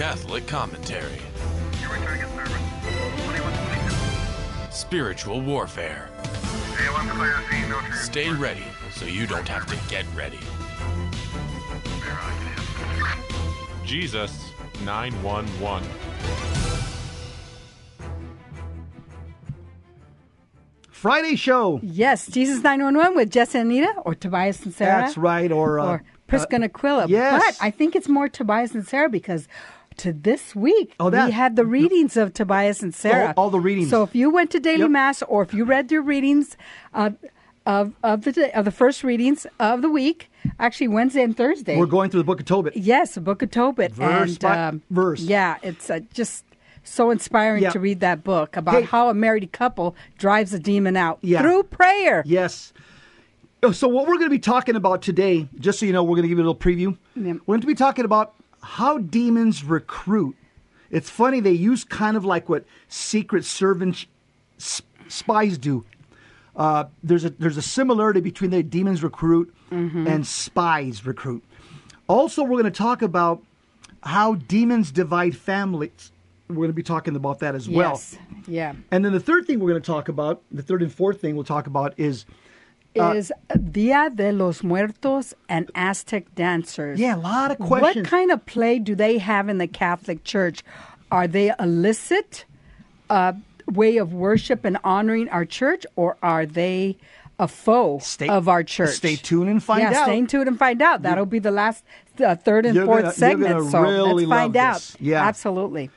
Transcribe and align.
Catholic 0.00 0.46
commentary. 0.46 1.20
Spiritual 4.70 5.42
warfare. 5.42 6.08
Stay 7.92 8.30
ready 8.30 8.64
so 8.94 9.04
you 9.04 9.26
don't 9.26 9.46
have 9.46 9.66
to 9.66 9.76
get 9.90 10.06
ready. 10.16 10.38
Jesus 13.84 14.50
911. 14.86 15.86
Friday 20.90 21.36
show. 21.36 21.78
Yes, 21.82 22.26
Jesus 22.26 22.62
911 22.62 23.16
with 23.16 23.30
Jess 23.30 23.54
and 23.54 23.70
Anita 23.70 23.92
or 24.06 24.14
Tobias 24.14 24.64
and 24.64 24.72
Sarah. 24.72 25.02
That's 25.02 25.18
right. 25.18 25.52
Or, 25.52 25.78
uh, 25.78 25.86
or 25.86 26.02
Prisca 26.26 26.54
and 26.54 26.64
Aquila. 26.64 27.06
yes. 27.06 27.58
But 27.58 27.62
I 27.62 27.70
think 27.70 27.94
it's 27.94 28.08
more 28.08 28.30
Tobias 28.30 28.74
and 28.74 28.88
Sarah 28.88 29.10
because 29.10 29.46
to 30.00 30.12
this 30.12 30.54
week 30.54 30.94
Oh, 31.00 31.10
that- 31.10 31.26
we 31.26 31.32
had 31.32 31.56
the 31.56 31.64
readings 31.66 32.16
of 32.16 32.32
Tobias 32.34 32.82
and 32.82 32.94
Sarah. 32.94 33.34
all 33.36 33.50
the 33.50 33.60
readings. 33.60 33.90
So 33.90 34.02
if 34.02 34.14
you 34.14 34.30
went 34.30 34.50
to 34.50 34.60
daily 34.60 34.80
Yep. 34.80 34.90
mass 34.90 35.22
or 35.22 35.42
if 35.42 35.54
you 35.54 35.64
read 35.64 35.90
your 35.92 36.02
readings 36.02 36.56
uh, 36.94 37.10
of 37.66 37.94
of 38.02 38.22
the 38.24 38.50
of 38.58 38.64
the 38.64 38.70
first 38.70 39.04
readings 39.04 39.46
of 39.60 39.82
the 39.82 39.90
week, 39.90 40.30
actually 40.58 40.88
Wednesday 40.88 41.22
and 41.22 41.36
Thursday. 41.36 41.76
we're 41.76 41.86
going 41.86 42.10
through 42.10 42.20
the 42.20 42.24
book 42.24 42.40
of 42.40 42.46
Tobit. 42.46 42.76
Yes, 42.76 43.14
the 43.14 43.20
Book 43.20 43.42
of 43.42 43.50
Tobit. 43.50 43.92
Verse 43.92 44.30
and, 44.30 44.38
by 44.40 44.58
um, 44.68 44.82
verse. 44.90 45.20
Yeah, 45.20 45.56
it's 45.62 45.90
uh, 45.90 46.00
just 46.14 46.44
so 46.82 47.10
inspiring 47.10 47.62
Yeah. 47.62 47.70
to 47.70 47.78
read 47.78 48.00
that 48.00 48.24
book 48.24 48.56
about 48.56 48.74
Hey. 48.76 48.82
how 48.82 49.10
a 49.10 49.14
married 49.14 49.52
couple 49.52 49.94
drives 50.18 50.54
a 50.54 50.58
demon 50.58 50.96
out 50.96 51.18
Yeah. 51.20 51.42
through 51.42 51.64
prayer. 51.64 52.22
Yes. 52.26 52.72
Oh, 53.62 53.72
So 53.72 53.86
what 53.88 54.06
we're 54.08 54.14
going 54.16 54.30
to 54.30 54.30
be 54.30 54.38
talking 54.38 54.74
about 54.74 55.02
today, 55.02 55.46
just 55.58 55.78
so 55.78 55.84
you 55.86 55.92
know, 55.92 56.02
we're 56.02 56.16
going 56.16 56.22
to 56.22 56.28
give 56.28 56.38
you 56.38 56.44
a 56.44 56.48
little 56.48 56.54
preview. 56.56 56.96
Yeah. 57.14 57.34
We're 57.44 57.56
going 57.56 57.60
to 57.60 57.66
be 57.66 57.74
talking 57.74 58.06
about 58.06 58.32
how 58.62 58.98
demons 58.98 59.64
recruit. 59.64 60.36
It's 60.90 61.08
funny 61.10 61.40
they 61.40 61.52
use 61.52 61.84
kind 61.84 62.16
of 62.16 62.24
like 62.24 62.48
what 62.48 62.64
secret 62.88 63.44
servants, 63.44 64.06
spies 65.08 65.58
do. 65.58 65.84
Uh, 66.56 66.84
there's 67.02 67.24
a 67.24 67.30
there's 67.30 67.56
a 67.56 67.62
similarity 67.62 68.20
between 68.20 68.50
the 68.50 68.62
demons 68.62 69.02
recruit 69.02 69.54
Mm-hmm. 69.70 70.08
and 70.08 70.26
spies 70.26 71.06
recruit. 71.06 71.44
Also, 72.08 72.42
we're 72.42 72.60
going 72.60 72.64
to 72.64 72.70
talk 72.72 73.02
about 73.02 73.40
how 74.02 74.34
demons 74.34 74.90
divide 74.90 75.36
families. 75.36 76.10
We're 76.48 76.56
going 76.56 76.70
to 76.70 76.72
be 76.74 76.82
talking 76.82 77.14
about 77.14 77.38
that 77.38 77.54
as 77.54 77.68
well. 77.68 78.00
Yeah. 78.48 78.72
And 78.90 79.04
then 79.04 79.12
the 79.12 79.20
third 79.20 79.46
thing 79.46 79.60
we're 79.60 79.70
going 79.70 79.80
to 79.80 79.86
talk 79.86 80.08
about, 80.08 80.42
the 80.50 80.62
third 80.62 80.82
and 80.82 80.92
fourth 80.92 81.20
thing 81.20 81.36
we'll 81.36 81.44
talk 81.44 81.68
about 81.68 81.94
is 81.98 82.24
Uh, 82.98 83.12
is 83.12 83.32
Dia 83.70 84.10
de 84.12 84.32
los 84.32 84.62
Muertos 84.64 85.32
and 85.48 85.70
Aztec 85.74 86.34
dancers. 86.34 86.98
Yeah, 86.98 87.14
a 87.14 87.18
lot 87.18 87.50
of 87.52 87.58
questions. 87.58 88.04
What 88.04 88.10
kind 88.10 88.30
of 88.32 88.44
play 88.46 88.78
do 88.80 88.94
they 88.96 89.18
have 89.18 89.48
in 89.48 89.58
the 89.58 89.68
Catholic 89.68 90.24
Church? 90.24 90.62
Are 91.10 91.28
they 91.28 91.52
illicit 91.60 92.44
uh, 93.08 93.34
way 93.66 93.96
of 93.96 94.12
worship 94.12 94.64
and 94.64 94.76
honoring 94.82 95.28
our 95.28 95.44
church, 95.44 95.86
or 95.94 96.16
are 96.22 96.46
they 96.46 96.96
a 97.38 97.46
foe 97.48 97.98
Stay- 98.02 98.28
of 98.28 98.48
our 98.48 98.62
church? 98.64 98.96
stay 98.96 99.16
tuned 99.16 99.48
and 99.48 99.62
find 99.62 99.82
yeah, 99.82 100.00
out. 100.00 100.06
stay 100.06 100.26
tuned 100.26 100.48
and 100.48 100.58
find 100.58 100.82
out. 100.82 101.02
That'll 101.02 101.26
be 101.26 101.38
the 101.38 101.50
last, 101.52 101.84
uh, 102.24 102.34
third 102.34 102.66
and 102.66 102.74
You're 102.74 102.86
fourth 102.86 103.02
gonna- 103.02 103.06
you're 103.06 103.12
segment. 103.12 103.58
gonna 103.58 103.70
so 103.70 103.80
really 103.82 104.26
let's 104.26 104.40
find 104.40 104.56
out. 104.56 104.74
this. 104.74 104.96
Yeah. 105.00 105.24
absolutely. 105.26 105.90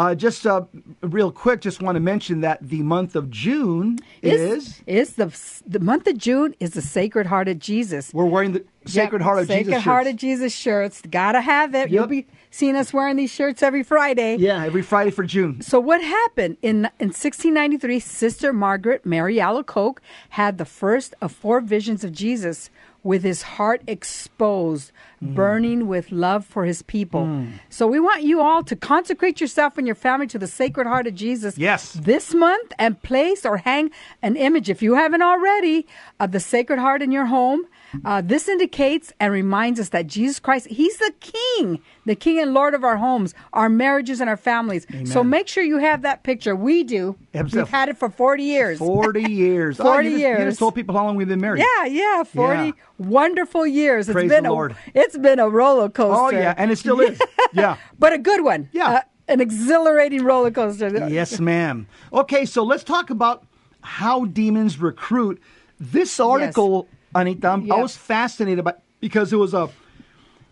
Uh, 0.00 0.14
just 0.14 0.46
uh, 0.46 0.64
real 1.02 1.30
quick. 1.30 1.60
Just 1.60 1.82
want 1.82 1.96
to 1.96 2.00
mention 2.00 2.40
that 2.40 2.58
the 2.66 2.82
month 2.82 3.14
of 3.14 3.28
June 3.30 3.98
is, 4.22 4.80
is 4.86 5.14
the 5.14 5.26
the 5.66 5.80
month 5.80 6.06
of 6.06 6.16
June 6.16 6.54
is 6.58 6.70
the 6.70 6.80
Sacred 6.80 7.26
Heart 7.26 7.48
of 7.48 7.58
Jesus. 7.58 8.12
we're 8.14 8.24
wearing 8.24 8.52
the 8.52 8.64
Sacred 8.86 9.18
Yep, 9.20 9.26
Heart 9.26 9.38
of 9.40 9.46
Sacred 9.48 9.64
Jesus 9.66 9.82
Heart 9.84 10.04
shirts. 10.06 10.14
of 10.14 10.20
Jesus 10.20 10.54
shirts. 10.54 11.02
Gotta 11.10 11.42
have 11.42 11.74
it. 11.74 11.90
You'll 11.90 12.06
be 12.06 12.26
seeing 12.50 12.76
us 12.76 12.94
wearing 12.94 13.16
these 13.16 13.30
shirts 13.30 13.62
every 13.62 13.82
Friday. 13.82 14.36
yeah, 14.36 14.64
every 14.64 14.82
Friday 14.82 15.10
for 15.10 15.22
June. 15.24 15.60
So 15.60 15.78
what 15.78 16.00
happened 16.02 16.56
in 16.62 16.86
in 16.98 17.08
1693? 17.08 18.00
Sister 18.00 18.52
Margaret 18.54 19.04
Mary 19.04 19.36
Alacoque 19.36 19.98
had 20.30 20.56
the 20.56 20.64
first 20.64 21.14
of 21.20 21.30
four 21.30 21.60
visions 21.60 22.04
of 22.04 22.12
Jesus 22.12 22.70
with 23.02 23.22
his 23.22 23.42
heart 23.42 23.82
exposed, 23.86 24.92
Mm. 25.22 25.34
burning 25.34 25.86
with 25.86 26.10
love 26.12 26.46
for 26.46 26.64
his 26.64 26.80
people. 26.82 27.44
So 27.68 27.86
we 27.86 28.00
want 28.00 28.22
you 28.22 28.40
all 28.40 28.62
to 28.62 28.74
consecrate 28.74 29.40
yourself 29.40 29.76
and 29.76 29.86
your 29.86 29.94
family 29.94 30.26
to 30.28 30.38
the 30.38 30.46
Sacred 30.46 30.86
Heart 30.86 31.06
of 31.06 31.14
Jesus. 31.14 31.58
Yes. 31.58 31.92
This 31.92 32.32
month 32.34 32.72
and 32.78 33.00
place 33.02 33.44
or 33.44 33.58
hang 33.58 33.90
an 34.22 34.36
image 34.36 34.70
if 34.70 34.80
you 34.82 34.94
haven't 34.94 35.20
already 35.22 35.86
of 36.18 36.32
the 36.32 36.40
Sacred 36.40 36.78
Heart 36.78 37.02
in 37.02 37.12
your 37.12 37.26
home. 37.26 37.66
Uh, 38.04 38.20
this 38.20 38.48
indicates 38.48 39.12
and 39.20 39.32
reminds 39.32 39.80
us 39.80 39.90
that 39.90 40.06
Jesus 40.06 40.38
Christ, 40.38 40.66
He's 40.68 40.96
the 40.98 41.12
King, 41.20 41.80
the 42.06 42.14
King 42.14 42.38
and 42.38 42.54
Lord 42.54 42.74
of 42.74 42.84
our 42.84 42.96
homes, 42.96 43.34
our 43.52 43.68
marriages, 43.68 44.20
and 44.20 44.30
our 44.30 44.36
families. 44.36 44.86
So 45.04 45.24
make 45.24 45.48
sure 45.48 45.62
you 45.62 45.78
have 45.78 46.02
that 46.02 46.22
picture. 46.22 46.54
We 46.54 46.84
do. 46.84 47.16
Absolutely. 47.34 47.60
We've 47.62 47.68
had 47.68 47.88
it 47.88 47.96
for 47.98 48.08
40 48.10 48.42
years. 48.42 48.78
Forty 48.78 49.22
years. 49.32 49.76
40 49.76 50.04
you 50.08 50.10
just, 50.10 50.20
You 50.20 50.26
years. 50.28 50.44
just 50.52 50.58
told 50.58 50.74
people 50.74 50.94
how 50.96 51.04
long 51.04 51.16
we've 51.16 51.28
been 51.28 51.40
married. 51.40 51.64
Yeah, 51.78 51.84
yeah, 51.86 52.22
40 52.24 52.66
Yeah. 52.66 52.72
wonderful 52.98 53.66
years. 53.66 54.08
It's 54.08 54.14
Praise 54.14 54.28
been 54.30 54.44
the 54.44 54.50
a, 54.50 54.52
Lord. 54.52 54.76
It's 54.94 55.16
been 55.18 55.38
a 55.38 55.48
roller 55.48 55.88
coaster. 55.88 56.36
Oh 56.36 56.38
yeah, 56.40 56.54
and 56.56 56.70
it 56.70 56.76
still 56.76 57.00
is. 57.00 57.20
Yeah. 57.52 57.76
but 57.98 58.12
a 58.12 58.18
good 58.18 58.44
one. 58.44 58.68
Yeah. 58.72 58.88
Uh, 58.88 59.00
an 59.28 59.40
exhilarating 59.40 60.24
roller 60.24 60.50
coaster. 60.50 60.88
yes, 61.08 61.38
ma'am. 61.40 61.86
Okay, 62.12 62.44
so 62.44 62.62
let's 62.64 62.82
talk 62.84 63.10
about 63.10 63.44
how 63.82 64.24
demons 64.24 64.78
recruit. 64.78 65.40
This 65.78 66.18
article, 66.20 66.88
Anita, 67.14 67.48
I'm- 67.48 67.70
I 67.72 67.80
was 67.80 67.96
fascinated 67.96 68.64
by 68.64 68.74
because 69.00 69.32
it 69.32 69.36
was 69.36 69.54
a, 69.54 69.68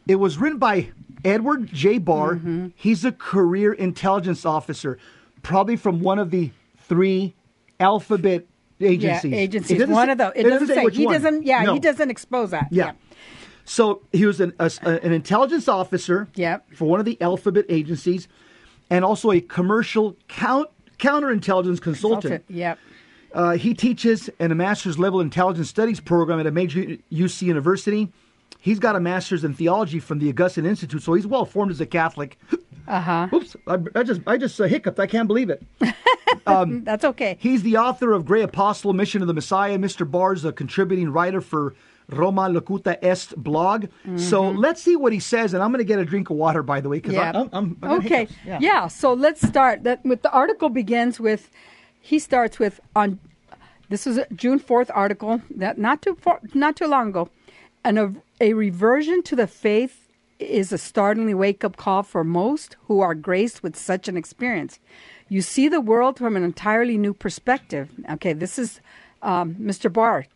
it 0.06 0.16
was 0.16 0.38
written 0.38 0.58
by 0.58 0.88
Edward 1.24 1.66
J. 1.72 1.98
Barr. 1.98 2.36
Mm-hmm. 2.36 2.68
He's 2.74 3.04
a 3.04 3.12
career 3.12 3.72
intelligence 3.72 4.44
officer, 4.46 4.98
probably 5.42 5.76
from 5.76 6.00
one 6.00 6.18
of 6.18 6.30
the 6.30 6.50
three 6.78 7.34
alphabet 7.78 8.46
agencies. 8.80 9.30
Yeah, 9.30 9.38
It 9.38 9.40
agencies. 9.42 9.78
doesn't 9.78 9.94
One 9.94 10.06
say- 10.08 10.12
of 10.12 10.18
those. 10.18 10.32
It, 10.36 10.42
doesn't 10.44 10.68
say. 10.68 10.84
which 10.84 10.96
He 10.96 11.06
one. 11.06 11.14
doesn't. 11.14 11.46
Yeah, 11.46 11.62
No. 11.64 11.74
he 11.74 11.80
doesn't 11.80 12.10
expose 12.10 12.50
that. 12.50 12.68
Yeah. 12.70 12.92
So 13.64 14.00
he 14.12 14.24
was 14.24 14.40
an, 14.40 14.54
a, 14.58 14.70
an 14.86 15.12
intelligence 15.12 15.68
officer 15.68 16.28
Yep. 16.36 16.72
for 16.74 16.86
one 16.86 17.00
of 17.00 17.04
the 17.06 17.20
alphabet 17.20 17.66
agencies 17.68 18.26
and 18.88 19.04
also 19.04 19.30
a 19.30 19.40
commercial 19.42 20.16
count, 20.26 20.68
counterintelligence 20.98 21.80
consultant. 21.82 22.44
Yep. 22.48 22.78
Uh, 23.34 23.52
he 23.52 23.74
teaches 23.74 24.28
in 24.40 24.50
a 24.50 24.54
master's 24.54 24.98
level 24.98 25.20
intelligence 25.20 25.68
studies 25.68 26.00
program 26.00 26.40
at 26.40 26.46
a 26.46 26.50
major 26.50 26.80
UC 27.12 27.42
university. 27.42 28.10
He's 28.60 28.78
got 28.78 28.96
a 28.96 29.00
master's 29.00 29.44
in 29.44 29.54
theology 29.54 30.00
from 30.00 30.18
the 30.18 30.28
Augustine 30.30 30.66
Institute, 30.66 31.02
so 31.02 31.14
he's 31.14 31.26
well 31.26 31.44
formed 31.44 31.70
as 31.70 31.80
a 31.80 31.86
Catholic. 31.86 32.38
Uh 32.88 33.00
huh. 33.00 33.28
Oops, 33.32 33.56
I, 33.66 33.78
I 33.94 34.02
just 34.02 34.20
I 34.26 34.36
just 34.38 34.60
uh, 34.60 34.64
hiccuped. 34.64 34.98
I 34.98 35.06
can't 35.06 35.28
believe 35.28 35.50
it. 35.50 35.62
That's 36.46 37.04
okay. 37.04 37.36
He's 37.38 37.62
the 37.62 37.76
author 37.76 38.12
of 38.12 38.24
Gray 38.24 38.42
Apostle, 38.42 38.92
Mission 38.94 39.20
of 39.22 39.28
the 39.28 39.34
Messiah. 39.34 39.78
Mr. 39.78 40.10
Barr's 40.10 40.44
a 40.44 40.52
contributing 40.52 41.10
writer 41.10 41.40
for 41.40 41.74
Roma 42.08 42.42
Locuta 42.48 42.96
Est 43.02 43.34
blog. 43.36 43.86
So 44.16 44.42
Mm-hmm. 44.42 44.58
let's 44.58 44.82
see 44.82 44.96
what 44.96 45.12
he 45.12 45.20
says, 45.20 45.52
and 45.54 45.62
I'm 45.62 45.70
going 45.70 45.78
to 45.78 45.84
get 45.84 45.98
a 45.98 46.04
drink 46.04 46.30
of 46.30 46.36
water, 46.36 46.62
by 46.62 46.80
the 46.80 46.88
way, 46.88 46.96
because 46.98 47.12
Yeah. 47.14 47.32
I'm, 47.34 47.50
I'm, 47.52 47.76
I'm 47.82 47.90
okay. 47.98 48.24
hiccups. 48.26 48.34
Yeah. 48.62 48.88
So 48.88 49.12
let's 49.12 49.46
start. 49.46 49.84
That 49.84 50.02
with 50.04 50.22
the 50.22 50.30
article 50.32 50.68
begins 50.70 51.20
with. 51.20 51.50
He 52.00 52.18
starts 52.18 52.58
with 52.58 52.80
on. 52.94 53.18
This 53.88 54.06
is 54.06 54.18
a 54.18 54.26
June 54.34 54.58
fourth 54.58 54.90
article. 54.94 55.42
That 55.50 55.78
not 55.78 56.02
too 56.02 56.16
far, 56.16 56.40
not 56.54 56.76
too 56.76 56.86
long 56.86 57.08
ago, 57.08 57.30
and 57.84 57.98
a, 57.98 58.14
a 58.40 58.52
reversion 58.54 59.22
to 59.24 59.36
the 59.36 59.46
faith 59.46 60.08
is 60.38 60.72
a 60.72 60.78
startlingly 60.78 61.34
wake 61.34 61.64
up 61.64 61.76
call 61.76 62.02
for 62.02 62.24
most 62.24 62.76
who 62.86 63.00
are 63.00 63.14
graced 63.14 63.62
with 63.62 63.76
such 63.76 64.08
an 64.08 64.16
experience. 64.16 64.78
You 65.28 65.42
see 65.42 65.68
the 65.68 65.80
world 65.80 66.18
from 66.18 66.36
an 66.36 66.44
entirely 66.44 66.96
new 66.96 67.12
perspective. 67.12 67.90
Okay, 68.10 68.32
this 68.32 68.58
is 68.58 68.80
um, 69.22 69.56
Mr. 69.56 69.92
Barr 69.92 70.26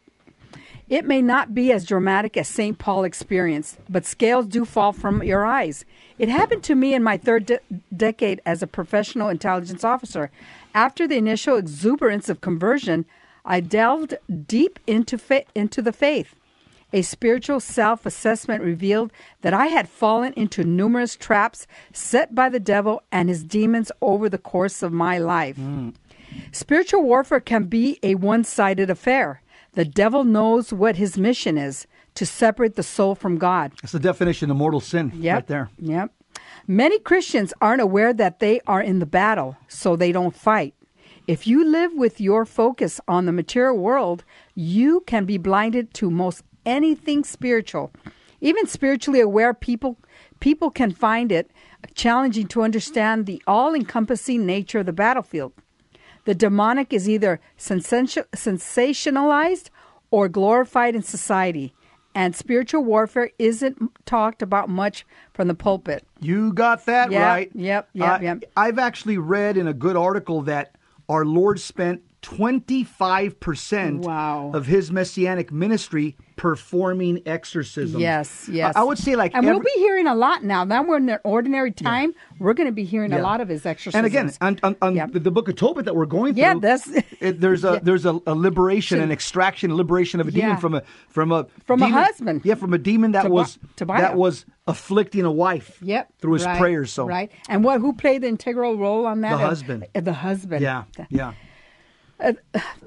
It 0.89 1.05
may 1.07 1.23
not 1.23 1.55
be 1.55 1.73
as 1.73 1.87
dramatic 1.87 2.37
as 2.37 2.49
St. 2.49 2.79
Paul 2.79 3.05
experienced, 3.05 3.79
but 3.89 4.05
scales 4.05 4.47
do 4.47 4.65
fall 4.65 4.93
from 4.93 5.23
your 5.23 5.47
eyes. 5.47 5.85
It 6.19 6.29
happened 6.29 6.65
to 6.65 6.75
me 6.75 6.95
in 6.95 7.03
my 7.03 7.17
third 7.17 7.47
de- 7.47 7.61
decade 7.97 8.41
as 8.45 8.63
a 8.63 8.67
professional 8.67 9.29
intelligence 9.29 9.85
officer. 9.85 10.31
After 10.75 11.07
the 11.07 11.17
initial 11.17 11.57
exuberance 11.57 12.29
of 12.29 12.41
conversion, 12.41 13.05
I 13.45 13.61
delved 13.61 14.15
deep 14.47 14.79
into 14.87 15.19
fa- 15.19 15.45
into 15.55 15.83
the 15.83 15.93
faith. 15.93 16.35
A 16.95 17.03
spiritual 17.03 17.59
self 17.61 18.05
assessment 18.07 18.63
revealed 18.63 19.13
that 19.41 19.55
I 19.55 19.67
had 19.67 19.89
fallen 19.89 20.33
into 20.35 20.63
numerous 20.65 21.17
traps 21.17 21.67
set 21.93 22.35
by 22.35 22.49
the 22.49 22.61
devil 22.61 23.03
and 23.11 23.29
his 23.29 23.43
demons 23.43 23.91
over 24.01 24.29
the 24.29 24.39
course 24.39 24.83
of 24.83 24.93
my 24.93 25.19
life. 25.19 25.57
Hmm. 25.57 25.91
Spiritual 26.53 27.03
warfare 27.03 27.41
can 27.41 27.65
be 27.65 27.99
a 28.03 28.15
one 28.15 28.45
sided 28.45 28.91
affair. 28.91 29.43
The 29.73 29.85
devil 29.87 30.23
knows 30.25 30.73
what 30.73 30.97
his 30.97 31.17
mission 31.19 31.57
is 31.57 31.87
to 32.15 32.27
separate 32.27 32.75
the 32.77 32.83
soul 32.83 33.15
from 33.15 33.39
God. 33.39 33.73
That's 33.81 33.93
the 33.93 33.99
definition 33.99 34.51
of 34.51 34.57
mortal 34.59 34.81
sin 34.81 35.13
Yep. 35.15 35.35
right 35.35 35.47
there. 35.47 35.71
Yep. 35.79 36.11
Many 36.67 36.99
Christians 36.99 37.53
aren't 37.61 37.83
aware 37.83 38.13
that 38.13 38.39
they 38.39 38.61
are 38.67 38.83
in 38.83 38.99
the 38.99 39.07
battle, 39.07 39.57
so 39.69 39.97
they 39.97 40.13
don't 40.13 40.35
fight. 40.35 40.75
If 41.27 41.47
you 41.47 41.65
live 41.65 41.95
with 41.95 42.21
your 42.21 42.45
focus 42.45 43.01
on 43.07 43.27
the 43.27 43.33
material 43.33 43.79
world, 43.79 44.25
you 44.55 45.03
can 45.07 45.25
be 45.25 45.39
blinded 45.39 45.95
to 45.95 46.11
most 46.11 46.43
anything 46.67 47.25
spiritual. 47.25 47.93
Even 48.41 48.67
spiritually 48.67 49.21
aware 49.21 49.55
people 49.55 49.99
people 50.41 50.71
can 50.71 50.91
find 50.91 51.31
it 51.31 51.51
challenging 51.95 52.49
to 52.49 52.63
understand 52.63 53.27
the 53.27 53.41
all-encompassing 53.47 54.45
nature 54.45 54.81
of 54.81 54.87
the 54.87 54.93
battlefield. 54.93 55.53
The 56.25 56.35
demonic 56.35 56.93
is 56.93 57.09
either 57.09 57.41
sensationalized 57.57 59.71
or 60.11 60.29
glorified 60.29 60.97
in 60.97 61.03
society, 61.03 61.73
and 62.15 62.35
spiritual 62.37 62.85
warfare 62.85 63.31
isn't 63.39 63.79
talked 64.07 64.43
about 64.43 64.69
much 64.69 65.07
from 65.33 65.49
the 65.49 65.55
pulpit. 65.55 66.05
You 66.21 66.53
got 66.53 66.87
that 66.87 67.11
Yep, 67.11 67.23
right. 67.23 67.51
yep, 67.55 67.89
yep, 67.93 68.21
Uh, 68.21 68.23
yep. 68.23 68.45
I've 68.57 68.79
actually 68.79 69.19
read 69.19 69.57
in 69.57 69.67
a 69.67 69.73
good 69.75 69.97
article 69.97 70.43
that 70.43 70.75
our 71.09 71.25
Lord 71.25 71.61
spent 71.61 72.03
25% 72.23 73.99
Wow. 74.05 74.51
of 74.55 74.67
his 74.67 74.91
messianic 74.91 75.53
ministry 75.53 76.17
performing 76.37 77.21
exorcisms. 77.27 78.01
Yes, 78.01 78.49
yes. 78.51 78.75
I, 78.75 78.81
I 78.81 78.85
would 78.85 78.99
say 78.99 79.15
like 79.17 79.33
and 79.35 79.47
we'll 79.47 79.61
be 79.61 79.71
hearing 79.77 80.07
a 80.07 80.15
lot 80.15 80.43
now. 80.43 80.65
Now 80.65 80.83
we're 80.83 80.97
in 80.97 81.09
an 81.09 81.19
ordinary 81.25 81.71
time. 81.71 82.15
We're 82.41 82.55
going 82.55 82.67
to 82.69 82.73
be 82.73 82.85
hearing 82.85 83.13
a 83.13 83.21
lot 83.21 83.41
of 83.41 83.49
his 83.49 83.65
exorcisms. 83.67 83.95
And 83.97 84.07
again, 84.07 84.33
on, 84.41 84.59
on, 84.63 84.77
on 84.83 84.97
Yeah. 84.97 85.07
the, 85.07 85.21
the 85.21 85.31
book 85.31 85.49
of 85.49 85.57
Tobit 85.57 85.85
that 85.85 85.95
we're 85.95 86.07
going 86.07 86.35
through, 86.35 86.43
Yeah, 86.43 86.55
that's- 86.55 86.89
it, 87.21 87.41
there's 87.41 87.65
a 87.65 87.75
Yeah. 87.75 87.79
there's 87.83 88.07
a, 88.07 88.19
a 88.27 88.35
liberation, 88.35 88.97
Should- 88.99 89.05
an 89.05 89.13
extraction, 89.13 89.77
liberation 89.77 90.21
of 90.21 90.27
a 90.29 90.31
demon 90.31 90.51
Yeah. 90.51 90.57
from 90.57 90.75
a 90.75 90.83
from 91.09 91.31
a 91.33 91.47
From 91.65 91.83
a 91.83 91.89
husband. 91.89 92.41
Yeah, 92.45 92.55
from 92.55 92.73
a 92.73 92.79
demon 92.79 93.13
that 93.13 93.31
was 93.31 93.59
that 93.77 94.17
was 94.17 94.45
afflicting 94.67 95.25
a 95.25 95.33
wife. 95.33 95.79
Yep. 95.83 96.13
through 96.21 96.33
his 96.35 96.47
right, 96.47 96.59
prayers. 96.59 96.93
So 96.93 97.07
right. 97.07 97.31
And 97.49 97.63
what? 97.63 97.81
Who 97.81 97.93
played 97.93 98.23
the 98.23 98.29
integral 98.29 98.77
role 98.77 99.07
on 99.07 99.21
that? 99.21 99.31
The 99.31 99.45
Uh, 99.45 99.49
husband. 99.49 99.87
uh, 99.95 100.01
the 100.01 100.13
husband. 100.13 100.63
yeah, 100.63 100.85
yeah. 101.11 101.33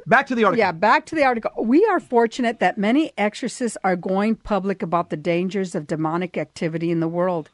Back 0.06 0.28
to 0.28 0.36
the 0.36 0.44
article. 0.44 0.60
Yeah, 0.60 0.72
back 0.72 1.06
to 1.08 1.16
the 1.16 1.24
article. 1.24 1.52
We 1.64 1.86
are 1.86 2.00
fortunate 2.00 2.60
that 2.60 2.78
many 2.78 3.12
exorcists 3.18 3.78
are 3.84 3.96
going 3.96 4.36
public 4.36 4.82
about 4.82 5.10
the 5.10 5.18
dangers 5.18 5.76
of 5.76 5.88
demonic 5.88 6.38
activity 6.38 6.92
in 6.92 7.00
the 7.00 7.08
world, 7.08 7.50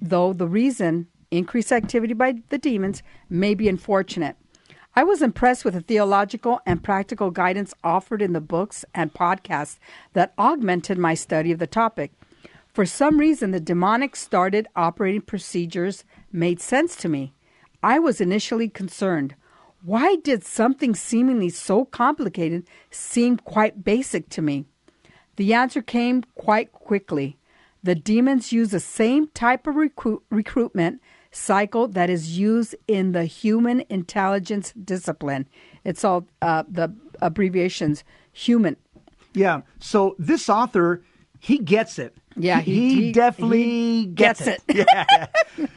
though 0.00 0.32
the 0.32 0.46
reason, 0.46 1.08
increased 1.30 1.72
activity 1.72 2.14
by 2.14 2.34
the 2.50 2.58
demons, 2.58 3.02
may 3.28 3.54
be 3.54 3.68
unfortunate. 3.68 4.36
I 4.94 5.04
was 5.04 5.20
impressed 5.20 5.64
with 5.64 5.74
the 5.74 5.82
theological 5.82 6.60
and 6.64 6.82
practical 6.82 7.30
guidance 7.30 7.74
offered 7.84 8.22
in 8.22 8.32
the 8.32 8.40
books 8.40 8.84
and 8.94 9.12
podcasts 9.12 9.78
that 10.14 10.32
augmented 10.38 10.96
my 10.96 11.12
study 11.12 11.52
of 11.52 11.58
the 11.58 11.66
topic. 11.66 12.12
For 12.72 12.86
some 12.86 13.18
reason, 13.18 13.50
the 13.50 13.60
demonic 13.60 14.16
started 14.16 14.68
operating 14.76 15.22
procedures 15.22 16.04
made 16.32 16.60
sense 16.60 16.96
to 16.96 17.08
me. 17.08 17.34
I 17.82 17.98
was 17.98 18.20
initially 18.20 18.68
concerned. 18.68 19.34
Why 19.86 20.16
did 20.16 20.42
something 20.42 20.96
seemingly 20.96 21.48
so 21.48 21.84
complicated 21.84 22.66
seem 22.90 23.36
quite 23.36 23.84
basic 23.84 24.28
to 24.30 24.42
me? 24.42 24.64
The 25.36 25.54
answer 25.54 25.80
came 25.80 26.24
quite 26.34 26.72
quickly. 26.72 27.38
The 27.84 27.94
demons 27.94 28.50
use 28.50 28.70
the 28.70 28.80
same 28.80 29.28
type 29.28 29.64
of 29.68 29.76
recruit, 29.76 30.24
recruitment 30.28 31.00
cycle 31.30 31.86
that 31.86 32.10
is 32.10 32.36
used 32.36 32.74
in 32.88 33.12
the 33.12 33.26
human 33.26 33.84
intelligence 33.88 34.72
discipline. 34.72 35.46
It's 35.84 36.02
all 36.02 36.26
uh, 36.42 36.64
the 36.68 36.92
abbreviations 37.22 38.02
human. 38.32 38.78
Yeah. 39.34 39.60
So 39.78 40.16
this 40.18 40.48
author, 40.48 41.04
he 41.40 41.58
gets 41.58 41.98
it. 41.98 42.16
Yeah, 42.36 42.60
he, 42.60 42.74
he- 42.90 42.94
he 43.06 43.12
definitely 43.12 43.62
he 43.64 44.06
gets, 44.06 44.44
gets 44.44 44.62
it. 44.68 44.86
yeah. 44.88 45.26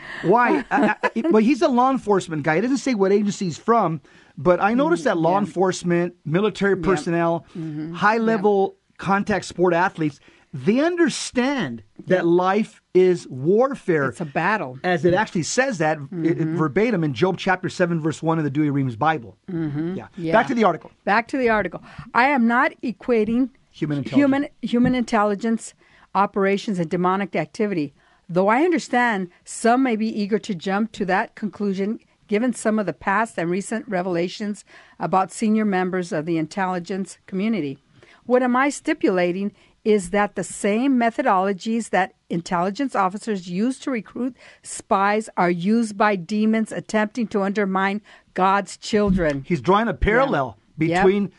Why? 0.23 0.65
I, 0.71 0.95
I, 1.03 1.21
but 1.31 1.43
he's 1.43 1.61
a 1.61 1.67
law 1.69 1.89
enforcement 1.89 2.43
guy. 2.43 2.55
He 2.55 2.61
doesn't 2.61 2.77
say 2.77 2.93
what 2.95 3.11
agency 3.11 3.45
he's 3.45 3.57
from. 3.57 4.01
But 4.37 4.61
I 4.61 4.73
noticed 4.73 5.03
that 5.03 5.17
law 5.17 5.33
yeah. 5.33 5.39
enforcement, 5.39 6.15
military 6.25 6.77
personnel, 6.77 7.45
Mm-hmm. 7.57 7.93
high 7.93 8.17
level 8.17 8.75
contact 8.97 9.45
sport 9.45 9.73
athletes, 9.73 10.19
they 10.53 10.79
understand 10.79 11.83
that 12.07 12.25
life 12.25 12.81
is 12.93 13.27
warfare. 13.27 14.09
It's 14.09 14.19
a 14.21 14.25
battle. 14.25 14.79
as 14.83 15.05
it 15.05 15.13
actually 15.13 15.43
says 15.43 15.77
that 15.79 15.97
Mm-hmm. 15.99 16.55
verbatim 16.57 17.03
in 17.03 17.13
Job 17.13 17.37
chapter 17.37 17.69
7, 17.69 17.99
verse 18.01 18.23
1 18.23 18.37
of 18.37 18.43
the 18.43 18.49
Douay-Rheims 18.49 18.95
Bible. 18.95 19.37
Mm-hmm. 19.51 19.95
Yeah. 19.95 20.07
Yeah. 20.17 20.33
Back 20.33 20.47
to 20.47 20.55
the 20.55 20.63
article. 20.63 20.91
Back 21.05 21.27
to 21.29 21.37
the 21.37 21.49
article. 21.49 21.81
I 22.13 22.29
am 22.29 22.47
not 22.47 22.71
equating 22.81 23.49
Human 23.79 24.03
human 24.03 24.47
human 24.61 24.95
intelligence 24.95 25.73
operations 26.13 26.79
and 26.79 26.89
demonic 26.89 27.35
activity. 27.35 27.93
Though 28.27 28.47
I 28.47 28.61
understand 28.63 29.29
some 29.43 29.83
may 29.83 29.95
be 29.95 30.07
eager 30.07 30.37
to 30.39 30.53
jump 30.53 30.91
to 30.93 31.05
that 31.05 31.35
conclusion 31.35 31.99
given 32.27 32.53
some 32.53 32.77
of 32.77 32.85
the 32.85 32.93
past 32.93 33.37
and 33.37 33.49
recent 33.49 33.87
revelations 33.87 34.63
about 34.99 35.31
senior 35.31 35.65
members 35.65 36.11
of 36.11 36.25
the 36.25 36.37
intelligence 36.37 37.17
community. 37.25 37.79
What 38.25 38.43
am 38.43 38.55
I 38.55 38.69
stipulating 38.69 39.51
is 39.83 40.11
that 40.11 40.35
the 40.35 40.43
same 40.43 40.99
methodologies 40.99 41.89
that 41.89 42.13
intelligence 42.29 42.95
officers 42.95 43.49
use 43.49 43.79
to 43.79 43.89
recruit 43.89 44.35
spies 44.61 45.29
are 45.37 45.49
used 45.49 45.97
by 45.97 46.15
demons 46.15 46.71
attempting 46.71 47.27
to 47.27 47.41
undermine 47.41 48.01
God's 48.35 48.77
children. 48.77 49.43
He's 49.47 49.61
drawing 49.61 49.87
a 49.87 49.93
parallel 49.93 50.57
Yep. 50.77 51.05
between 51.05 51.31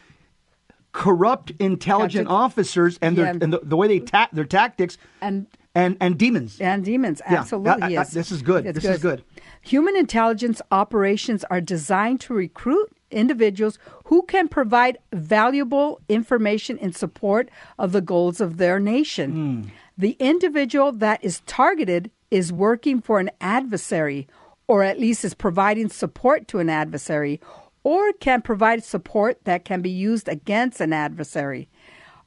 corrupt 0.93 1.53
intelligent 1.59 2.27
Tactics. 2.29 2.45
officers 2.45 2.99
and 3.03 3.17
their 3.17 3.27
Yeah. 3.27 3.39
and 3.41 3.53
the, 3.53 3.61
the 3.63 3.77
way 3.77 3.87
they 3.89 4.01
ta- 4.01 4.29
their 4.33 4.45
tactics 4.45 4.99
And 5.21 5.47
and 5.75 5.97
and 6.01 6.19
demons. 6.19 6.61
and 6.61 6.85
demons. 6.85 7.23
Yeah. 7.31 7.41
Absolutely, 7.41 7.83
I- 7.83 7.87
I- 7.87 7.91
yes. 7.91 8.13
this 8.13 8.33
is 8.33 8.43
good. 8.43 8.67
It's 8.67 8.81
This 8.81 8.97
is 8.97 9.03
good. 9.03 9.23
Human 9.63 9.97
intelligence 9.97 10.61
operations 10.73 11.45
are 11.51 11.61
designed 11.61 12.21
to 12.23 12.35
recruit 12.35 12.91
individuals 13.11 13.79
who 14.07 14.23
can 14.23 14.49
provide 14.49 14.99
valuable 15.13 16.01
information 16.09 16.77
in 16.79 16.93
support 16.93 17.51
of 17.79 17.93
the 17.93 18.01
goals 18.01 18.41
of 18.41 18.57
their 18.57 18.81
nation. 18.81 19.31
Hmm. 19.63 19.69
The 19.99 20.17
individual 20.19 20.93
that 20.93 21.23
is 21.23 21.41
targeted 21.47 22.11
is 22.31 22.53
working 22.53 23.01
for 23.01 23.19
an 23.21 23.31
adversary, 23.41 24.27
or 24.67 24.83
at 24.83 24.99
least 24.99 25.25
is 25.25 25.35
providing 25.35 25.89
support 25.89 26.49
to 26.49 26.59
an 26.59 26.71
adversary, 26.71 27.41
or 27.82 28.12
can 28.15 28.43
provide 28.43 28.85
support 28.85 29.44
that 29.44 29.65
can 29.65 29.82
be 29.82 29.91
used 29.91 30.29
against 30.29 30.81
an 30.81 30.93
adversary. 30.93 31.69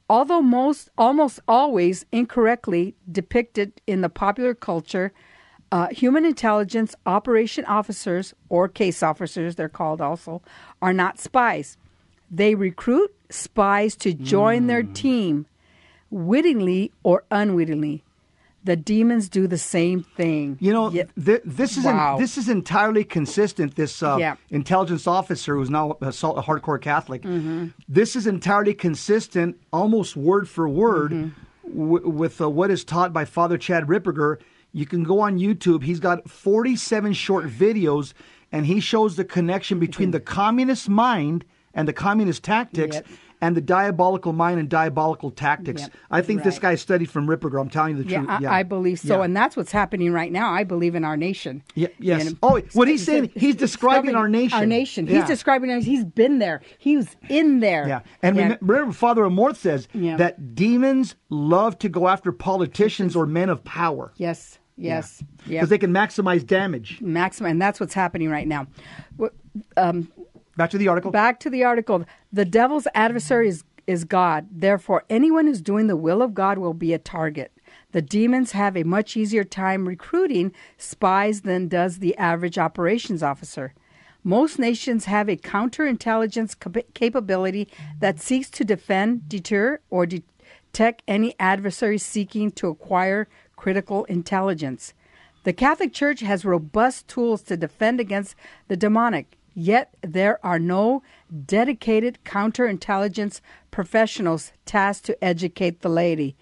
Although 0.08 0.42
most 0.42 0.90
almost 0.98 1.40
always 1.48 2.04
incorrectly 2.12 2.94
depicted 3.10 3.80
in 3.86 4.02
the 4.02 4.08
popular 4.08 4.54
culture, 4.54 5.12
uh, 5.72 5.88
human 5.88 6.24
intelligence 6.24 6.94
operation 7.06 7.64
officers 7.64 8.34
or 8.48 8.68
case 8.68 9.02
officers, 9.02 9.56
they're 9.56 9.68
called 9.68 10.00
also, 10.00 10.42
are 10.82 10.92
not 10.92 11.18
spies. 11.18 11.76
They 12.30 12.54
recruit 12.54 13.14
spies 13.30 13.96
to 13.96 14.12
join 14.12 14.66
their 14.66 14.82
team, 14.82 15.46
wittingly 16.10 16.92
or 17.02 17.24
unwittingly. 17.30 18.03
The 18.64 18.76
demons 18.76 19.28
do 19.28 19.46
the 19.46 19.58
same 19.58 20.02
thing. 20.02 20.56
You 20.60 20.72
know, 20.72 20.90
th- 20.90 21.42
this 21.44 21.76
is 21.76 21.84
Wow. 21.84 22.16
this 22.18 22.38
is 22.38 22.48
entirely 22.48 23.04
consistent. 23.04 23.76
This 23.76 24.02
uh, 24.02 24.16
Yeah. 24.18 24.36
intelligence 24.50 25.06
officer 25.06 25.54
who's 25.56 25.68
now 25.70 25.98
a, 26.00 26.06
a 26.08 26.42
hardcore 26.42 26.80
Catholic. 26.80 27.22
Mm-hmm. 27.22 27.66
This 27.88 28.16
is 28.16 28.26
entirely 28.26 28.72
consistent, 28.74 29.56
almost 29.72 30.16
word 30.16 30.48
for 30.48 30.66
word, 30.68 31.12
Mm-hmm. 31.12 31.78
w- 31.78 32.08
with 32.08 32.40
uh, 32.40 32.48
what 32.48 32.70
is 32.70 32.84
taught 32.84 33.12
by 33.12 33.24
Father 33.26 33.58
Chad 33.58 33.84
Ripperger. 33.84 34.38
You 34.72 34.86
can 34.86 35.04
go 35.04 35.20
on 35.20 35.38
YouTube. 35.38 35.84
He's 35.84 36.00
got 36.00 36.28
47 36.28 37.12
short 37.12 37.44
videos, 37.46 38.12
and 38.50 38.66
he 38.66 38.80
shows 38.80 39.16
the 39.16 39.24
connection 39.24 39.78
between 39.78 40.10
the 40.10 40.20
communist 40.20 40.88
mind 40.88 41.44
and 41.74 41.86
the 41.86 41.92
communist 41.92 42.42
tactics. 42.42 42.96
Yep. 42.96 43.06
And 43.44 43.54
the 43.54 43.60
diabolical 43.60 44.32
mind 44.32 44.58
and 44.58 44.70
diabolical 44.70 45.30
tactics. 45.30 45.82
Yep. 45.82 45.92
I 46.10 46.22
think 46.22 46.44
this 46.44 46.58
guy 46.58 46.76
studied 46.76 47.10
from 47.10 47.26
Ripperger. 47.26 47.60
I'm 47.60 47.68
telling 47.68 47.98
you 47.98 48.02
the 48.02 48.08
Yeah, 48.10 48.18
truth. 48.24 48.30
I, 48.46 48.60
I 48.60 48.62
believe 48.62 48.98
so, 48.98 49.18
Yeah. 49.18 49.24
and 49.24 49.36
that's 49.36 49.54
what's 49.54 49.70
happening 49.70 50.12
right 50.12 50.32
now. 50.32 50.50
I 50.50 50.64
believe 50.64 50.94
in 50.94 51.04
our 51.04 51.16
nation. 51.16 51.62
Yeah, 51.74 51.88
yes. 51.98 52.26
And- 52.26 52.38
Oh, 52.42 52.58
what 52.72 52.88
he's 52.88 53.04
saying, 53.04 53.32
he's 53.36 53.56
describing 53.56 54.14
our 54.14 54.28
nation. 54.30 54.58
Our 54.58 54.64
nation. 54.64 55.06
Yeah. 55.06 55.18
He's 55.18 55.26
describing 55.26 55.70
us. 55.70 55.84
He's 55.84 56.04
been 56.06 56.38
there. 56.38 56.62
He 56.78 56.96
was 56.96 57.14
in 57.28 57.60
there. 57.60 57.86
Yeah, 57.86 58.00
and 58.22 58.36
remem- 58.36 58.58
remember, 58.62 58.92
Father 58.92 59.24
Amorth 59.24 59.56
says 59.56 59.88
Yeah. 59.92 60.16
that 60.16 60.54
demons 60.54 61.14
love 61.28 61.78
to 61.80 61.90
go 61.90 62.08
after 62.08 62.32
politicians 62.32 63.14
or 63.14 63.26
men 63.26 63.50
of 63.50 63.62
power 63.64 64.12
yes, 64.16 64.58
yes, 64.78 65.22
because 65.36 65.50
yeah. 65.50 65.64
they 65.66 65.78
can 65.78 65.92
maximize 65.92 66.46
damage. 66.46 66.98
Maximum, 67.02 67.50
and 67.50 67.60
that's 67.60 67.78
what's 67.78 67.94
happening 67.94 68.30
right 68.30 68.48
now. 68.48 68.66
What- 69.18 69.34
um, 69.76 70.08
Back 70.56 70.70
to 70.70 70.78
the 70.78 70.88
article. 70.88 71.10
Back 71.10 71.40
to 71.40 71.50
the 71.50 71.64
article. 71.64 72.04
The 72.32 72.44
devil's 72.44 72.86
adversary 72.94 73.48
is, 73.48 73.64
is 73.86 74.04
God. 74.04 74.46
Therefore, 74.50 75.04
anyone 75.10 75.46
who's 75.46 75.60
doing 75.60 75.86
the 75.86 75.96
will 75.96 76.22
of 76.22 76.34
God 76.34 76.58
will 76.58 76.74
be 76.74 76.92
a 76.92 76.98
target. 76.98 77.52
The 77.92 78.02
demons 78.02 78.52
have 78.52 78.76
a 78.76 78.84
much 78.84 79.16
easier 79.16 79.44
time 79.44 79.88
recruiting 79.88 80.52
spies 80.78 81.42
than 81.42 81.68
does 81.68 81.98
the 81.98 82.16
average 82.16 82.58
operations 82.58 83.22
officer. 83.22 83.74
Most 84.22 84.58
nations 84.58 85.04
have 85.04 85.28
a 85.28 85.36
counterintelligence 85.36 86.58
cap- 86.58 86.94
capability 86.94 87.68
that 88.00 88.20
seeks 88.20 88.48
to 88.50 88.64
defend, 88.64 89.28
deter, 89.28 89.80
or 89.90 90.06
detect 90.06 91.02
any 91.06 91.34
adversary 91.38 91.98
seeking 91.98 92.50
to 92.52 92.68
acquire 92.68 93.28
critical 93.56 94.04
intelligence. 94.04 94.94
The 95.42 95.52
Catholic 95.52 95.92
Church 95.92 96.20
has 96.20 96.44
robust 96.44 97.06
tools 97.06 97.42
to 97.42 97.56
defend 97.56 98.00
against 98.00 98.34
the 98.68 98.76
demonic, 98.76 99.36
yet 99.54 99.94
there 100.02 100.44
are 100.44 100.58
no 100.58 101.02
dedicated 101.46 102.18
counterintelligence 102.24 103.40
professionals 103.70 104.52
tasked 104.66 105.06
to 105.06 105.24
educate 105.24 105.80
the 105.80 105.88
laity. 105.88 106.36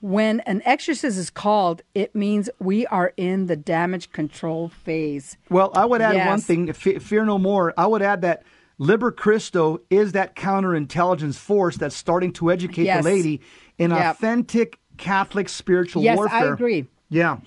When 0.00 0.40
an 0.40 0.62
exorcist 0.64 1.18
is 1.18 1.28
called, 1.30 1.82
it 1.94 2.14
means 2.14 2.48
we 2.60 2.86
are 2.86 3.12
in 3.16 3.46
the 3.46 3.56
damage 3.56 4.12
control 4.12 4.68
phase. 4.68 5.36
Well, 5.50 5.72
I 5.74 5.84
would 5.86 6.00
add 6.00 6.14
Yes. 6.14 6.28
one 6.28 6.40
thing. 6.40 6.72
Fe- 6.72 7.00
fear 7.00 7.24
no 7.24 7.36
more. 7.36 7.74
I 7.76 7.86
would 7.86 8.02
add 8.02 8.20
that 8.22 8.44
Liber 8.78 9.10
Christi 9.10 9.76
is 9.90 10.12
that 10.12 10.36
counterintelligence 10.36 11.34
force 11.36 11.76
that's 11.76 11.96
starting 11.96 12.32
to 12.34 12.52
educate 12.52 12.84
Yes. 12.84 13.02
the 13.02 13.10
lady 13.10 13.40
in 13.76 13.90
Yep. 13.90 14.00
authentic 14.14 14.78
Catholic 14.98 15.48
spiritual 15.48 16.04
warfare. 16.04 16.38
Yes, 16.40 16.50
I 16.50 16.52
agree. 16.52 16.86
Yeah. 17.10 17.38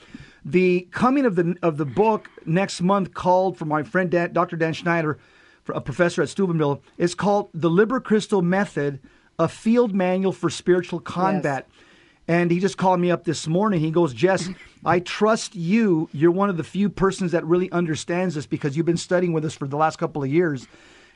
The 0.44 0.88
coming 0.92 1.26
of 1.26 1.36
the 1.36 1.56
of 1.62 1.78
the 1.78 1.86
book 1.86 2.30
next 2.46 2.82
month 2.82 3.14
called 3.14 3.58
for 3.58 3.66
my 3.66 3.84
friend 3.84 4.10
Dan, 4.10 4.34
Dr. 4.34 4.56
Dan 4.56 4.74
Schneider, 4.74 5.20
a 5.70 5.82
professor 5.82 6.22
at 6.22 6.30
Steubenville, 6.30 6.82
is 6.98 7.14
called 7.14 7.50
the 7.54 7.70
Liber 7.70 8.00
Christi 8.00 8.42
Method, 8.42 9.00
a 9.38 9.48
field 9.48 9.94
manual 9.94 10.32
for 10.32 10.50
spiritual 10.50 11.00
combat. 11.00 11.68
And 12.28 12.50
he 12.50 12.60
just 12.60 12.78
called 12.78 13.00
me 13.00 13.12
up 13.12 13.24
this 13.24 13.48
morning. 13.48 13.82
He 13.82 13.92
goes, 13.92 14.14
Jess, 14.14 14.50
I 14.86 15.00
trust 15.00 15.56
you. 15.56 16.10
You're 16.14 16.32
one 16.32 16.50
of 16.50 16.58
the 16.58 16.64
few 16.64 16.90
persons 16.90 17.32
that 17.34 17.46
really 17.46 17.72
understands 17.72 18.36
this 18.36 18.46
because 18.46 18.78
you've 18.78 18.86
been 18.86 18.98
studying 18.98 19.34
with 19.34 19.44
us 19.46 19.54
for 19.54 19.68
the 19.68 19.78
last 19.78 19.98
couple 19.98 20.24
of 20.24 20.30
years. 20.30 20.68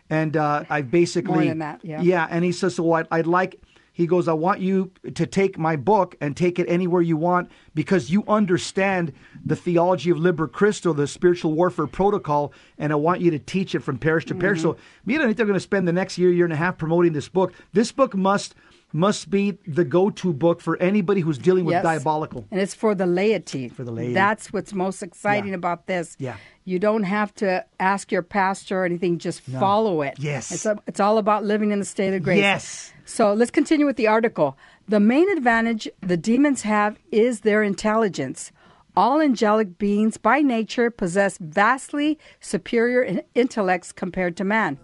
And 0.10 0.36
uh, 0.38 0.66
I 0.70 0.82
basically. 0.82 1.34
More 1.34 1.46
than 1.46 1.60
that, 1.60 1.84
yeah. 1.84 2.02
Yeah. 2.02 2.28
And 2.30 2.44
he 2.44 2.52
says, 2.52 2.76
so 2.76 2.92
I'd, 2.94 3.08
I'd 3.12 3.28
like, 3.28 3.60
he 3.96 4.08
goes, 4.08 4.28
I 4.28 4.34
want 4.34 4.60
you 4.60 4.92
to 5.14 5.26
take 5.26 5.58
my 5.58 5.78
book 5.78 6.16
and 6.20 6.36
take 6.36 6.60
it 6.60 6.66
anywhere 6.68 7.02
you 7.02 7.16
want 7.16 7.50
because 7.74 8.12
you 8.12 8.26
understand 8.28 9.14
the 9.46 9.56
theology 9.56 10.10
of 10.10 10.20
Liber 10.20 10.50
Christi, 10.50 10.92
the 10.92 11.08
spiritual 11.08 11.54
warfare 11.54 11.88
protocol, 11.88 12.52
and 12.78 12.92
I 12.92 12.98
want 12.98 13.22
you 13.22 13.32
to 13.32 13.40
teach 13.40 13.74
it 13.74 13.80
from 13.80 13.98
parish 13.98 14.26
to 14.26 14.36
parish. 14.36 14.60
Mm-hmm. 14.60 14.72
So 14.72 14.78
me 15.06 15.16
and 15.16 15.24
Anita 15.24 15.44
are 15.44 15.46
going 15.46 15.54
to 15.54 15.62
spend 15.62 15.88
the 15.88 15.94
next 15.94 16.18
year, 16.18 16.30
year 16.30 16.44
and 16.44 16.52
a 16.52 16.58
half 16.58 16.78
promoting 16.78 17.14
this 17.14 17.30
book. 17.30 17.54
This 17.72 17.94
book 17.94 18.14
must 18.14 18.54
must 18.94 19.30
be 19.30 19.58
the 19.68 19.84
go-to 19.84 20.32
book 20.32 20.62
for 20.62 20.78
anybody 20.78 21.20
who's 21.20 21.38
dealing 21.38 21.66
with 21.66 21.74
Yes. 21.74 21.84
diabolical. 21.84 22.46
And 22.50 22.62
it's 22.62 22.74
for 22.74 22.96
the 22.96 23.06
laity. 23.06 23.68
For 23.68 23.84
the 23.84 23.92
laity. 23.92 24.14
That's 24.14 24.54
what's 24.54 24.74
most 24.74 25.04
exciting 25.04 25.50
Yeah. 25.50 25.56
about 25.56 25.88
this. 25.88 26.16
Yeah. 26.18 26.38
You 26.64 26.80
don't 26.80 27.04
have 27.04 27.34
to 27.36 27.66
ask 27.78 28.10
your 28.10 28.22
pastor 28.22 28.82
or 28.82 28.86
anything, 28.86 29.18
just 29.18 29.42
follow 29.42 30.02
it. 30.02 30.16
Yes. 30.18 30.50
It's, 30.52 30.66
a, 30.66 30.80
it's 30.88 31.02
all 31.02 31.18
about 31.18 31.44
living 31.44 31.72
in 31.72 31.80
the 31.80 31.86
state 31.86 32.14
of 32.14 32.24
grace. 32.24 32.40
Yes. 32.40 32.94
So 33.06 33.34
let's 33.34 33.52
continue 33.52 33.86
with 33.86 33.98
the 33.98 34.08
article. 34.08 34.58
The 34.88 35.00
main 35.00 35.30
advantage 35.30 35.88
the 36.02 36.18
demons 36.18 36.64
have 36.64 36.98
is 37.12 37.42
their 37.42 37.64
intelligence. 37.64 38.52
All 38.98 39.22
angelic 39.22 39.78
beings 39.78 40.18
by 40.18 40.42
nature 40.42 40.90
possess 40.90 41.38
vastly 41.38 42.18
superior 42.40 43.22
intellects 43.36 43.92
compared 43.92 44.38
to 44.38 44.44
man. 44.44 44.80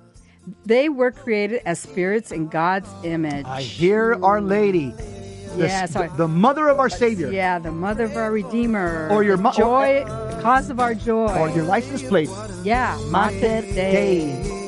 They 0.66 0.90
were 0.90 1.12
created 1.12 1.62
as 1.66 1.80
spirits 1.80 2.32
in 2.32 2.48
God's 2.48 2.90
image. 3.04 3.46
I 3.46 3.62
hear 3.62 4.18
Our 4.24 4.42
Lady, 4.42 4.90
the, 5.56 5.68
Yes, 5.68 5.96
I- 5.96 6.08
the 6.08 6.28
mother 6.28 6.68
of 6.68 6.80
our 6.80 6.90
Savior, 6.90 7.32
Yeah, 7.32 7.60
the 7.60 7.72
mother 7.72 8.06
of 8.06 8.18
our 8.18 8.32
Redeemer. 8.32 9.08
Or 9.12 9.24
your 9.24 9.38
the 9.38 9.44
mo- 9.44 9.52
joy, 9.52 10.04
the 10.06 10.40
cause 10.42 10.70
of 10.70 10.80
our 10.80 10.94
joy. 10.94 11.34
or 11.40 11.50
your 11.50 11.64
license 11.66 12.04
plate. 12.04 12.30
yeah, 12.64 12.98
Mater 13.10 13.62
Dei. 13.62 14.61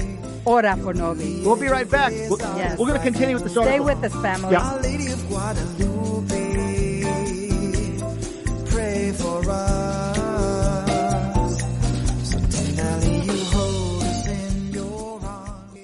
Ora 0.46 0.76
pro 0.82 0.92
nobis. 0.92 1.46
We'll 1.46 1.56
be 1.56 1.68
right 1.68 1.90
back. 1.90 2.12
We're, 2.12 2.38
Yes. 2.58 2.78
we're 2.78 2.88
going 2.88 3.00
to 3.00 3.04
continue 3.04 3.36
with 3.36 3.44
this 3.44 3.54
Stay 3.54 3.80
with 3.80 4.04
us, 4.04 4.14
family. 4.22 4.52
Yeah. 4.52 4.62
Our 4.72 4.82
Lady 4.82 5.08
of 5.08 5.28
Guadalupe, 5.30 7.04
pray 8.70 9.12
for 9.14 9.50
us. 9.50 10.18
So 12.30 12.38
tenderly 12.40 13.16
you 13.26 13.44
hold 13.56 14.04
us 14.04 14.28
in 14.28 14.74
your 14.74 15.20
arms. 15.24 15.80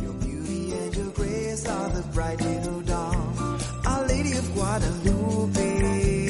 Your 0.00 0.12
beauty 0.14 0.72
and 0.72 0.96
your 0.96 1.10
grace 1.10 1.66
are 1.66 1.88
the 1.90 2.02
bright 2.14 2.40
little 2.40 2.80
dawn. 2.82 3.58
Our 3.84 4.06
Lady 4.06 4.32
of 4.38 4.54
Guadalupe, 4.54 6.25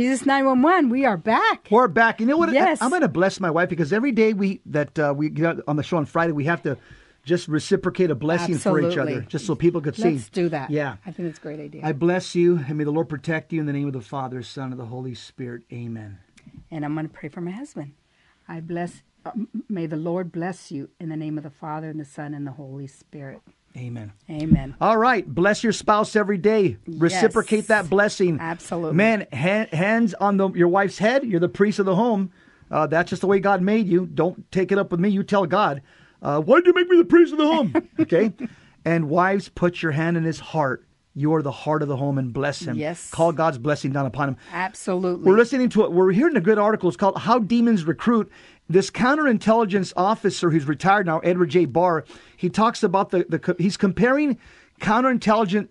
Jesus 0.00 0.24
911, 0.24 0.88
we 0.88 1.04
are 1.04 1.18
back. 1.18 1.68
We're 1.70 1.86
back. 1.86 2.20
You 2.20 2.26
know 2.26 2.38
what? 2.38 2.50
Yes. 2.54 2.80
I, 2.80 2.86
am 2.86 2.90
going 2.90 3.02
to 3.02 3.08
bless 3.08 3.38
my 3.38 3.50
wife 3.50 3.68
because 3.68 3.92
every 3.92 4.12
day 4.12 4.32
we 4.32 4.62
that 4.64 4.98
uh, 4.98 5.12
we 5.14 5.28
get 5.28 5.58
on 5.68 5.76
the 5.76 5.82
show 5.82 5.98
on 5.98 6.06
Friday, 6.06 6.32
we 6.32 6.44
have 6.46 6.62
to 6.62 6.78
just 7.26 7.48
reciprocate 7.48 8.10
a 8.10 8.14
blessing 8.14 8.56
for 8.56 8.80
each 8.80 8.96
other, 8.96 9.20
just 9.20 9.44
so 9.44 9.54
people 9.54 9.82
could 9.82 9.94
see. 9.94 10.12
Let's 10.12 10.30
do 10.30 10.48
that. 10.48 10.70
Yeah. 10.70 10.96
I 11.04 11.10
think 11.10 11.28
it's 11.28 11.38
a 11.38 11.42
great 11.42 11.60
idea. 11.60 11.82
I 11.84 11.92
bless 11.92 12.34
you, 12.34 12.64
and 12.66 12.78
may 12.78 12.84
the 12.84 12.90
Lord 12.90 13.10
protect 13.10 13.52
you 13.52 13.60
in 13.60 13.66
the 13.66 13.74
name 13.74 13.88
of 13.88 13.92
the 13.92 14.00
Father, 14.00 14.42
Son, 14.42 14.70
and 14.70 14.80
the 14.80 14.86
Holy 14.86 15.14
Spirit. 15.14 15.64
Amen. 15.70 16.18
and 16.70 16.82
I'm 16.82 16.94
going 16.94 17.06
to 17.06 17.12
pray 17.12 17.28
for 17.28 17.42
my 17.42 17.50
husband. 17.50 17.92
I 18.48 18.60
bless, 18.60 19.02
uh, 19.26 19.32
may 19.68 19.84
the 19.84 19.96
Lord 19.96 20.32
bless 20.32 20.72
you 20.72 20.88
in 20.98 21.10
the 21.10 21.16
name 21.16 21.36
of 21.36 21.44
the 21.44 21.50
Father 21.50 21.90
and 21.90 22.00
the 22.00 22.06
Son 22.06 22.32
and 22.32 22.46
the 22.46 22.52
Holy 22.52 22.86
Spirit. 22.86 23.42
Amen. 23.76 24.12
Amen. 24.28 24.74
All 24.80 24.96
right, 24.96 25.26
bless 25.26 25.62
your 25.62 25.72
spouse 25.72 26.16
every 26.16 26.38
day. 26.38 26.76
Reciprocate 26.86 27.58
Yes. 27.60 27.66
that 27.68 27.88
blessing. 27.90 28.38
Absolutely. 28.40 28.96
man. 28.96 29.26
Ha- 29.32 29.68
hands 29.72 30.12
on 30.14 30.36
the, 30.38 30.50
your 30.50 30.68
wife's 30.68 30.98
head. 30.98 31.24
You're 31.24 31.38
the 31.40 31.48
priest 31.48 31.78
of 31.78 31.86
the 31.86 31.94
home. 31.94 32.32
Uh, 32.70 32.86
that's 32.88 33.10
just 33.10 33.20
the 33.20 33.26
way 33.28 33.38
God 33.38 33.62
made 33.62 33.86
you. 33.88 34.06
Don't 34.06 34.50
take 34.52 34.72
it 34.72 34.78
up 34.78 34.90
with 34.90 34.98
me. 35.00 35.08
You 35.08 35.22
tell 35.22 35.46
God, 35.46 35.82
uh, 36.22 36.40
"Why 36.40 36.56
did 36.58 36.66
you 36.66 36.72
make 36.74 36.88
me 36.88 36.96
the 36.98 37.04
priest 37.04 37.32
of 37.32 37.38
the 37.38 37.46
home?" 37.46 37.74
okay. 38.00 38.32
and 38.84 39.08
wives, 39.08 39.48
put 39.48 39.82
your 39.82 39.92
hand 39.92 40.16
in 40.16 40.24
his 40.24 40.40
heart. 40.40 40.84
You 41.14 41.34
are 41.34 41.42
the 41.42 41.50
heart 41.52 41.82
of 41.82 41.88
the 41.88 41.96
home, 41.96 42.18
and 42.18 42.32
bless 42.32 42.62
him. 42.62 42.76
Yes. 42.76 43.10
Call 43.10 43.32
God's 43.32 43.58
blessing 43.58 43.90
down 43.92 44.06
upon 44.06 44.28
him. 44.30 44.36
Absolutely. 44.52 45.24
We're 45.30 45.36
listening 45.36 45.68
to 45.70 45.84
it. 45.84 45.92
We're 45.92 46.12
hearing 46.12 46.36
a 46.36 46.40
good 46.40 46.58
article. 46.58 46.88
It's 46.88 46.96
called 46.96 47.18
"How 47.18 47.38
Demons 47.38 47.84
Recruit." 47.84 48.30
This 48.70 48.88
counterintelligence 48.88 49.92
officer 49.96 50.48
who's 50.50 50.64
retired 50.64 51.04
now, 51.04 51.18
Edward 51.18 51.46
J. 51.50 51.64
Barr, 51.64 52.04
he 52.36 52.48
talks 52.48 52.84
about 52.84 53.10
the, 53.10 53.26
the 53.28 53.56
he's 53.58 53.76
comparing 53.76 54.38
counterintelligence 54.80 55.68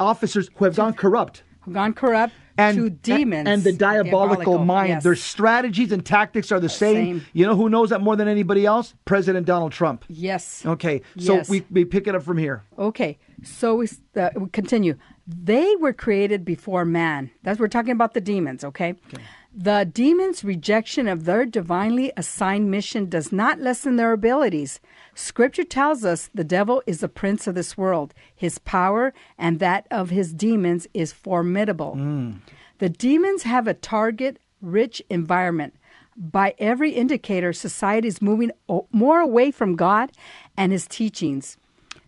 officers 0.00 0.50
who 0.56 0.64
have 0.64 0.74
gone 0.74 0.94
corrupt 0.94 1.44
Gone 1.70 1.92
corrupt 1.92 2.32
and 2.56 2.76
to 2.76 2.90
demons. 2.90 3.46
and 3.48 3.62
the 3.62 3.72
diabolical, 3.72 4.58
mind. 4.58 4.88
Yes. 4.88 5.02
Their 5.04 5.14
strategies 5.14 5.92
and 5.92 6.04
tactics 6.04 6.50
are 6.50 6.58
the 6.58 6.68
same. 6.68 7.20
Same. 7.20 7.26
You 7.34 7.46
know 7.46 7.54
who 7.54 7.68
knows 7.68 7.90
that 7.90 8.00
more 8.00 8.16
than 8.16 8.26
anybody 8.26 8.64
else? 8.66 8.94
President 9.04 9.46
Donald 9.46 9.70
Trump. 9.72 10.04
Yes. 10.08 10.64
Okay, 10.66 11.02
so 11.18 11.34
Yes. 11.34 11.48
we, 11.48 11.64
we 11.70 11.84
pick 11.84 12.06
it 12.08 12.14
up 12.16 12.22
from 12.22 12.38
here. 12.38 12.64
Okay, 12.78 13.18
so 13.44 13.76
we, 13.76 13.88
uh, 14.16 14.30
we 14.34 14.48
continue. 14.48 14.96
They 15.26 15.76
were 15.76 15.92
created 15.92 16.44
before 16.44 16.84
man. 16.84 17.30
That's 17.42 17.60
we're 17.60 17.68
talking 17.68 17.92
about 17.92 18.14
the 18.14 18.20
demons. 18.20 18.64
okay. 18.64 18.94
Okay? 19.12 19.22
The 19.60 19.84
demons' 19.92 20.44
rejection 20.44 21.08
of 21.08 21.24
their 21.24 21.44
divinely 21.44 22.12
assigned 22.16 22.70
mission 22.70 23.08
does 23.08 23.32
not 23.32 23.58
lessen 23.58 23.96
their 23.96 24.12
abilities. 24.12 24.78
Scripture 25.16 25.64
tells 25.64 26.04
us 26.04 26.30
the 26.32 26.44
devil 26.44 26.80
is 26.86 27.00
the 27.00 27.08
prince 27.08 27.48
of 27.48 27.56
this 27.56 27.76
world. 27.76 28.14
His 28.36 28.58
power 28.58 29.12
and 29.36 29.58
that 29.58 29.88
of 29.90 30.10
his 30.10 30.32
demons 30.32 30.86
is 30.94 31.12
formidable. 31.12 31.96
Mm. 31.96 32.38
The 32.78 32.88
demons 32.88 33.42
have 33.42 33.66
a 33.66 33.74
target-rich 33.74 35.02
environment. 35.10 35.74
By 36.16 36.54
every 36.60 36.92
indicator, 36.92 37.52
society 37.52 38.06
is 38.06 38.22
moving 38.22 38.52
more 38.92 39.18
away 39.18 39.50
from 39.50 39.74
God 39.74 40.12
and 40.56 40.70
His 40.72 40.86
teachings. 40.86 41.56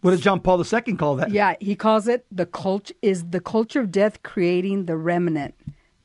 What 0.02 0.12
does 0.12 0.20
John 0.20 0.40
Paul 0.40 0.64
II 0.64 0.94
call 0.94 1.16
that? 1.16 1.30
Yeah, 1.30 1.54
he 1.60 1.76
calls 1.76 2.08
it 2.08 2.24
the 2.30 2.46
cult 2.46 2.90
is 3.02 3.30
the 3.30 3.40
culture 3.40 3.80
of 3.80 3.90
death 3.90 4.22
creating 4.22 4.86
the 4.86 4.96
remnant. 4.96 5.54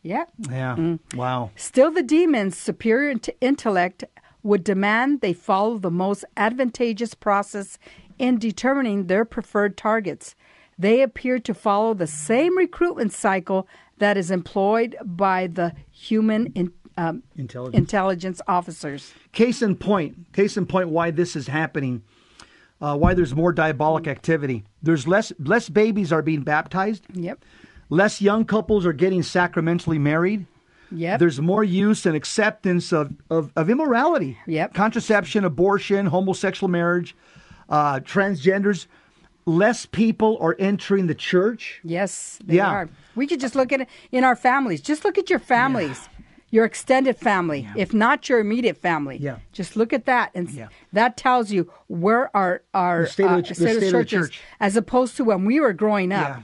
Yeah. 0.05 0.25
Yeah. 0.37 0.75
Mm. 0.77 0.99
Wow. 1.15 1.49
Still, 1.55 1.89
the 1.89 2.03
demons, 2.03 2.55
superior 2.55 3.15
to 3.15 3.33
intellect, 3.41 4.03
would 4.43 4.63
demand 4.63 5.21
they 5.21 5.33
follow 5.33 5.79
the 5.79 5.89
most 5.89 6.23
advantageous 6.37 7.15
process 7.15 7.79
in 8.19 8.37
determining 8.37 9.07
their 9.07 9.25
preferred 9.25 9.75
targets. 9.75 10.35
They 10.77 11.01
appear 11.01 11.39
to 11.39 11.53
follow 11.55 11.95
the 11.95 12.05
same 12.05 12.55
recruitment 12.55 13.13
cycle 13.13 13.67
that 13.97 14.15
is 14.15 14.29
employed 14.29 14.95
by 15.03 15.47
the 15.47 15.73
human 15.89 16.47
in, 16.53 16.71
um, 16.97 17.23
Intelligence. 17.35 17.75
intelligence 17.79 18.41
officers. 18.47 19.11
Case 19.31 19.63
in 19.63 19.75
point, 19.75 20.31
case 20.33 20.55
in 20.55 20.67
point, 20.67 20.89
why 20.89 21.09
this 21.09 21.35
is 21.35 21.47
happening, 21.47 22.03
uh, 22.79 22.95
why 22.95 23.15
there's 23.15 23.33
more 23.33 23.51
diabolic 23.51 24.07
activity. 24.07 24.65
There's 24.83 25.07
less 25.07 25.33
less 25.39 25.67
babies 25.67 26.13
are 26.13 26.21
being 26.21 26.41
baptized. 26.43 27.05
Yep. 27.13 27.43
Less 27.89 28.21
young 28.21 28.45
couples 28.45 28.85
are 28.85 28.93
getting 28.93 29.21
sacramentally 29.23 29.99
married. 29.99 30.45
Yep. 30.91 31.19
There's 31.19 31.41
more 31.41 31.63
use 31.63 32.05
and 32.05 32.15
acceptance 32.15 32.91
of, 32.93 33.13
of, 33.29 33.51
of 33.55 33.69
immorality. 33.69 34.37
Yep. 34.47 34.73
Contraception, 34.73 35.43
abortion, 35.43 36.05
homosexual 36.07 36.69
marriage, 36.69 37.15
uh, 37.69 37.99
transgenders. 37.99 38.87
Less 39.47 39.85
people 39.85 40.37
are 40.41 40.55
entering 40.57 41.07
the 41.07 41.15
church. 41.15 41.79
Yes, 41.83 42.39
they 42.43 42.55
Yeah. 42.55 42.67
are. 42.69 42.89
We 43.15 43.27
could 43.27 43.39
just 43.39 43.55
look 43.55 43.71
at 43.71 43.81
it 43.81 43.87
in 44.11 44.23
our 44.23 44.35
families. 44.35 44.81
Just 44.81 45.05
look 45.05 45.17
at 45.19 45.29
your 45.29 45.37
families, 45.39 46.07
your 46.49 46.65
extended 46.65 47.17
family, 47.17 47.67
if 47.75 47.93
not 47.93 48.27
your 48.27 48.39
immediate 48.39 48.77
family. 48.77 49.17
Yeah. 49.17 49.37
Just 49.53 49.75
look 49.75 49.93
at 49.93 50.05
that, 50.05 50.31
and 50.33 50.49
Yeah. 50.49 50.69
that 50.93 51.15
tells 51.17 51.51
you 51.51 51.71
where 51.87 52.35
our 52.35 52.63
our 52.73 53.03
The 53.03 53.07
state 53.07 53.23
of 53.25 53.29
the 53.29 53.35
uh, 53.35 53.41
the 53.41 53.45
state 53.55 53.65
of 53.65 53.77
state 53.77 53.93
of 53.93 53.99
the 53.99 54.05
church 54.05 54.35
is, 54.37 54.41
as 54.59 54.75
opposed 54.75 55.15
to 55.17 55.23
when 55.23 55.45
we 55.45 55.59
were 55.59 55.73
growing 55.73 56.11
up. 56.11 56.27
Yeah. 56.27 56.41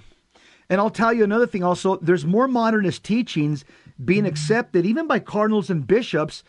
And 0.72 0.80
I'll 0.80 0.90
tell 0.90 1.12
you 1.14 1.26
another 1.26 1.46
thing 1.46 1.64
also, 1.64 1.98
there's 1.98 2.26
more 2.26 2.48
modernist 2.48 3.04
teachings 3.04 3.66
being 4.04 4.26
accepted 4.26 4.86
even 4.86 5.06
by 5.06 5.20
cardinals 5.20 5.70
and 5.70 5.86
bishops 5.86 6.44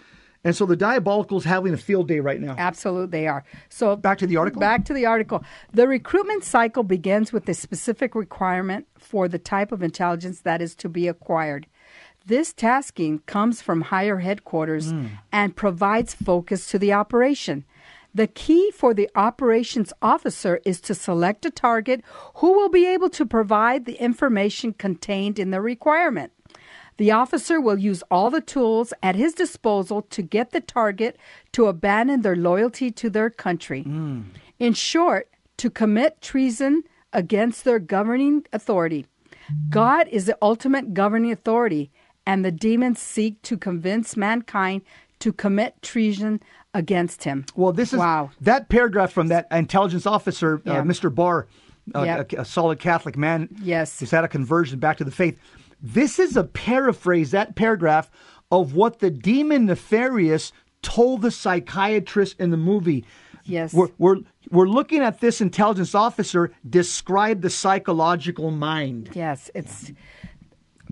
And 0.45 0.57
so 0.57 0.67
the 0.67 0.77
diabolical's 0.77 1.45
having 1.45 1.73
a 1.73 1.77
field 1.77 2.09
day 2.09 2.19
right 2.21 2.41
now. 2.41 2.57
Absolutely, 2.59 3.07
they 3.19 3.27
are. 3.29 3.45
So 3.69 3.95
Back 3.95 4.19
to 4.19 4.27
the 4.27 4.37
article? 4.37 4.59
Back 4.61 4.85
to 4.87 4.93
the 4.93 5.07
article. 5.07 5.45
The 5.73 5.87
recruitment 5.87 6.43
cycle 6.45 6.83
begins 6.83 7.33
with 7.33 7.49
a 7.49 7.55
specific 7.55 8.15
requirement 8.17 8.87
for 8.99 9.29
the 9.29 9.39
type 9.39 9.71
of 9.71 9.83
intelligence 9.85 10.41
that 10.41 10.61
is 10.61 10.75
to 10.77 10.89
be 10.89 11.07
acquired. 11.07 11.67
This 12.27 12.53
tasking 12.53 13.21
comes 13.27 13.63
from 13.63 13.83
higher 13.83 14.19
headquarters 14.19 14.91
Hmm. 14.91 15.07
and 15.31 15.55
provides 15.57 16.15
focus 16.15 16.67
to 16.71 16.79
the 16.79 16.93
operation. 16.93 17.65
The 18.15 18.27
key 18.27 18.71
for 18.71 18.93
the 18.93 19.09
operations 19.15 19.93
officer 20.03 20.61
is 20.65 20.81
to 20.83 20.95
select 20.95 21.47
a 21.47 21.51
target 21.51 22.03
who 22.37 22.53
will 22.53 22.69
be 22.69 22.87
able 22.87 23.09
to 23.11 23.25
provide 23.25 23.85
the 23.85 23.95
information 23.95 24.75
contained 24.75 25.39
in 25.39 25.51
the 25.51 25.61
requirement. 25.61 26.33
The 26.99 27.11
officer 27.11 27.61
will 27.61 27.79
use 27.79 28.03
all 28.11 28.31
the 28.31 28.43
tools 28.43 28.93
at 29.03 29.17
his 29.17 29.33
disposal 29.33 30.03
to 30.03 30.23
get 30.23 30.51
the 30.51 30.61
target 30.61 31.17
to 31.53 31.67
abandon 31.67 32.21
their 32.21 32.37
loyalty 32.37 32.91
to 32.91 33.09
their 33.09 33.31
country. 33.31 33.83
Hmm. 33.83 34.23
In 34.59 34.75
short, 34.75 35.29
to 35.57 35.71
commit 35.71 36.21
treason 36.21 36.83
against 37.13 37.65
their 37.65 37.79
governing 37.79 38.45
authority. 38.53 39.07
God 39.69 40.09
is 40.09 40.27
the 40.27 40.39
ultimate 40.41 40.95
governing 40.95 41.33
authority, 41.33 41.91
and 42.27 42.45
the 42.45 42.53
demons 42.53 43.01
seek 43.01 43.41
to 43.43 43.57
convince 43.57 44.17
mankind 44.17 44.83
to 45.19 45.33
commit 45.33 45.81
treason 45.83 46.41
against 46.75 47.25
him. 47.25 47.45
Well, 47.55 47.73
this 47.73 47.93
is 47.93 47.99
Wow. 47.99 48.31
that 48.41 48.69
paragraph 48.69 49.13
from 49.13 49.29
that 49.29 49.47
intelligence 49.51 50.07
officer, 50.07 50.63
Yeah. 50.65 50.79
uh, 50.79 50.83
Mr. 50.83 51.15
Barr, 51.15 51.47
uh, 51.95 52.03
Yep. 52.03 52.33
a, 52.33 52.41
a 52.41 52.45
solid 52.45 52.79
Catholic 52.79 53.17
man. 53.17 53.49
Yes. 53.63 53.99
He's 54.01 54.11
had 54.11 54.25
a 54.25 54.29
conversion 54.29 54.79
back 54.79 54.97
to 54.99 55.05
the 55.05 55.11
faith. 55.11 55.39
This 55.83 56.19
is 56.19 56.37
a 56.37 56.45
paraphrase, 56.45 57.33
that 57.33 57.57
paragraph, 57.57 58.11
of 58.51 58.75
what 58.75 59.01
the 59.01 59.11
demon 59.11 59.67
nefarious 59.67 60.53
told 60.83 61.23
the 61.23 61.31
psychiatrist 61.31 62.39
in 62.41 62.51
the 62.51 62.57
movie. 62.57 63.05
Yes. 63.45 63.75
We're, 63.75 63.89
we're, 63.99 64.17
we're 64.51 64.69
looking 64.69 65.01
at 65.01 65.21
this 65.21 65.41
intelligence 65.41 65.95
officer 65.95 66.53
describe 66.69 67.41
the 67.43 67.51
psychological 67.51 68.51
mind. 68.51 69.11
Yes, 69.15 69.51
it's. 69.55 69.93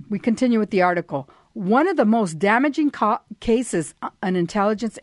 We 0.09 0.19
continue 0.19 0.59
with 0.59 0.71
the 0.71 0.83
article. 0.83 1.29
One 1.53 1.89
of 1.89 1.97
the 1.97 2.05
most 2.05 2.39
damaging 2.39 2.93
cases 3.41 3.95
an 4.23 4.37
intelligence 4.37 4.99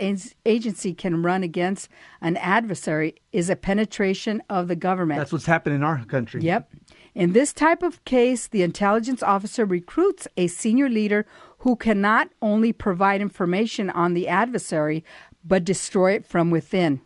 agency 0.46 0.94
can 0.94 1.22
run 1.22 1.44
against 1.44 1.90
an 2.22 2.38
adversary 2.38 3.16
is 3.34 3.50
a 3.50 3.56
penetration 3.56 4.42
of 4.50 4.70
the 4.70 4.76
government. 4.76 5.20
That's 5.20 5.34
what's 5.34 5.46
happening 5.46 5.78
in 5.80 5.84
our 5.84 6.04
country. 6.06 6.42
Yep. 6.42 6.70
In 7.14 7.34
this 7.34 7.52
type 7.52 7.84
of 7.84 8.04
case, 8.06 8.48
the 8.48 8.62
intelligence 8.62 9.22
officer 9.22 9.66
recruits 9.66 10.28
a 10.38 10.48
senior 10.48 10.88
leader 10.88 11.26
who 11.60 11.76
can 11.76 12.00
not 12.00 12.30
only 12.42 12.72
provide 12.72 13.20
information 13.22 13.90
on 13.90 14.14
the 14.14 14.28
adversary, 14.28 15.04
but 15.44 15.66
destroy 15.66 16.14
it 16.14 16.26
from 16.26 16.50
within. 16.50 17.02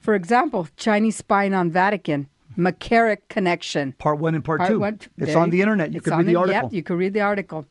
For 0.00 0.14
example, 0.14 0.66
Chinese 0.76 1.16
spying 1.16 1.54
on 1.54 1.70
Vatican, 1.70 2.28
McCarrick 2.56 3.18
connection. 3.28 3.92
Part 3.92 4.18
one 4.18 4.34
and 4.34 4.44
part, 4.44 4.60
Part 4.60 4.70
two. 4.70 4.78
one- 4.80 5.00
It's 5.18 5.36
on 5.36 5.50
the 5.50 5.60
internet. 5.60 5.92
You 5.92 6.00
can 6.00 6.16
read 6.16 6.26
the, 6.26 6.32
the- 6.32 6.36
article. 6.36 6.62
Yep, 6.64 6.72
you 6.72 6.82
can 6.82 6.96
read 6.96 7.12
the 7.12 7.20
article. 7.20 7.66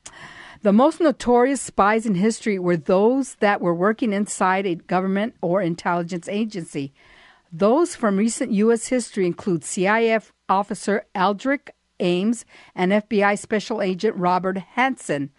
The 0.65 0.73
most 0.73 0.99
notorious 0.99 1.61
spies 1.61 2.07
in 2.07 2.15
history 2.15 2.57
were 2.57 2.75
those 2.75 3.35
that 3.35 3.61
were 3.61 3.75
working 3.75 4.13
inside 4.13 4.65
a 4.65 4.73
government 4.73 5.35
or 5.39 5.61
intelligence 5.61 6.27
agency. 6.27 6.91
Those 7.51 7.95
from 7.95 8.17
recent 8.17 8.51
U.S. 8.51 8.87
history 8.87 9.27
include 9.27 9.63
CIA 9.63 10.19
officer 10.49 11.05
Aldrich 11.13 11.69
Ames 11.99 12.45
and 12.73 12.91
FBI 12.91 13.37
Special 13.37 13.79
Agent 13.79 14.15
Robert 14.17 14.57
Hanssen. 14.75 15.29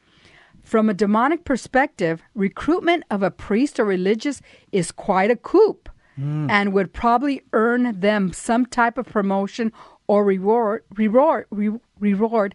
From 0.62 0.88
a 0.88 0.94
demonic 0.94 1.44
perspective, 1.44 2.22
recruitment 2.36 3.02
of 3.10 3.24
a 3.24 3.32
priest 3.32 3.80
or 3.80 3.84
religious 3.84 4.40
is 4.70 4.92
quite 4.92 5.32
a 5.32 5.36
coup 5.36 5.80
hmm. 6.14 6.48
and 6.48 6.72
would 6.72 6.92
probably 6.92 7.42
earn 7.52 7.98
them 7.98 8.32
some 8.32 8.64
type 8.64 8.96
of 8.96 9.06
promotion 9.06 9.72
or 10.06 10.24
reward, 10.24 10.84
reward, 10.94 11.46
re- 11.50 11.80
reward 11.98 12.54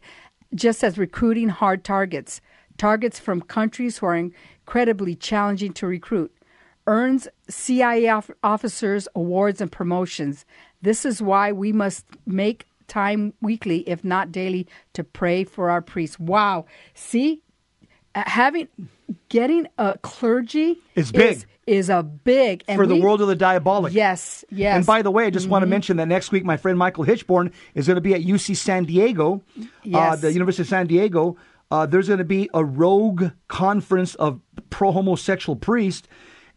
just 0.56 0.86
as 0.86 0.98
recruiting 0.98 1.50
hard 1.50 1.84
targets, 1.84 2.40
targets 2.82 3.20
from 3.20 3.42
countries 3.42 4.00
who 4.00 4.08
are 4.08 4.16
incredibly 4.16 5.14
challenging 5.16 5.72
to 5.74 5.86
recruit. 5.86 6.32
Earns 6.88 7.28
CIA 7.48 8.10
officers 8.44 9.08
awards 9.16 9.62
and 9.62 9.72
promotions. 9.72 10.46
This 10.82 11.06
is 11.06 11.22
why 11.22 11.52
we 11.52 11.72
must 11.72 12.06
make 12.26 12.66
time 12.88 13.34
weekly, 13.40 13.88
if 13.88 14.04
not 14.04 14.32
daily, 14.32 14.66
to 14.94 15.04
pray 15.04 15.44
for 15.44 15.70
our 15.70 15.82
priests. 15.82 16.20
Wow. 16.20 16.66
See, 16.96 17.42
uh, 18.16 18.24
having 18.26 18.68
getting 19.30 19.68
a 19.78 19.96
clergy 20.02 20.80
Is 20.96 21.12
big. 21.12 21.34
is, 21.38 21.46
is 21.68 21.90
a 21.92 22.02
big 22.02 22.64
and 22.68 22.78
for 22.80 22.88
the 22.88 22.96
we- 22.96 23.02
world 23.02 23.22
of 23.22 23.28
the 23.28 23.36
diabolic. 23.36 23.94
Yes, 23.94 24.44
yes. 24.50 24.76
And 24.76 24.86
by 24.88 25.04
the 25.04 25.12
way, 25.12 25.26
I 25.26 25.30
just 25.30 25.46
Mm-hmm. 25.46 25.52
want 25.52 25.62
to 25.62 25.68
mention 25.68 25.98
that 25.98 26.08
next 26.08 26.32
week, 26.32 26.44
my 26.44 26.58
friend 26.58 26.80
Michael 26.80 27.06
Hichborn 27.06 27.52
is 27.76 27.86
going 27.86 27.96
to 27.96 28.02
be 28.02 28.16
at 28.16 28.22
UC 28.22 28.58
San 28.58 28.86
Diego, 28.86 29.44
uh, 29.94 30.16
the 30.16 30.34
University 30.34 30.64
of 30.64 30.68
San 30.68 30.88
Diego. 30.88 31.38
Uh, 31.72 31.86
there's 31.86 32.08
going 32.08 32.18
to 32.20 32.26
be 32.26 32.50
a 32.54 32.64
rogue 32.64 33.32
conference 33.48 34.16
of 34.16 34.40
pro 34.70 34.92
homosexual 34.92 35.56
priests, 35.56 36.08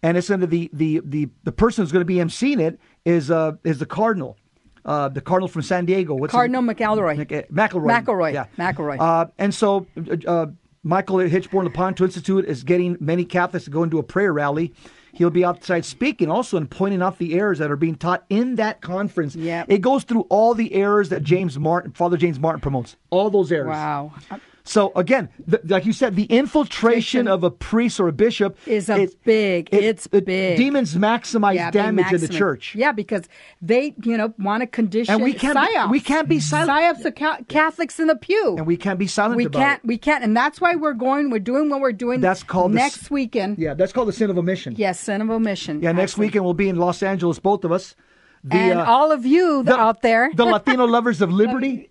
and 0.03 0.17
it's 0.17 0.29
going 0.29 0.41
to 0.41 0.47
the 0.47 0.69
the 0.73 1.01
the 1.05 1.29
the 1.45 1.53
person 1.53 1.83
who's 1.85 1.93
going 1.93 2.01
to 2.01 2.05
be 2.05 2.17
emceeing 2.17 2.61
it 2.61 2.79
is 3.05 3.31
uh 3.31 3.53
is 3.65 3.79
the 3.79 3.87
cardinal, 3.87 4.37
uh, 4.85 5.09
the 5.09 5.21
cardinal 5.21 5.49
from 5.49 5.63
San 5.63 5.85
Diego. 5.85 6.15
What's 6.15 6.33
his- 6.33 6.37
Cardinal 6.37 6.63
McElroy. 6.63 7.17
Mc- 7.17 7.33
uh, 7.33 7.43
McElroy. 7.53 8.05
McElroy. 8.05 8.33
Yeah. 8.35 8.47
McElroy. 8.59 8.97
Uh, 9.01 9.27
and 9.39 9.55
so 9.55 9.87
uh, 10.11 10.17
uh, 10.31 10.47
Michael 10.83 11.21
at 11.21 11.31
Hichborn 11.31 11.65
Lepanto 11.65 12.05
Institute 12.05 12.45
is 12.47 12.65
getting 12.65 12.97
many 13.01 13.25
Catholics 13.25 13.65
to 13.67 13.71
go 13.71 13.83
into 13.85 13.99
a 13.99 14.03
prayer 14.03 14.33
rally. 14.33 14.73
He'll 15.15 15.31
be 15.31 15.45
outside 15.45 15.85
speaking 15.85 16.29
also 16.29 16.57
and 16.57 16.69
pointing 16.69 17.01
out 17.01 17.19
the 17.19 17.35
errors 17.35 17.61
that 17.61 17.71
are 17.71 17.77
being 17.77 17.95
taught 17.95 18.25
in 18.29 18.57
that 18.57 18.81
conference. 18.81 19.37
Yep. 19.37 19.67
It 19.71 19.79
goes 19.81 20.03
through 20.03 20.23
all 20.23 20.55
the 20.55 20.75
errors 20.75 21.09
that 21.11 21.23
James 21.23 21.57
Martin, 21.57 21.93
Father 21.93 22.17
James 22.17 22.41
Martin 22.41 22.61
promotes. 22.61 22.97
All 23.11 23.31
those 23.31 23.53
errors. 23.53 23.69
Wow. 23.69 24.13
So 24.67 24.93
again, 24.97 25.29
the, 25.47 25.61
like 25.65 25.85
you 25.85 25.93
said, 25.93 26.17
the 26.17 26.25
infiltration 26.25 27.29
of 27.29 27.45
a 27.45 27.51
priest 27.51 28.01
or 28.01 28.09
a 28.09 28.13
bishop 28.13 28.57
Is 28.67 28.89
a 28.89 29.09
big- 29.25 29.69
it's 29.73 30.07
the 30.09 30.23
big. 30.23 30.57
Demons 30.57 30.95
maximize 30.95 31.57
Yeah, 31.57 31.71
damage 31.71 32.13
in 32.15 32.21
the 32.23 32.29
church. 32.29 32.75
Yeah, 32.75 32.93
because 32.93 33.29
they, 33.61 33.95
you 34.03 34.17
know, 34.17 34.33
want 34.39 34.63
to 34.63 34.67
condition 34.67 35.13
And 35.15 35.23
we 35.23 35.35
can't 35.35 35.59
be- 35.59 35.77
psyops. 35.77 35.91
we 35.91 36.01
can't 36.01 36.29
be 36.31 36.41
silent. 36.41 36.71
Psyops 36.71 37.05
of 37.05 37.15
ca- 37.15 37.39
Catholics 37.47 38.01
in 38.01 38.07
the 38.07 38.17
pew. 38.17 38.55
And 38.57 38.67
we 38.67 38.79
can't 38.79 38.99
be 38.99 39.07
silent 39.07 39.37
we 39.37 39.47
can't. 39.51 39.83
it. 39.85 39.87
We 39.87 39.99
can't, 39.99 40.25
and 40.25 40.35
that's 40.35 40.63
why 40.63 40.75
we're 40.77 40.95
going. 40.95 41.29
We're 41.29 41.41
doing 41.41 41.69
what 41.69 41.81
we're 41.81 41.93
doing. 41.93 42.21
That's 42.23 42.43
called 42.43 42.73
next 42.73 43.05
s- 43.05 43.11
weekend. 43.11 43.59
Yeah, 43.59 43.75
that's 43.75 43.93
called 43.93 44.09
the 44.09 44.13
sin 44.15 44.31
of 44.31 44.39
omission. 44.39 44.75
Yes, 44.79 44.99
sin 44.99 45.21
of 45.21 45.29
omission. 45.31 45.83
Yeah, 45.83 45.93
next 45.93 46.13
Actually. 46.13 46.27
weekend 46.29 46.45
we'll 46.47 46.55
be 46.55 46.71
in 46.71 46.77
Los 46.77 47.03
Angeles, 47.03 47.39
both 47.39 47.65
of 47.65 47.73
us. 47.73 47.95
The, 48.43 48.57
and 48.57 48.79
uh, 48.81 48.85
all 48.87 49.13
of 49.13 49.27
you 49.27 49.63
the- 49.63 49.77
out 49.77 50.01
there, 50.01 50.31
the 50.35 50.45
Latino 50.47 50.85
lovers 50.97 51.21
of 51.21 51.31
liberty, 51.33 51.91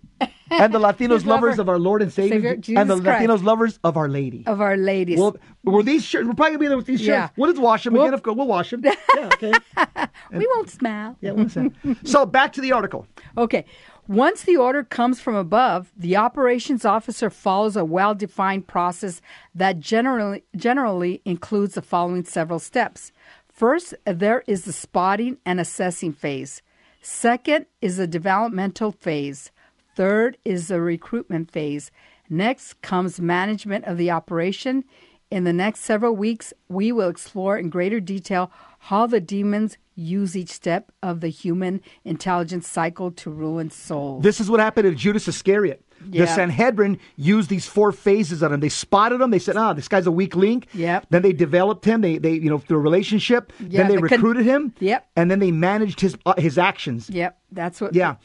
and 0.50 0.72
the 0.74 0.78
Latinos 0.78 1.24
lover- 1.24 1.46
lovers 1.48 1.58
of 1.58 1.68
our 1.68 1.78
Lord 1.78 2.02
and 2.02 2.12
Savior, 2.12 2.54
Savior, 2.56 2.80
and 2.80 2.90
the 2.90 3.00
Christ. 3.00 3.22
Latinos 3.28 3.42
lovers 3.44 3.78
of 3.84 3.96
Our 3.96 4.08
Lady. 4.08 4.44
of 4.46 4.60
our 4.60 4.76
ladies. 4.76 5.18
Well, 5.18 5.36
were 5.64 5.82
these 5.82 6.04
shirts? 6.04 6.26
We're 6.26 6.34
probably 6.34 6.52
gonna 6.52 6.58
be 6.60 6.66
there 6.68 6.76
with 6.76 6.86
these 6.86 7.00
shirts. 7.00 7.08
Yeah. 7.08 7.28
We'll 7.36 7.50
just 7.50 7.62
wash 7.62 7.84
them 7.84 7.94
We'll- 7.94 8.02
again. 8.04 8.14
Of 8.14 8.22
course, 8.22 8.36
we'll 8.36 8.46
wash 8.46 8.70
them. 8.70 8.82
Yeah, 9.16 9.26
okay. 9.34 9.52
we 10.32 10.46
won't 10.54 10.70
smell. 10.70 11.16
Yeah, 11.20 11.32
one 11.32 11.48
second. 11.48 11.74
So 12.04 12.26
back 12.26 12.52
to 12.54 12.60
the 12.60 12.72
article. 12.72 13.06
Okay. 13.38 13.64
Once 14.06 14.42
the 14.42 14.56
order 14.56 14.84
comes 14.84 15.18
from 15.18 15.34
above, 15.34 15.90
the 15.96 16.14
operations 16.16 16.84
officer 16.84 17.30
follows 17.30 17.74
a 17.76 17.84
well 17.84 18.14
defined 18.14 18.66
process 18.66 19.22
that 19.54 19.80
generally, 19.80 20.44
generally 20.56 21.22
includes 21.24 21.74
the 21.74 21.80
following 21.82 22.22
several 22.24 22.58
steps. 22.58 23.12
First, 23.48 23.94
there 24.04 24.42
is 24.46 24.64
the 24.64 24.72
spotting 24.74 25.38
and 25.46 25.58
assessing 25.58 26.12
phase. 26.12 26.60
Second 27.00 27.66
is 27.80 27.96
the 27.98 28.06
developmental 28.06 28.90
phase. 28.92 29.50
Third 29.94 30.38
is 30.44 30.68
the 30.68 30.80
recruitment 30.80 31.50
phase. 31.50 31.90
Next 32.28 32.80
comes 32.82 33.20
management 33.20 33.84
of 33.84 33.96
the 33.96 34.10
operation. 34.10 34.84
In 35.30 35.44
the 35.44 35.52
next 35.52 35.80
several 35.80 36.14
weeks, 36.14 36.52
we 36.68 36.92
will 36.92 37.08
explore 37.08 37.56
in 37.56 37.68
greater 37.70 38.00
detail 38.00 38.50
how 38.78 39.06
the 39.06 39.20
demons 39.20 39.78
use 39.96 40.36
each 40.36 40.50
step 40.50 40.90
of 41.02 41.20
the 41.20 41.28
human 41.28 41.80
intelligence 42.04 42.66
cycle 42.66 43.10
to 43.12 43.30
ruin 43.30 43.70
souls. 43.70 44.22
This 44.22 44.40
is 44.40 44.50
what 44.50 44.60
happened 44.60 44.84
to 44.84 44.94
Judas 44.94 45.28
Iscariot. 45.28 45.84
The 46.06 46.26
Sanhedrin 46.26 46.98
used 47.16 47.48
these 47.48 47.66
four 47.66 47.90
phases 47.90 48.42
on 48.42 48.52
him. 48.52 48.60
They 48.60 48.68
spotted 48.68 49.20
him. 49.22 49.30
They 49.30 49.38
said, 49.38 49.56
"Ah, 49.56 49.72
this 49.72 49.88
guy's 49.88 50.06
a 50.06 50.12
weak 50.12 50.36
link." 50.36 50.66
Yep. 50.74 51.06
Then 51.08 51.22
they 51.22 51.32
developed 51.32 51.86
him. 51.86 52.02
They, 52.02 52.18
they, 52.18 52.32
you 52.32 52.50
know, 52.50 52.58
through 52.58 52.76
a 52.78 52.80
relationship. 52.80 53.52
Yeah, 53.58 53.82
then 53.82 53.88
they 53.88 53.94
the 53.96 54.08
con- 54.08 54.18
recruited 54.18 54.44
him. 54.44 54.74
Yep. 54.80 55.06
And 55.16 55.30
then 55.30 55.38
they 55.38 55.50
managed 55.50 56.00
his 56.00 56.16
uh, 56.26 56.34
his 56.36 56.58
actions. 56.58 57.08
Yep, 57.08 57.38
that's 57.52 57.80
what. 57.80 57.94
Yeah. 57.94 58.16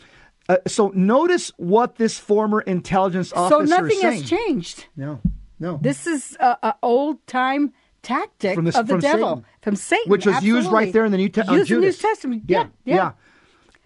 Uh, 0.50 0.58
so 0.68 0.92
notice 0.96 1.52
what 1.58 1.96
this 1.96 2.18
former 2.18 2.60
intelligence 2.62 3.32
officer 3.34 3.68
So 3.68 3.82
nothing 3.82 4.02
has 4.02 4.28
changed. 4.28 4.88
No, 4.98 5.22
no. 5.60 5.78
This 5.82 6.08
is 6.08 6.36
a, 6.40 6.58
a 6.64 6.76
old 6.82 7.26
time 7.28 7.72
tactic 8.02 8.56
From 8.56 8.66
this- 8.66 8.76
of 8.76 8.88
the 8.88 8.98
devil 8.98 9.30
Satan. 9.30 9.46
from 9.62 9.76
Satan, 9.76 10.10
which 10.10 10.26
was 10.26 10.44
used 10.44 10.72
right 10.72 10.92
there 10.92 11.06
in 11.06 11.12
the 11.12 11.18
New 11.20 11.30
Te- 11.30 11.42
on 11.42 11.54
Used 11.54 11.70
in 11.72 11.82
the 11.82 11.86
New 11.88 11.94
Testament. 11.94 12.44
Yeah, 12.48 12.68
yeah. 12.84 12.96
yeah. 12.96 13.12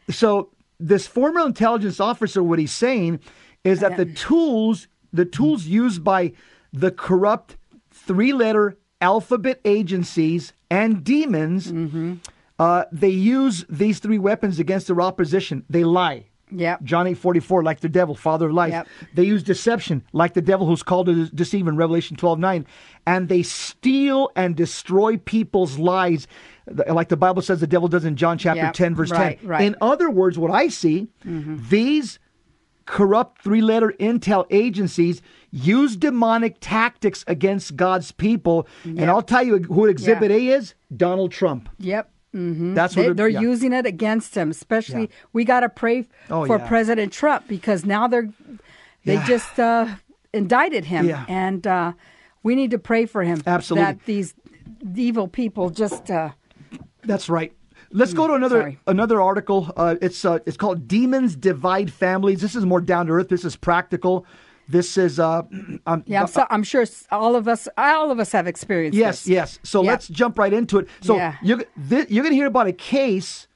So 0.09 0.51
this 0.79 1.05
former 1.05 1.41
intelligence 1.45 1.99
officer, 1.99 2.41
what 2.41 2.59
he's 2.59 2.71
saying 2.73 3.19
is 3.65 3.81
that 3.81 3.97
the 3.97 4.05
tools, 4.05 4.87
the 5.11 5.25
tools 5.25 5.65
used 5.65 6.03
by 6.03 6.31
the 6.71 6.91
corrupt 6.91 7.57
three-letter 7.91 8.77
alphabet 9.01 9.59
agencies 9.65 10.53
and 10.69 11.03
demons, 11.03 11.71
Mm-hmm. 11.71 12.13
uh, 12.59 12.85
they 12.91 13.09
use 13.09 13.65
these 13.69 13.99
three 13.99 14.17
weapons 14.19 14.59
against 14.59 14.87
their 14.87 15.01
opposition. 15.01 15.65
They 15.69 15.83
lie. 15.83 16.25
Yep. 16.53 16.83
John 16.83 17.07
8 17.07 17.15
44, 17.15 17.63
like 17.63 17.79
the 17.81 17.89
devil, 17.89 18.15
father 18.15 18.47
of 18.47 18.53
lies. 18.53 18.71
Yep. 18.71 18.87
They 19.15 19.23
use 19.23 19.43
deception, 19.43 20.03
like 20.13 20.33
the 20.33 20.41
devil 20.41 20.67
who's 20.67 20.83
called 20.83 21.07
to 21.07 21.27
deceive 21.29 21.67
in 21.67 21.75
Revelation 21.77 22.15
12 22.17 22.39
9. 22.39 22.65
And 23.05 23.27
they 23.29 23.43
steal 23.43 24.29
and 24.35 24.55
destroy 24.55 25.17
people's 25.17 25.77
lives, 25.77 26.27
like 26.87 27.09
the 27.09 27.17
Bible 27.17 27.41
says 27.41 27.59
the 27.59 27.67
devil 27.67 27.87
does 27.87 28.05
in 28.05 28.15
John 28.15 28.37
chapter 28.37 28.61
Yep. 28.63 28.73
10, 28.73 28.95
verse 28.95 29.11
Right, 29.11 29.39
10. 29.39 29.47
right. 29.49 29.57
Mm-hmm. 29.59 29.67
In 29.67 29.75
other 29.81 30.09
words, 30.09 30.37
what 30.37 30.51
I 30.51 30.67
see, 30.69 31.07
these 31.25 32.19
corrupt 32.85 33.41
three 33.41 33.61
letter 33.61 33.93
intel 33.99 34.45
agencies 34.49 35.21
use 35.51 35.95
demonic 35.95 36.57
tactics 36.59 37.23
against 37.27 37.75
God's 37.75 38.11
people. 38.11 38.67
And 38.83 39.05
I'll 39.09 39.21
tell 39.21 39.43
you 39.43 39.59
who 39.59 39.85
Exhibit 39.85 40.31
A 40.31 40.47
is 40.49 40.73
Donald 40.95 41.31
Trump. 41.31 41.69
Yep. 41.79 42.09
Hmm 42.33 42.73
That's 42.73 42.95
what 42.95 43.01
they, 43.03 43.05
they're- 43.07 43.13
they're 43.13 43.27
yeah. 43.29 43.39
using 43.41 43.71
it 43.73 43.85
against 43.85 44.35
him. 44.35 44.49
Especially, 44.51 45.01
Yeah. 45.03 45.15
we 45.31 45.45
got 45.45 45.61
to 45.61 45.69
pray 45.69 46.07
Oh, 46.29 46.45
for 46.45 46.57
yeah. 46.57 46.67
President 46.67 47.13
Trump 47.13 47.47
because 47.47 47.85
now 47.85 48.07
they're 48.07 48.29
they 49.05 49.17
just 49.25 49.59
uh, 49.59 49.87
indicted 50.33 50.85
him, 50.85 51.09
and 51.27 51.65
uh, 51.67 51.93
we 52.41 52.55
need 52.55 52.71
to 52.71 52.79
pray 52.79 53.05
for 53.05 53.23
him. 53.23 53.41
Absolutely. 53.45 53.85
that 53.85 54.05
these 54.05 54.33
evil 54.95 55.27
people 55.27 55.69
just. 55.69 56.09
Uh, 56.11 56.31
That's 57.03 57.29
right. 57.29 57.53
Let's 57.95 58.13
go 58.13 58.27
to 58.27 58.33
another 58.33 58.61
sorry. 58.61 58.79
another 58.87 59.21
article. 59.21 59.71
Uh, 59.77 59.95
it's 60.01 60.25
uh, 60.25 60.39
it's 60.47 60.57
called 60.57 60.87
"Demons 60.87 61.35
Divide 61.35 61.91
Families." 61.93 62.41
This 62.41 62.55
is 62.55 62.65
more 62.65 62.81
down 62.81 63.05
to 63.07 63.13
earth. 63.13 63.29
This 63.29 63.45
is 63.45 63.55
practical. 63.55 64.25
This 64.67 64.97
is 64.97 65.19
uh, 65.19 65.41
um, 65.85 66.03
yeah, 66.05 66.21
I'm, 66.21 66.27
so, 66.27 66.45
I'm 66.49 66.63
sure 66.63 66.85
all 67.11 67.35
of 67.35 67.47
us, 67.47 67.67
all 67.77 68.11
of 68.11 68.19
us 68.19 68.31
have 68.31 68.47
experienced. 68.47 68.97
yes, 68.97 69.23
this. 69.23 69.31
yes. 69.31 69.59
So 69.63 69.83
Yeah. 69.83 69.91
let's 69.91 70.07
jump 70.07 70.39
right 70.39 70.53
into 70.53 70.79
it. 70.79 70.87
So 71.01 71.15
Yeah. 71.17 71.35
you're 71.41 71.63
th- 71.89 72.09
you're 72.09 72.23
going 72.23 72.31
to 72.31 72.37
hear 72.37 72.47
about 72.47 72.67
a 72.67 72.73
case, 72.73 73.47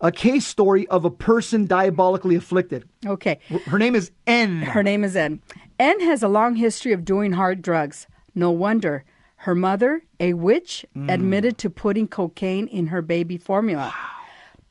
a 0.00 0.12
case 0.12 0.46
story 0.46 0.86
of 0.88 1.04
a 1.04 1.10
person 1.10 1.66
diabolically 1.66 2.36
afflicted. 2.36 2.88
Okay. 3.04 3.38
Her 3.66 3.78
name 3.78 3.94
is 3.94 4.10
N. 4.26 4.62
Her 4.62 4.82
name 4.82 5.02
is 5.04 5.16
N. 5.16 5.40
N 5.78 6.00
has 6.00 6.22
a 6.22 6.28
long 6.28 6.54
history 6.56 6.92
of 6.92 7.04
doing 7.04 7.32
hard 7.32 7.60
drugs. 7.62 8.06
No 8.34 8.50
wonder. 8.50 9.04
Her 9.38 9.54
mother, 9.54 10.02
a 10.20 10.32
witch, 10.34 10.86
admitted 11.08 11.58
to 11.58 11.68
putting 11.68 12.08
cocaine 12.08 12.66
in 12.68 12.86
her 12.86 13.02
baby 13.02 13.36
formula. 13.36 13.92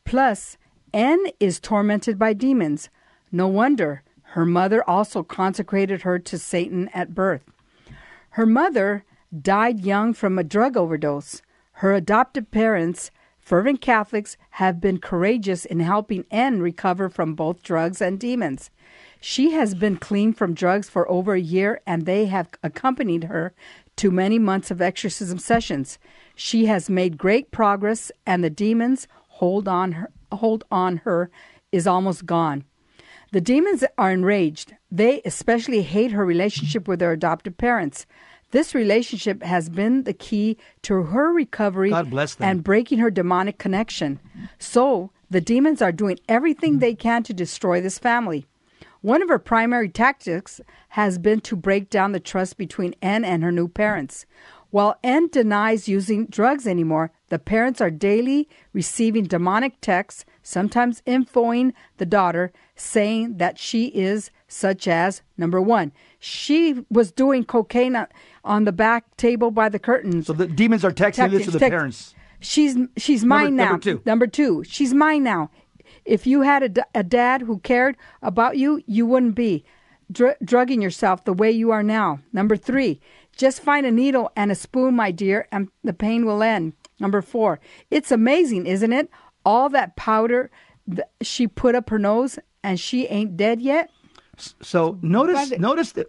Plus, 0.06 0.58
N 0.94 1.24
is 1.40 1.60
tormented 1.60 2.18
by 2.18 2.34
demons. 2.34 2.90
No 3.32 3.48
wonder. 3.48 4.02
Her 4.34 4.48
mother 4.48 4.84
also 4.90 5.22
consecrated 5.22 6.02
her 6.02 6.18
to 6.18 6.40
Satan 6.40 6.90
at 6.92 7.14
birth. 7.14 7.44
Her 8.32 8.48
mother 8.48 9.06
died 9.32 9.82
young 9.82 10.12
from 10.16 10.40
a 10.40 10.44
drug 10.44 10.76
overdose. 10.76 11.44
Her 11.74 11.94
adopted 11.94 12.50
parents, 12.50 13.12
fervent 13.38 13.80
Catholics, 13.80 14.36
have 14.58 14.82
been 14.82 14.98
courageous 14.98 15.66
in 15.66 15.82
helping 15.82 16.26
Anne 16.32 16.64
recover 16.64 17.10
from 17.10 17.36
both 17.36 17.62
drugs 17.62 18.02
and 18.02 18.20
demons. 18.20 18.72
She 19.22 19.52
has 19.52 19.76
been 19.76 19.98
clean 19.98 20.34
from 20.34 20.56
drugs 20.56 20.90
for 20.90 21.08
over 21.12 21.36
a 21.36 21.40
year, 21.40 21.80
and 21.86 22.08
they 22.08 22.26
have 22.26 22.50
accompanied 22.64 23.26
her 23.26 23.54
to 23.98 24.10
many 24.10 24.40
months 24.40 24.72
of 24.72 24.82
exorcism 24.82 25.38
sessions. 25.38 26.00
She 26.34 26.66
has 26.66 26.90
made 26.90 27.20
great 27.20 27.52
progress, 27.52 28.12
and 28.26 28.44
the 28.44 28.50
demons 28.50 29.08
hold 29.28 29.68
on 29.68 29.92
her, 29.92 30.10
hold 30.32 30.64
on 30.72 30.98
her 31.06 31.30
is 31.72 31.86
almost 31.86 32.26
gone. 32.26 32.64
The 33.34 33.42
demons 33.42 33.84
are 33.98 34.12
enraged. 34.12 34.76
They 34.92 35.20
especially 35.26 35.82
hate 35.82 36.12
her 36.12 36.24
relationship 36.24 36.88
with 36.88 37.02
her 37.02 37.12
adopted 37.12 37.58
parents. 37.58 38.06
This 38.52 38.76
relationship 38.76 39.42
has 39.42 39.70
been 39.70 40.04
the 40.04 40.14
key 40.14 40.56
to 40.84 41.02
her 41.02 41.34
recovery 41.34 41.90
God 41.90 42.12
bless 42.12 42.36
them. 42.36 42.48
and 42.48 42.64
breaking 42.64 43.00
her 43.00 43.10
demonic 43.10 43.58
connection. 43.58 44.20
So, 44.60 45.10
the 45.32 45.42
demons 45.42 45.82
are 45.82 45.92
doing 45.92 46.20
everything 46.30 46.78
they 46.78 46.94
can 46.94 47.24
to 47.24 47.34
destroy 47.34 47.82
this 47.82 47.98
family. 47.98 48.46
One 49.02 49.24
of 49.24 49.30
her 49.30 49.40
primary 49.40 49.90
tactics 49.90 50.62
has 50.90 51.18
been 51.18 51.42
to 51.42 51.56
break 51.56 51.90
down 51.90 52.12
the 52.12 52.20
trust 52.20 52.56
between 52.56 52.94
N 53.02 53.26
and 53.26 53.42
her 53.44 53.52
new 53.52 53.68
parents. 53.68 54.28
While 54.70 55.00
N 55.04 55.28
denies 55.28 55.88
using 55.88 56.28
drugs 56.28 56.68
anymore, 56.68 57.12
the 57.30 57.40
parents 57.40 57.82
are 57.82 57.90
daily 57.90 58.48
receiving 58.74 59.24
demonic 59.24 59.82
texts, 59.82 60.24
sometimes 60.44 61.02
infoing 61.08 61.74
the 61.98 62.06
daughter, 62.06 62.52
saying 62.76 63.38
that 63.38 63.58
she 63.60 63.88
is 63.88 64.32
such 64.48 64.88
as 64.88 65.22
number 65.38 65.62
one, 65.62 65.92
she 66.20 66.84
was 66.90 67.12
doing 67.12 67.44
cocaine 67.44 67.96
on- 68.44 68.64
the 68.66 68.72
back 68.72 69.16
table 69.18 69.52
by 69.52 69.70
the 69.70 69.80
curtains. 69.80 70.28
So 70.28 70.34
the 70.34 70.48
demons 70.48 70.84
are 70.86 70.92
texting 70.92 71.30
this 71.32 71.46
to 71.46 71.52
the 71.52 71.60
Text- 71.60 71.72
parents. 71.72 72.16
She's 72.40 72.78
she's 72.98 73.24
mine 73.24 73.56
Number- 73.56 73.64
now. 73.64 73.70
number 73.72 73.84
two. 73.84 74.02
Number 74.06 74.28
two, 74.28 74.64
she's 74.66 74.94
mine 74.94 75.24
now. 75.24 75.50
If 76.06 76.28
you 76.28 76.42
had 76.42 76.78
a 76.94 77.04
dad 77.04 77.42
who 77.44 77.60
cared 77.60 77.96
about 78.22 78.58
you, 78.58 78.82
you 78.86 79.06
wouldn't 79.06 79.36
be 79.36 79.64
dr- 80.12 80.36
drugging 80.44 80.82
yourself 80.82 81.24
the 81.24 81.32
way 81.32 81.50
you 81.52 81.72
are 81.72 81.84
now. 81.84 82.20
Number 82.34 82.58
three, 82.58 83.00
just 83.38 83.62
find 83.62 83.86
a 83.86 83.92
needle 83.92 84.30
and 84.36 84.52
a 84.52 84.56
spoon, 84.56 84.94
my 84.96 85.12
dear, 85.12 85.48
and 85.52 85.70
the 85.84 85.94
pain 85.94 86.26
will 86.26 86.44
end. 86.44 86.74
Number 87.00 87.22
four, 87.22 87.60
it's 87.90 88.12
amazing, 88.12 88.66
isn't 88.66 88.92
it? 88.92 89.10
All 89.46 89.70
that 89.70 89.96
powder 89.96 90.52
she 91.22 91.48
put 91.48 91.76
up 91.76 91.90
her 91.90 92.00
nose, 92.00 92.38
and 92.64 92.80
she 92.80 93.08
ain't 93.08 93.38
dead 93.38 93.62
yet. 93.62 93.90
So 94.62 94.98
notice, 95.02 95.52
notice 95.60 95.92
that 95.94 96.08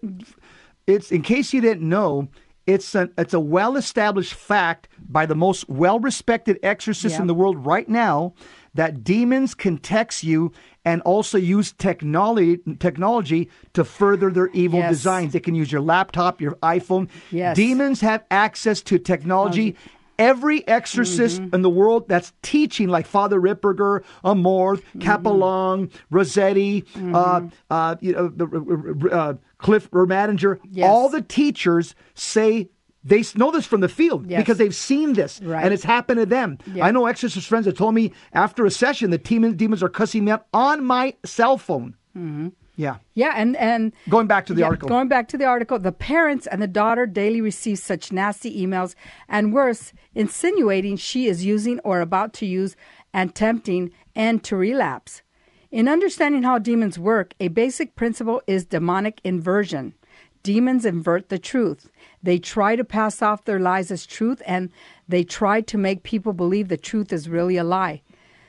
it's 0.87 1.13
in 1.13 1.23
case 1.23 1.53
you 1.53 1.61
didn't 1.61 1.87
know, 1.89 2.29
it's 2.67 2.95
a 2.95 3.11
it's 3.19 3.35
a 3.35 3.41
well 3.41 3.77
established 3.77 4.33
fact 4.33 4.89
by 5.09 5.27
the 5.27 5.35
most 5.35 5.69
well 5.69 5.99
respected 6.01 6.59
exorcist 6.63 7.21
in 7.21 7.27
the 7.27 7.35
world 7.35 7.67
right 7.67 7.89
now 7.89 8.33
that 8.73 9.05
demons 9.05 9.55
can 9.55 9.77
text 9.79 10.25
you 10.25 10.51
and 10.85 11.03
also 11.03 11.37
use 11.37 11.73
technology 11.73 12.59
technology 12.79 13.51
to 13.75 13.85
further 13.85 14.31
their 14.31 14.49
evil 14.49 14.79
Yes. 14.79 14.91
designs. 14.93 15.33
They 15.35 15.41
can 15.41 15.55
use 15.55 15.71
your 15.71 15.83
laptop, 15.83 16.41
your 16.41 16.53
iPhone. 16.63 17.09
Yes. 17.31 17.55
Demons 17.57 18.01
have 18.01 18.25
access 18.31 18.81
to 18.83 18.99
technology. 18.99 19.77
Every 20.19 20.67
exorcist 20.69 21.41
Mm-hmm. 21.41 21.55
in 21.55 21.63
the 21.63 21.71
world 21.71 22.09
that's 22.09 22.33
teaching, 22.43 22.89
like 22.89 23.07
Father 23.07 23.41
Ripperger, 23.41 24.05
Amorth, 24.25 24.83
Mm-hmm. 24.97 25.01
Capelong, 25.01 25.91
Rossetti, 26.11 26.85
uh, 27.13 27.43
uh, 27.71 27.97
you 28.01 28.13
know, 28.13 28.29
the- 28.29 29.09
uh, 29.11 29.35
Cliff 29.59 29.91
Ermatinger, 29.91 30.61
Yes. 30.71 30.89
all 30.89 31.09
the 31.09 31.23
teachers 31.23 31.95
say 32.15 32.69
they 33.03 33.23
know 33.35 33.51
this 33.51 33.67
from 33.67 33.81
the 33.81 33.89
field 33.89 34.31
Yes. 34.31 34.41
because 34.41 34.57
they've 34.59 34.75
seen 34.75 35.13
this 35.15 35.41
Right. 35.43 35.65
and 35.65 35.75
it's 35.75 35.85
happened 35.85 36.21
to 36.21 36.27
them. 36.27 36.59
Yeah. 36.73 36.87
I 36.87 36.91
know 36.91 37.07
exorcist 37.07 37.47
friends 37.49 37.67
that 37.67 37.77
told 37.77 37.95
me 37.95 38.13
after 38.33 38.65
a 38.65 38.71
session 38.71 39.11
the 39.11 39.19
demons, 39.19 39.57
demons 39.57 39.83
are 39.83 39.89
cussing 39.89 40.25
me 40.25 40.33
out 40.33 40.47
on 40.55 40.85
my 40.85 41.15
cell 41.25 41.59
phone. 41.59 41.97
Mm-hmm. 42.17 42.49
Yeah. 42.77 42.97
Yeah, 43.15 43.33
and 43.37 43.57
and 43.57 43.93
Going 44.09 44.27
back 44.27 44.47
to 44.47 44.55
the 44.55 44.61
Yeah, 44.61 44.67
article. 44.67 44.89
Going 44.89 45.09
back 45.09 45.29
to 45.29 45.39
the 45.39 45.45
article, 45.45 45.79
the 45.79 45.93
parents 45.93 46.47
and 46.47 46.61
the 46.61 46.67
daughter 46.67 47.07
daily 47.07 47.41
receive 47.41 47.79
such 47.79 48.13
nasty 48.13 48.51
emails 48.65 48.95
and 49.29 49.53
worse, 49.53 49.93
insinuating 50.15 50.97
she 50.97 51.27
is 51.27 51.45
using 51.45 51.79
or 51.81 52.01
about 52.01 52.33
to 52.35 52.47
use 52.47 52.75
and 53.13 53.35
tempting 53.35 53.93
and 54.17 54.43
to 54.45 54.57
relapse. 54.57 55.23
In 55.71 55.89
understanding 55.89 56.43
how 56.43 56.59
demons 56.59 56.99
work, 56.99 57.35
a 57.41 57.49
basic 57.49 57.95
principle 57.95 58.43
is 58.47 58.65
demonic 58.65 59.21
inversion. 59.25 59.95
Demons 60.43 60.85
invert 60.85 61.31
the 61.31 61.39
truth. 61.39 61.89
They 62.23 62.39
try 62.39 62.77
to 62.77 62.85
pass 62.85 63.23
off 63.23 63.45
their 63.45 63.59
lies 63.59 63.91
as 63.91 64.05
truth 64.05 64.43
and 64.47 64.71
they 65.09 65.25
try 65.25 65.61
to 65.63 65.79
make 65.79 66.03
people 66.03 66.33
believe 66.33 66.69
the 66.69 66.77
truth 66.77 67.13
is 67.13 67.29
really 67.29 67.57
a 67.57 67.65
lie. 67.65 68.03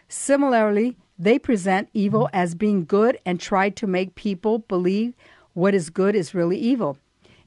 Similarly, 0.08 0.98
they 1.17 1.39
present 1.39 1.89
evil 1.93 2.25
mm-hmm. 2.25 2.36
as 2.36 2.56
being 2.56 2.86
good 2.86 3.19
and 3.25 3.39
try 3.39 3.69
to 3.69 3.88
make 3.88 4.15
people 4.15 4.60
believe 4.60 5.13
what 5.54 5.73
is 5.73 5.89
good 5.89 6.15
is 6.15 6.36
really 6.36 6.58
evil. 6.58 6.97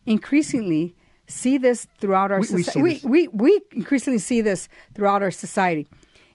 Increasingly, 0.07 0.94
see 1.26 1.59
this 1.59 1.87
throughout 1.98 2.33
our 2.33 2.40
We- 2.40 2.48
we 2.54 2.62
society. 2.62 2.94
this. 2.94 3.04
We, 3.04 3.28
we 3.28 3.61
increasingly 3.72 4.18
see 4.18 4.40
this 4.40 4.68
throughout 4.94 5.22
our 5.22 5.31
society. 5.31 5.87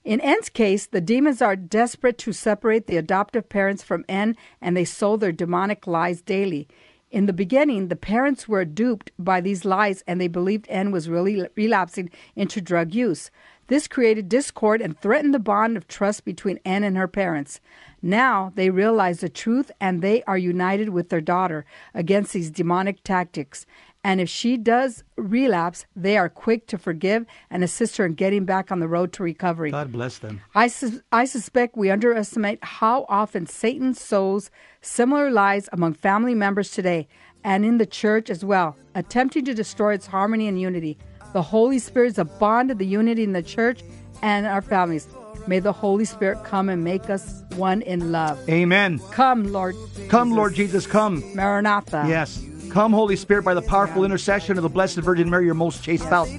In 0.04 0.20
N's 0.20 0.50
case, 0.50 0.86
the 0.86 1.00
demons 1.00 1.40
are 1.40 1.56
desperate 1.56 2.18
to 2.18 2.32
separate 2.32 2.86
the 2.86 2.98
adoptive 2.98 3.48
parents 3.48 3.82
from 3.82 4.04
N 4.08 4.36
and 4.60 4.76
they 4.76 4.84
sow 4.84 5.16
their 5.16 5.32
demonic 5.32 5.86
lies 5.86 6.20
daily. 6.20 6.68
In 7.10 7.26
the 7.26 7.32
beginning, 7.32 7.88
the 7.88 7.96
parents 7.96 8.46
were 8.46 8.64
duped 8.64 9.12
by 9.18 9.40
these 9.40 9.64
lies 9.64 10.02
and 10.06 10.20
they 10.20 10.28
believed 10.28 10.66
N 10.68 10.90
was 10.90 11.08
really 11.08 11.48
relapsing 11.56 12.10
into 12.36 12.60
drug 12.60 12.92
use. 12.94 13.30
This 13.66 13.88
created 13.88 14.28
discord 14.28 14.80
and 14.82 14.98
threatened 14.98 15.32
the 15.32 15.38
bond 15.38 15.76
of 15.76 15.88
trust 15.88 16.24
between 16.24 16.60
N 16.64 16.84
and 16.84 16.96
her 16.96 17.08
parents. 17.08 17.60
Now 18.02 18.52
they 18.54 18.68
realize 18.68 19.20
the 19.20 19.28
truth 19.28 19.70
and 19.80 20.02
they 20.02 20.22
are 20.24 20.36
united 20.36 20.90
with 20.90 21.08
their 21.08 21.22
daughter 21.22 21.64
against 21.94 22.34
these 22.34 22.50
demonic 22.50 23.02
tactics. 23.02 23.64
And 24.06 24.20
if 24.20 24.28
she 24.28 24.58
does 24.58 25.02
relapse, 25.16 25.86
they 25.96 26.18
are 26.18 26.28
quick 26.28 26.66
to 26.66 26.76
forgive 26.76 27.24
and 27.48 27.64
assist 27.64 27.96
her 27.96 28.04
in 28.04 28.12
getting 28.12 28.44
back 28.44 28.70
on 28.70 28.80
the 28.80 28.86
road 28.88 29.14
to 29.14 29.22
recovery. 29.22 29.70
God 29.70 29.92
bless 29.92 30.18
them. 30.18 30.42
I, 30.54 30.66
sus- 30.66 31.00
I 31.10 31.24
suspect 31.24 31.74
we 31.74 31.90
underestimate 31.90 32.62
how 32.62 33.06
often 33.08 33.46
Satan 33.46 33.94
sows 33.94 34.50
similar 34.82 35.30
lies 35.30 35.70
among 35.72 35.94
family 35.94 36.34
members 36.34 36.70
today 36.70 37.08
and 37.42 37.64
in 37.64 37.78
the 37.78 37.86
church 37.86 38.28
as 38.28 38.44
well, 38.44 38.76
attempting 38.94 39.46
to 39.46 39.54
destroy 39.54 39.94
its 39.94 40.06
harmony 40.08 40.48
and 40.48 40.60
unity. 40.60 40.98
The 41.34 41.42
Holy 41.42 41.80
Spirit 41.80 42.12
is 42.12 42.18
a 42.18 42.24
bond 42.24 42.70
of 42.70 42.78
the 42.78 42.86
unity 42.86 43.24
in 43.24 43.32
the 43.32 43.42
church 43.42 43.82
and 44.22 44.46
our 44.46 44.62
families. 44.62 45.08
May 45.48 45.58
the 45.58 45.72
Holy 45.72 46.04
Spirit 46.04 46.44
come 46.44 46.68
and 46.68 46.84
make 46.84 47.10
us 47.10 47.42
one 47.56 47.82
in 47.82 48.12
love. 48.12 48.48
Amen. 48.48 49.00
Come, 49.10 49.52
Lord. 49.52 49.74
Come, 50.08 50.30
Lord 50.30 50.54
Jesus, 50.54 50.86
come. 50.86 51.24
Maranatha. 51.34 52.04
Yes. 52.06 52.40
Come, 52.70 52.92
Holy 52.92 53.16
Spirit, 53.16 53.44
by 53.44 53.52
the 53.52 53.62
powerful 53.62 54.04
intercession 54.04 54.56
of 54.58 54.62
the 54.62 54.68
Blessed 54.68 54.98
Virgin 54.98 55.28
Mary, 55.28 55.44
your 55.44 55.54
most 55.54 55.82
chaste 55.82 56.04
spouse. 56.04 56.30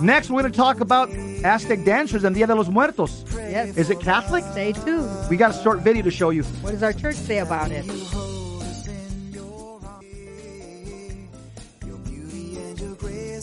Next, 0.00 0.30
we're 0.30 0.42
going 0.42 0.52
to 0.52 0.56
talk 0.56 0.78
about 0.78 1.10
Aztec 1.44 1.84
dancers 1.84 2.22
and 2.22 2.36
Dia 2.36 2.46
de 2.46 2.54
los 2.54 2.68
Muertos. 2.68 3.24
Yes. 3.34 3.76
Is 3.76 3.90
it 3.90 3.98
Catholic? 3.98 4.44
Stay 4.52 4.70
tuned. 4.70 5.10
We 5.28 5.36
got 5.36 5.50
a 5.50 5.62
short 5.64 5.80
video 5.80 6.04
to 6.04 6.12
show 6.12 6.30
you. 6.30 6.44
What 6.62 6.70
does 6.70 6.82
our 6.84 6.92
church 6.92 7.16
say 7.16 7.38
about 7.38 7.72
it? 7.72 7.84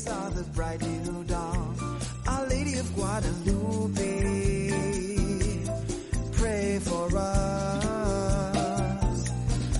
Your 0.06 0.16
grace 0.16 0.34
the 0.36 0.44
bright 0.52 0.82
little 0.82 1.24
dawn. 1.24 1.76
Our 2.28 2.48
Lady 2.48 2.78
of 2.78 2.94
Guadalupe, 2.96 4.70
pray 6.34 6.80
for 6.80 7.10
us. 7.18 8.58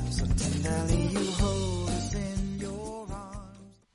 So 0.10 0.25
tenderly 0.25 1.07
you 1.07 1.31
hold 1.31 1.89
us 1.89 2.13
in 2.15 2.60
your 2.60 3.07
arms. 3.12 3.38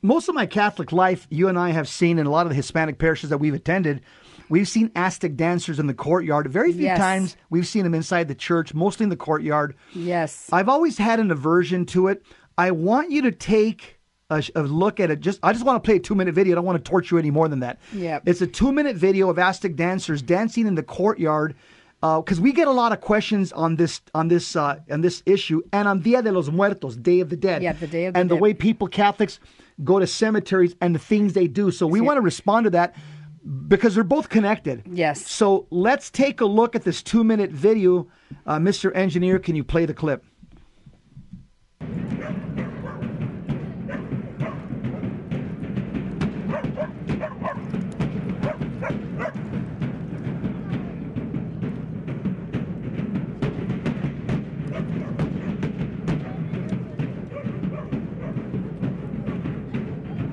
Most 0.02 0.28
of 0.28 0.34
my 0.34 0.46
Catholic 0.46 0.92
life, 0.92 1.26
you 1.30 1.48
and 1.48 1.58
I 1.58 1.70
have 1.70 1.88
seen 1.88 2.18
in 2.18 2.26
a 2.26 2.30
lot 2.30 2.46
of 2.46 2.50
the 2.50 2.56
Hispanic 2.56 2.98
parishes 2.98 3.30
that 3.30 3.38
we've 3.38 3.54
attended, 3.54 4.02
we've 4.48 4.68
seen 4.68 4.90
Aztec 4.94 5.34
dancers 5.36 5.78
in 5.78 5.86
the 5.86 5.94
courtyard. 5.94 6.48
Very 6.48 6.72
few 6.72 6.82
Yes. 6.84 6.98
times 6.98 7.36
we've 7.50 7.66
seen 7.66 7.84
them 7.84 7.94
inside 7.94 8.28
the 8.28 8.34
church, 8.34 8.72
mostly 8.74 9.04
in 9.04 9.10
the 9.10 9.16
courtyard. 9.16 9.74
Yes. 9.94 10.48
I've 10.52 10.68
always 10.68 10.98
had 10.98 11.20
an 11.20 11.30
aversion 11.30 11.84
to 11.86 12.08
it. 12.08 12.22
I 12.58 12.70
want 12.70 13.10
you 13.10 13.22
to 13.22 13.32
take 13.32 13.95
a, 14.30 14.42
a 14.54 14.62
look 14.62 15.00
at 15.00 15.10
it. 15.10 15.20
Just 15.20 15.40
I 15.42 15.52
just 15.52 15.64
want 15.64 15.82
to 15.82 15.86
play 15.86 15.96
a 15.96 16.00
two 16.00 16.14
minute 16.14 16.34
video. 16.34 16.54
I 16.54 16.56
don't 16.56 16.64
want 16.64 16.82
to 16.82 16.88
torture 16.88 17.14
you 17.16 17.18
any 17.18 17.30
more 17.30 17.48
than 17.48 17.60
that. 17.60 17.78
Yeah, 17.92 18.20
It's 18.26 18.40
a 18.40 18.46
two 18.46 18.72
minute 18.72 18.96
video 18.96 19.30
of 19.30 19.38
Aztec 19.38 19.74
dancers 19.76 20.22
dancing 20.22 20.66
in 20.66 20.74
the 20.74 20.82
courtyard. 20.82 21.54
Because 22.00 22.40
we 22.40 22.52
get 22.52 22.68
a 22.68 22.72
lot 22.72 22.92
of 22.92 23.00
questions 23.00 23.52
on 23.52 23.74
this 23.76 24.00
on 24.14 24.28
this 24.28 24.54
uh, 24.54 24.78
on 24.90 25.00
this 25.00 25.22
issue 25.26 25.62
and 25.72 25.88
on 25.88 26.00
Dia 26.02 26.22
de 26.22 26.30
los 26.30 26.48
Muertos, 26.48 26.94
Day 26.94 27.18
of 27.20 27.30
the 27.30 27.36
Dead. 27.36 27.62
Yeah, 27.62 27.72
the 27.72 27.86
Day 27.88 28.06
of 28.06 28.14
the 28.14 28.20
and 28.20 28.30
the 28.30 28.36
way 28.36 28.54
people 28.54 28.86
Catholics 28.86 29.40
go 29.82 29.98
to 29.98 30.06
cemeteries 30.06 30.76
and 30.80 30.94
the 30.94 31.00
things 31.00 31.32
they 31.32 31.48
do. 31.48 31.70
So 31.72 31.86
we 31.86 31.98
Yeah. 31.98 32.04
want 32.06 32.16
to 32.18 32.20
respond 32.20 32.64
to 32.64 32.70
that 32.70 32.94
because 33.66 33.94
they're 33.96 34.04
both 34.04 34.28
connected. 34.28 34.82
Yes. 34.92 35.26
So 35.28 35.66
let's 35.70 36.10
take 36.10 36.40
a 36.40 36.46
look 36.46 36.76
at 36.76 36.84
this 36.84 37.02
two 37.02 37.24
minute 37.24 37.50
video. 37.50 38.06
Uh, 38.46 38.58
Mr. 38.58 38.94
Engineer, 38.94 39.38
can 39.40 39.56
you 39.56 39.64
play 39.64 39.84
the 39.86 39.94
clip? 39.94 40.24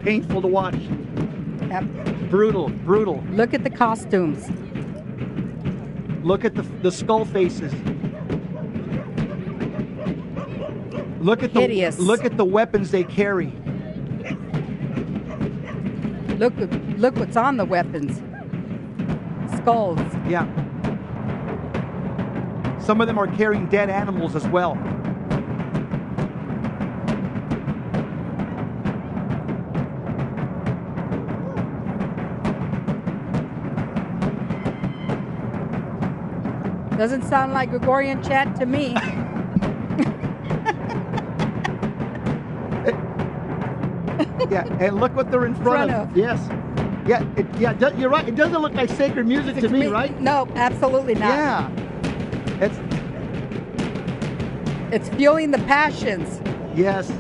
Painful 0.04 0.42
to 0.42 0.48
watch. 0.48 0.76
Yep. 1.70 1.84
Brutal, 2.30 2.70
brutal. 2.70 3.24
Look 3.30 3.54
at 3.54 3.64
the 3.64 3.70
costumes. 3.70 4.50
Look 6.24 6.44
at 6.46 6.56
the, 6.56 6.64
the 6.82 6.92
skull 6.92 7.26
faces. 7.26 7.74
Look 11.20 11.42
at 11.42 11.54
the 11.54 11.62
Hideous. 11.62 12.00
look 12.00 12.26
at 12.26 12.36
the 12.36 12.44
weapons 12.44 12.92
they 12.92 13.06
carry. 13.06 13.54
Look, 16.38 16.54
look 16.98 17.16
what's 17.16 17.38
on 17.38 17.56
the 17.56 17.66
weapons. 17.66 18.22
Skulls. 19.58 20.00
Yeah. 20.28 20.46
Some 22.80 23.00
of 23.00 23.08
them 23.08 23.18
are 23.18 23.28
carrying 23.28 23.68
dead 23.68 23.90
animals 23.90 24.36
as 24.36 24.46
well. 24.48 24.76
Doesn't 37.04 37.24
sound 37.24 37.52
like 37.52 37.70
Gregorian 37.70 38.24
chant 38.24 38.56
to 38.62 38.66
me. 38.66 38.96
Yeah, 44.50 44.66
and 44.80 45.02
look 45.02 45.14
what 45.16 45.30
they're 45.30 45.46
in 45.46 45.54
front, 45.56 45.90
Front 45.90 45.92
of. 45.92 46.12
of. 46.12 46.18
Yes. 46.18 46.40
Yeah, 47.06 47.26
it, 47.36 47.46
yeah, 47.60 47.72
it 47.74 47.98
you're 47.98 48.10
right. 48.10 48.26
It 48.28 48.36
doesn't 48.36 48.62
look 48.62 48.74
like 48.74 48.90
sacred 48.90 49.28
music 49.28 49.56
to 49.58 49.68
me, 49.68 49.88
right? 49.88 50.18
No, 50.22 50.48
absolutely 50.56 51.16
not. 51.16 51.28
Yeah. 51.30 51.70
It's 52.62 52.78
It's 54.94 55.10
fueling 55.18 55.52
the 55.52 55.58
passions. 55.60 56.40
yes. 56.74 57.12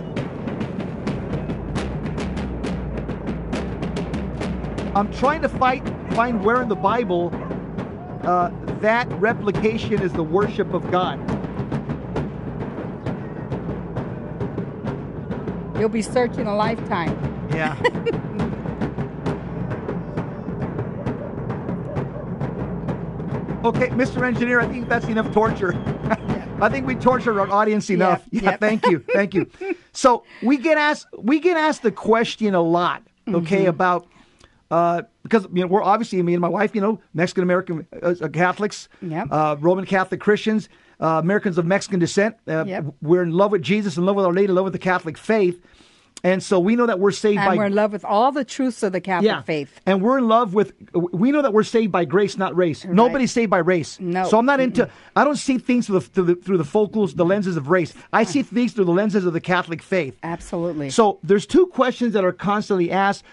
I'm 4.95 5.11
trying 5.11 5.41
to 5.41 5.49
fight 5.49 5.83
find 6.13 6.41
where 6.41 6.61
in 6.61 6.69
the 6.69 6.75
Bible 6.75 7.31
uh, 8.23 8.49
that 8.83 9.07
replication 9.13 10.01
is 10.01 10.11
the 10.11 10.23
worship 10.23 10.73
of 10.73 10.91
God. 10.91 11.17
You'll 15.79 15.87
be 15.87 16.01
searching 16.01 16.47
a 16.47 16.55
lifetime. 16.55 17.17
Yeah. 17.49 17.79
okay, 23.63 23.87
Mr. 23.89 24.23
Engineer, 24.25 24.59
I 24.59 24.67
think 24.67 24.89
that's 24.89 25.07
enough 25.07 25.31
torture. 25.33 25.73
I 26.61 26.69
think 26.69 26.85
we 26.85 26.95
tortured 26.95 27.39
our 27.39 27.49
audience 27.49 27.89
enough. 27.89 28.23
Yep, 28.31 28.43
Yeah, 28.43 28.49
yep. 28.51 28.59
thank 28.59 28.85
you, 28.87 28.99
thank 29.13 29.33
you. 29.33 29.49
So 29.95 30.23
we 30.41 30.57
get 30.57 30.79
asked 30.79 31.05
we 31.19 31.39
get 31.39 31.55
asked 31.55 31.83
the 31.83 31.91
question 31.91 32.55
a 32.55 32.61
lot, 32.61 33.03
okay, 33.27 33.59
Mm-hmm. 33.59 33.67
about 33.67 34.07
uh, 34.73 35.01
because 35.23 35.43
you 35.53 35.61
know 35.61 35.67
we're 35.67 35.83
obviously 35.83 36.21
me 36.23 36.33
and 36.33 36.41
my 36.41 36.47
wife, 36.59 36.73
you 36.75 36.81
know, 36.81 36.99
Mexican 37.13 37.43
American 37.43 37.85
uh, 38.01 38.15
Catholics, 38.33 38.89
Yep. 39.01 39.27
uh, 39.31 39.55
Roman 39.59 39.85
Catholic 39.85 40.19
Christians, 40.19 40.67
uh, 40.99 41.19
Americans 41.23 41.57
of 41.57 41.65
Mexican 41.65 41.99
descent. 41.99 42.35
Uh, 42.47 42.65
Yep. 42.65 42.85
We're 43.01 43.23
in 43.23 43.31
love 43.31 43.51
with 43.51 43.61
Jesus, 43.61 43.97
in 43.97 44.05
love 44.05 44.15
with 44.15 44.25
Our 44.25 44.33
Lady, 44.33 44.49
in 44.49 44.55
love 44.55 44.63
with 44.69 44.73
the 44.73 44.79
Catholic 44.91 45.17
faith, 45.17 45.57
and 46.23 46.41
so 46.41 46.59
we 46.59 46.75
know 46.77 46.85
that 46.87 46.99
we're 46.99 47.11
saved 47.11 47.39
And 47.39 47.49
by 47.51 47.55
we're 47.57 47.65
in 47.65 47.75
love 47.75 47.91
with 47.91 48.05
all 48.05 48.31
the 48.31 48.45
truths 48.45 48.81
of 48.81 48.93
the 48.93 49.01
Catholic 49.01 49.45
faith. 49.45 49.79
and 49.85 50.01
we're 50.01 50.17
in 50.17 50.27
love 50.27 50.53
with, 50.53 50.73
we 50.93 51.31
know 51.33 51.41
that 51.41 51.53
we're 51.53 51.63
saved 51.63 51.91
by 51.91 52.05
grace, 52.05 52.37
not 52.37 52.55
race. 52.55 52.85
Nobody's 52.85 53.31
saved 53.31 53.49
by 53.51 53.57
race. 53.59 53.99
No. 53.99 54.23
So 54.29 54.37
I'm 54.39 54.45
not 54.45 54.59
into, 54.61 54.89
I 55.17 55.23
don't 55.25 55.35
see 55.35 55.57
things 55.57 55.85
through 55.87 55.99
the, 55.99 56.05
through 56.13 56.23
the, 56.29 56.35
through 56.35 56.57
the 56.59 56.63
focals, 56.79 57.13
the 57.15 57.25
lenses 57.25 57.57
of 57.57 57.67
race. 57.69 57.93
I 58.13 58.23
see 58.23 58.41
things 58.41 58.71
through 58.73 58.85
the 58.85 58.93
lenses 59.01 59.25
of 59.25 59.33
the 59.33 59.41
Catholic 59.41 59.81
faith. 59.83 60.17
Absolutely. 60.23 60.89
So 60.91 61.19
there's 61.23 61.45
two 61.45 61.67
questions 61.67 62.13
that 62.13 62.23
are 62.23 62.31
constantly 62.33 62.89
asked 62.89 63.23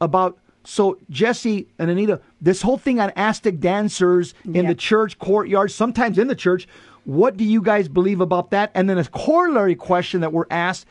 about. 0.00 0.38
So 0.68 0.98
Jesse 1.08 1.66
and 1.78 1.90
Anita, 1.90 2.20
this 2.42 2.60
whole 2.60 2.76
thing 2.76 3.00
on 3.00 3.10
Aztec 3.16 3.58
dancers 3.58 4.34
in 4.44 4.52
Yeah. 4.54 4.68
the 4.68 4.74
church 4.74 5.18
courtyard, 5.18 5.70
sometimes 5.70 6.18
in 6.18 6.28
the 6.28 6.34
church. 6.34 6.68
What 7.04 7.38
do 7.38 7.44
you 7.44 7.62
guys 7.62 7.88
believe 7.88 8.20
about 8.20 8.50
that? 8.50 8.70
And 8.74 8.86
then 8.88 8.98
a 8.98 9.04
corollary 9.04 9.74
question 9.74 10.20
that 10.20 10.30
we're 10.30 10.50
asked 10.50 10.84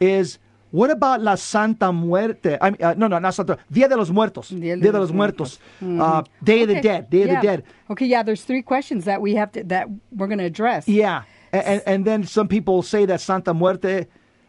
is, 0.00 0.38
what 0.70 0.90
about 0.90 1.20
La 1.20 1.34
Santa 1.34 1.92
Muerte? 1.92 2.56
I 2.58 2.70
mean, 2.70 2.82
uh, 2.82 2.94
no, 2.94 3.06
no, 3.06 3.18
not 3.18 3.34
Santa. 3.34 3.58
Dia 3.70 3.86
de 3.86 3.98
los 3.98 4.08
Muertos. 4.08 4.48
Dia 4.48 4.76
de, 4.78 4.92
los 4.92 5.12
Muertos. 5.12 5.58
Uh, 5.82 6.22
Day 6.42 6.62
of 6.62 6.68
the 6.68 6.80
Dead. 6.80 7.10
Day 7.10 7.22
of 7.24 7.28
the 7.28 7.40
Dead. 7.42 7.64
Okay, 7.90 8.06
yeah, 8.06 8.22
there's 8.22 8.44
three 8.44 8.62
questions 8.62 9.04
that 9.04 9.20
we 9.20 9.34
have 9.34 9.52
to 9.52 9.62
that 9.64 9.88
we're 10.10 10.26
going 10.26 10.38
to 10.38 10.44
address. 10.44 10.88
Yeah, 10.88 11.24
and, 11.52 11.64
and 11.66 11.82
and 11.86 12.04
then 12.06 12.24
some 12.24 12.48
people 12.48 12.80
say 12.82 13.04
that 13.04 13.20
Santa 13.20 13.52
Muerte, 13.52 14.06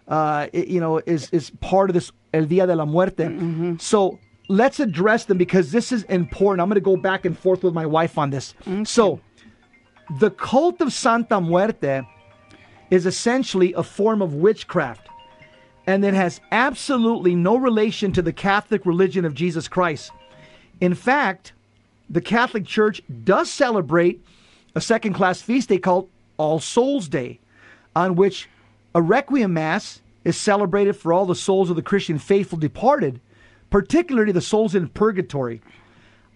uh, 0.08 0.48
you 0.54 0.80
know, 0.80 1.00
is 1.00 1.30
is 1.32 1.52
part 1.60 1.89
of 1.89 1.96
this 1.96 2.13
El 2.34 2.46
Dia 2.46 2.65
de 2.65 2.76
la 2.76 2.86
Muerte. 2.86 3.26
Mm-hmm. 3.26 3.76
So 3.80 4.20
let's 4.50 4.82
address 4.82 5.26
them 5.26 5.38
because 5.38 5.72
this 5.72 5.94
is 5.94 6.04
important. 6.04 6.62
I'm 6.62 6.68
going 6.68 6.76
to 6.76 6.82
go 6.82 6.98
back 6.98 7.24
and 7.24 7.38
forth 7.38 7.64
with 7.64 7.74
my 7.74 7.86
wife 7.86 8.18
on 8.18 8.32
this. 8.32 8.54
So, 8.84 9.22
the 10.20 10.32
cult 10.32 10.82
of 10.82 10.92
Santa 10.92 11.40
Muerte 11.40 12.02
is 12.90 13.06
essentially 13.06 13.74
a 13.74 13.84
form 13.84 14.22
of 14.22 14.34
witchcraft, 14.34 15.08
and 15.86 16.04
it 16.04 16.16
has 16.16 16.42
absolutely 16.52 17.36
no 17.36 17.56
relation 17.56 18.12
to 18.14 18.22
the 18.22 18.34
Catholic 18.34 18.86
religion 18.86 19.24
of 19.24 19.36
Jesus 19.36 19.68
Christ. 19.68 20.12
In 20.82 20.96
fact, 20.96 21.54
the 22.10 22.22
Catholic 22.22 22.66
Church 22.66 23.04
does 23.24 23.52
celebrate 23.52 24.26
a 24.74 24.82
second 24.82 25.14
class 25.14 25.42
feast 25.42 25.70
day 25.70 25.78
called 25.78 26.10
All 26.38 26.60
Souls 26.60 27.08
Day, 27.08 27.40
on 27.96 28.16
which 28.16 28.50
a 28.96 29.02
Requiem 29.02 29.54
Mass 29.54 30.02
is 30.24 30.36
celebrated 30.36 30.94
for 30.94 31.14
all 31.14 31.28
the 31.28 31.36
souls 31.36 31.70
of 31.70 31.76
the 31.76 31.84
Christian 31.84 32.18
faithful 32.18 32.58
departed, 32.58 33.22
particularly 33.69 34.32
the 34.32 34.41
souls 34.41 34.75
in 34.75 34.88
purgatory. 34.89 35.62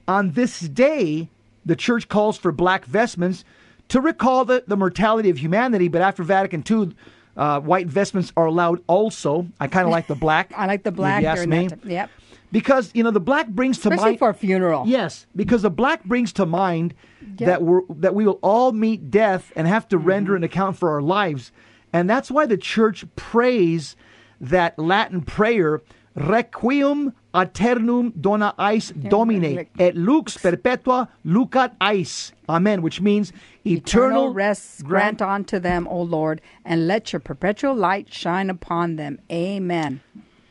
On 0.07 0.31
this 0.31 0.59
day, 0.59 1.29
the 1.65 1.75
Church 1.75 2.09
calls 2.09 2.37
for 2.37 2.51
black 2.51 2.85
vestments 2.85 3.43
to 3.89 4.01
recall 4.01 4.45
the, 4.45 4.63
the 4.67 4.77
mortality 4.77 5.29
of 5.29 5.37
humanity, 5.37 5.87
but 5.87 6.01
after 6.01 6.23
Vatican 6.23 6.63
II, 6.69 6.95
uh, 7.35 7.59
white 7.59 7.87
vestments 7.87 8.31
are 8.37 8.45
allowed 8.45 8.81
also. 8.87 9.47
I 9.59 9.67
kind 9.67 9.85
of 9.85 9.91
like 9.91 10.07
the 10.07 10.15
black. 10.15 10.51
I 10.57 10.65
like 10.65 10.83
the 10.83 10.89
if 10.89 10.95
black 10.95 11.21
you 11.21 11.27
ask 11.27 11.47
me. 11.47 11.67
that. 11.67 11.83
Yep. 11.85 12.09
because 12.51 12.91
you 12.93 13.03
know 13.03 13.11
the 13.11 13.19
black 13.19 13.47
brings 13.47 13.77
to 13.79 13.89
Especially 13.89 14.11
mind 14.11 14.19
for 14.19 14.29
a 14.29 14.33
funeral. 14.33 14.83
Yes, 14.85 15.25
because 15.35 15.63
the 15.63 15.71
black 15.71 16.03
brings 16.03 16.31
to 16.33 16.45
mind 16.45 16.93
that 17.37 17.63
we're 17.63 17.81
that 17.89 18.13
we 18.13 18.25
will 18.25 18.39
all 18.43 18.71
meet 18.71 19.09
death 19.09 19.51
and 19.55 19.67
have 19.67 19.87
to 19.89 19.97
render 19.97 20.35
an 20.35 20.43
account 20.43 20.77
for 20.77 20.91
our 20.91 21.01
lives, 21.01 21.51
and 21.91 22.09
that's 22.09 22.29
why 22.29 22.45
the 22.45 22.57
church 22.57 23.05
prays 23.15 23.95
that 24.39 24.77
Latin 24.77 25.21
prayer, 25.21 25.81
Requiem 26.15 27.13
aeternum 27.33 28.13
dona 28.19 28.53
eis 28.59 28.91
Domine, 28.91 29.67
et 29.79 29.95
lux 29.95 30.37
perpetua 30.37 31.09
lucat 31.25 31.73
eis. 31.81 32.33
Amen, 32.47 32.81
which 32.81 33.01
means 33.01 33.33
eternal, 33.65 33.79
Eternal 34.27 34.33
rest 34.33 34.83
grant 34.83 35.21
unto 35.21 35.57
them, 35.59 35.87
O 35.89 36.01
Lord, 36.01 36.41
and 36.63 36.87
let 36.87 37.11
your 37.11 37.19
perpetual 37.19 37.73
light 37.73 38.13
shine 38.13 38.49
upon 38.49 38.97
them. 38.97 39.19
Amen. 39.31 40.01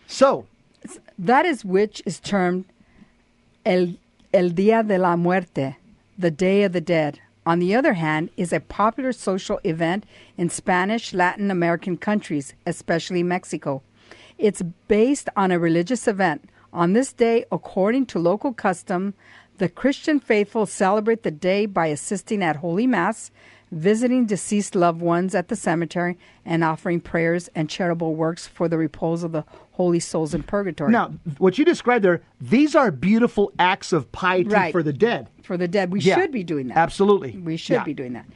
So, 0.06 0.46
That 1.18 1.46
is 1.46 1.64
which 1.64 2.02
is 2.04 2.18
termed 2.18 2.64
el, 3.64 3.94
el 4.34 4.50
Día 4.50 4.86
de 4.86 4.98
la 4.98 5.14
Muerte, 5.16 5.76
the 6.18 6.30
Day 6.30 6.64
of 6.64 6.72
the 6.72 6.80
Dead. 6.80 7.20
On 7.44 7.58
the 7.58 7.74
other 7.74 7.94
hand, 7.94 8.30
is 8.36 8.52
a 8.52 8.60
popular 8.60 9.12
social 9.12 9.60
event 9.64 10.04
in 10.36 10.48
Spanish 10.48 11.12
Latin 11.12 11.50
American 11.50 11.96
countries, 11.96 12.54
especially 12.66 13.22
Mexico. 13.22 13.82
It's 14.42 14.60
based 14.88 15.28
on 15.36 15.52
a 15.52 15.58
religious 15.60 16.08
event. 16.08 16.50
On 16.72 16.94
this 16.94 17.12
day, 17.12 17.44
according 17.52 18.06
to 18.06 18.18
local 18.18 18.52
custom, 18.52 19.14
the 19.58 19.68
Christian 19.68 20.18
faithful 20.18 20.66
celebrate 20.66 21.22
the 21.22 21.30
day 21.30 21.64
by 21.64 21.86
assisting 21.86 22.42
at 22.42 22.56
Holy 22.56 22.88
Mass, 22.88 23.30
visiting 23.70 24.26
deceased 24.26 24.74
loved 24.74 25.00
ones 25.00 25.36
at 25.36 25.46
the 25.46 25.54
cemetery, 25.54 26.18
and 26.44 26.64
offering 26.64 27.00
prayers 27.00 27.48
and 27.54 27.70
charitable 27.70 28.16
works 28.16 28.48
for 28.48 28.66
the 28.68 28.76
repose 28.76 29.22
of 29.22 29.30
the 29.30 29.44
holy 29.72 30.00
souls 30.00 30.34
in 30.34 30.42
purgatory. 30.42 30.90
now 30.90 31.12
what 31.38 31.56
you 31.56 31.64
described 31.64 32.04
there, 32.04 32.20
these 32.40 32.74
are 32.74 32.90
beautiful 32.90 33.52
acts 33.60 33.92
of 33.92 34.10
piety 34.10 34.48
Right. 34.50 34.72
for 34.72 34.82
the 34.82 34.92
dead. 34.92 35.28
for 35.44 35.56
the 35.56 35.68
dead. 35.68 35.92
We 35.92 36.00
Yeah, 36.00 36.16
should 36.16 36.32
be 36.32 36.42
doing 36.42 36.66
that. 36.68 36.76
absolutely. 36.76 37.36
We 37.38 37.56
should 37.56 37.74
Yeah. 37.74 37.84
be 37.84 37.94
doing 37.94 38.12
that. 38.14 38.26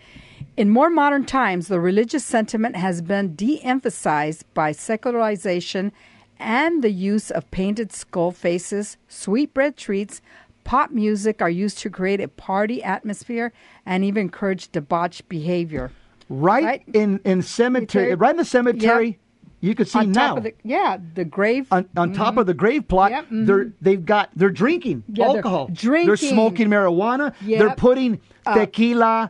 In 0.57 0.71
more 0.71 0.89
modern 0.89 1.27
times, 1.27 1.69
the 1.69 1.79
religious 1.81 2.25
sentiment 2.25 2.77
has 2.77 3.03
been 3.03 3.35
de 3.35 3.63
emphasized 3.63 4.45
by 4.55 4.73
secularization 4.73 5.93
and 6.39 6.83
the 6.83 6.91
use 6.91 7.31
of 7.31 7.51
painted 7.51 7.93
skull 7.93 8.31
faces, 8.31 8.97
sweetbread 9.07 9.77
treats, 9.77 10.23
pop 10.65 10.91
music 10.91 11.43
are 11.43 11.51
used 11.51 11.79
to 11.79 11.91
create 11.91 12.21
a 12.21 12.29
party 12.29 12.83
atmosphere 12.83 13.53
and 13.85 14.03
even 14.03 14.23
encourage 14.23 14.73
debauched 14.73 15.29
behavior. 15.29 15.91
Right, 16.29 16.65
Right. 16.65 16.83
in 16.93 17.21
in 17.25 17.43
cemetery, 17.43 18.15
right 18.15 18.31
in 18.31 18.37
the 18.39 18.45
cemetery, 18.45 19.19
you 19.61 19.75
can 19.75 19.85
see 19.87 20.01
on 20.01 20.13
now. 20.13 20.37
the 20.37 20.55
yeah, 20.65 20.97
the 21.15 21.25
grave 21.25 21.67
on, 21.71 21.87
on 21.97 22.13
top 22.15 22.37
of 22.39 22.47
the 22.47 22.55
grave 22.55 22.89
plot, 22.89 23.11
Yep, 23.13 23.27
mhm. 23.31 23.47
they're 23.47 23.73
they've 23.83 24.05
got 24.05 24.31
they're 24.35 24.51
drinking 24.51 25.05
Yeah, 25.07 25.27
they're 25.29 25.37
alcohol. 25.37 25.71
They're 25.73 26.17
smoking 26.17 26.69
marijuana. 26.69 27.35
They're 27.43 27.75
putting 27.77 28.21
tequila, 28.45 29.25
uh, 29.25 29.29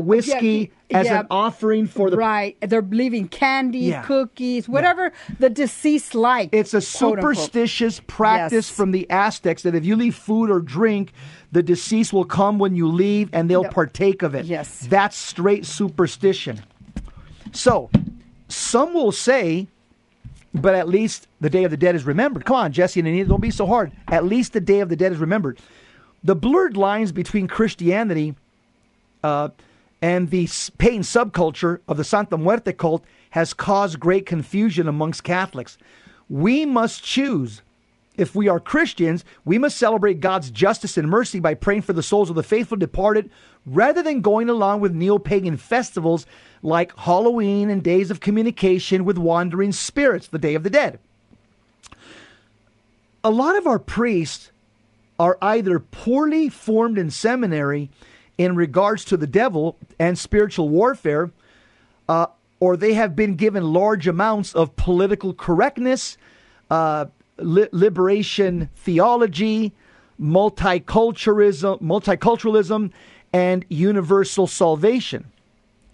whiskey 0.00 0.72
yeah, 0.90 0.98
as 0.98 1.06
yeah. 1.06 1.20
an 1.20 1.26
offering 1.30 1.86
for 1.86 2.10
the. 2.10 2.16
right. 2.16 2.56
They're 2.60 2.82
leaving 2.82 3.28
candy, 3.28 3.78
Yeah. 3.78 4.02
cookies, 4.02 4.68
whatever 4.68 5.12
the 5.38 5.48
deceased 5.50 6.14
like. 6.14 6.48
It's 6.52 6.74
a 6.74 6.80
superstitious 6.80 8.00
practice 8.06 8.68
Yes. 8.68 8.76
from 8.76 8.90
the 8.90 9.08
Aztecs 9.10 9.62
that 9.62 9.74
if 9.74 9.84
you 9.84 9.94
leave 9.94 10.16
food 10.16 10.50
or 10.50 10.60
drink, 10.60 11.12
the 11.52 11.62
deceased 11.62 12.12
will 12.12 12.24
come 12.24 12.58
when 12.58 12.74
you 12.74 12.88
leave 12.88 13.30
and 13.32 13.48
they'll 13.48 13.62
Yep. 13.62 13.72
partake 13.74 14.22
of 14.22 14.34
it. 14.34 14.46
Yes. 14.46 14.86
That's 14.90 15.16
straight 15.16 15.64
superstition. 15.64 16.60
So, 17.52 17.88
some 18.48 18.94
will 18.94 19.12
say, 19.12 19.68
but 20.54 20.74
at 20.74 20.88
least 20.88 21.28
the 21.40 21.50
Day 21.50 21.64
of 21.64 21.70
the 21.70 21.76
Dead 21.76 21.94
is 21.94 22.04
remembered. 22.04 22.44
Come 22.44 22.56
on, 22.56 22.72
Jesse 22.72 22.98
and 23.00 23.08
Anita, 23.08 23.28
don't 23.28 23.40
be 23.40 23.50
so 23.50 23.66
hard. 23.66 23.92
At 24.08 24.24
least 24.24 24.54
the 24.54 24.60
Day 24.60 24.80
of 24.80 24.88
the 24.88 24.96
Dead 24.96 25.12
is 25.12 25.18
remembered. 25.18 25.58
The 26.24 26.34
blurred 26.34 26.76
lines 26.76 27.12
between 27.12 27.46
Christianity 27.46 28.34
uh, 29.22 29.48
and 30.00 30.30
the 30.30 30.48
pagan 30.78 31.02
subculture 31.02 31.80
of 31.88 31.96
the 31.96 32.04
Santa 32.04 32.38
Muerte 32.38 32.72
cult 32.72 33.04
has 33.30 33.52
caused 33.52 34.00
great 34.00 34.26
confusion 34.26 34.88
amongst 34.88 35.24
Catholics. 35.24 35.76
We 36.28 36.64
must 36.64 37.02
choose. 37.02 37.62
If 38.16 38.34
we 38.34 38.48
are 38.48 38.58
Christians, 38.58 39.24
we 39.44 39.58
must 39.58 39.76
celebrate 39.76 40.20
God's 40.20 40.50
justice 40.50 40.96
and 40.96 41.08
mercy 41.08 41.38
by 41.38 41.54
praying 41.54 41.82
for 41.82 41.92
the 41.92 42.02
souls 42.02 42.30
of 42.30 42.36
the 42.36 42.42
faithful 42.42 42.76
departed 42.76 43.30
rather 43.64 44.02
than 44.02 44.22
going 44.22 44.48
along 44.48 44.80
with 44.80 44.94
neo 44.94 45.18
pagan 45.18 45.56
festivals 45.56 46.26
like 46.62 46.96
Halloween 46.98 47.70
and 47.70 47.82
days 47.82 48.10
of 48.10 48.20
communication 48.20 49.04
with 49.04 49.18
wandering 49.18 49.72
spirits, 49.72 50.26
the 50.26 50.38
Day 50.38 50.54
of 50.54 50.64
the 50.64 50.70
Dead. 50.70 50.98
A 53.22 53.30
lot 53.30 53.56
of 53.56 53.66
our 53.66 53.78
priests 53.78 54.50
are 55.18 55.38
either 55.42 55.78
poorly 55.78 56.48
formed 56.48 56.98
in 56.98 57.10
seminary 57.10 57.90
in 58.38 58.54
regards 58.54 59.04
to 59.04 59.16
the 59.16 59.26
devil 59.26 59.76
and 59.98 60.16
spiritual 60.16 60.68
warfare, 60.68 61.30
uh, 62.08 62.26
or 62.60 62.76
they 62.76 62.94
have 62.94 63.14
been 63.14 63.34
given 63.34 63.72
large 63.72 64.06
amounts 64.06 64.54
of 64.54 64.74
political 64.76 65.34
correctness, 65.34 66.16
uh, 66.70 67.06
li- 67.36 67.68
liberation 67.72 68.70
theology, 68.76 69.72
multiculturalism, 70.20 71.80
multiculturalism, 71.82 72.92
and 73.32 73.64
universal 73.68 74.46
salvation. 74.46 75.30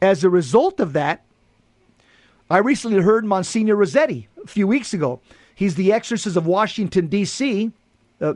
As 0.00 0.22
a 0.22 0.30
result 0.30 0.80
of 0.80 0.92
that, 0.92 1.22
I 2.50 2.58
recently 2.58 3.00
heard 3.00 3.24
Monsignor 3.24 3.76
Rossetti 3.76 4.28
a 4.42 4.46
few 4.46 4.66
weeks 4.66 4.92
ago. 4.92 5.20
He's 5.54 5.76
the 5.76 5.92
exorcist 5.92 6.36
of 6.36 6.46
Washington, 6.46 7.06
D.C. 7.06 7.72
Uh, 8.20 8.34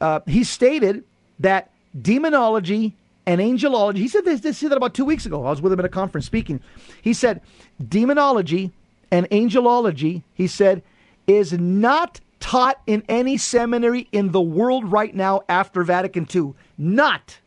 uh, 0.00 0.20
he 0.26 0.44
stated 0.44 1.04
that 1.38 1.70
demonology 2.00 2.94
and 3.28 3.42
angelology, 3.42 3.98
he 3.98 4.08
said 4.08 4.24
this, 4.24 4.40
this 4.40 4.56
said 4.56 4.70
that 4.70 4.78
about 4.78 4.94
two 4.94 5.04
weeks 5.04 5.26
ago. 5.26 5.44
I 5.44 5.50
was 5.50 5.60
with 5.60 5.70
him 5.70 5.78
at 5.78 5.84
a 5.84 5.90
conference 5.90 6.24
speaking. 6.24 6.62
He 7.02 7.12
said, 7.12 7.42
demonology 7.86 8.72
and 9.10 9.28
angelology, 9.28 10.22
he 10.32 10.46
said, 10.46 10.82
is 11.26 11.52
not 11.52 12.20
taught 12.40 12.80
in 12.86 13.04
any 13.06 13.36
seminary 13.36 14.08
in 14.12 14.32
the 14.32 14.40
world 14.40 14.90
right 14.90 15.14
now 15.14 15.42
after 15.46 15.82
Vatican 15.82 16.26
II. 16.34 16.54
Not 16.78 17.40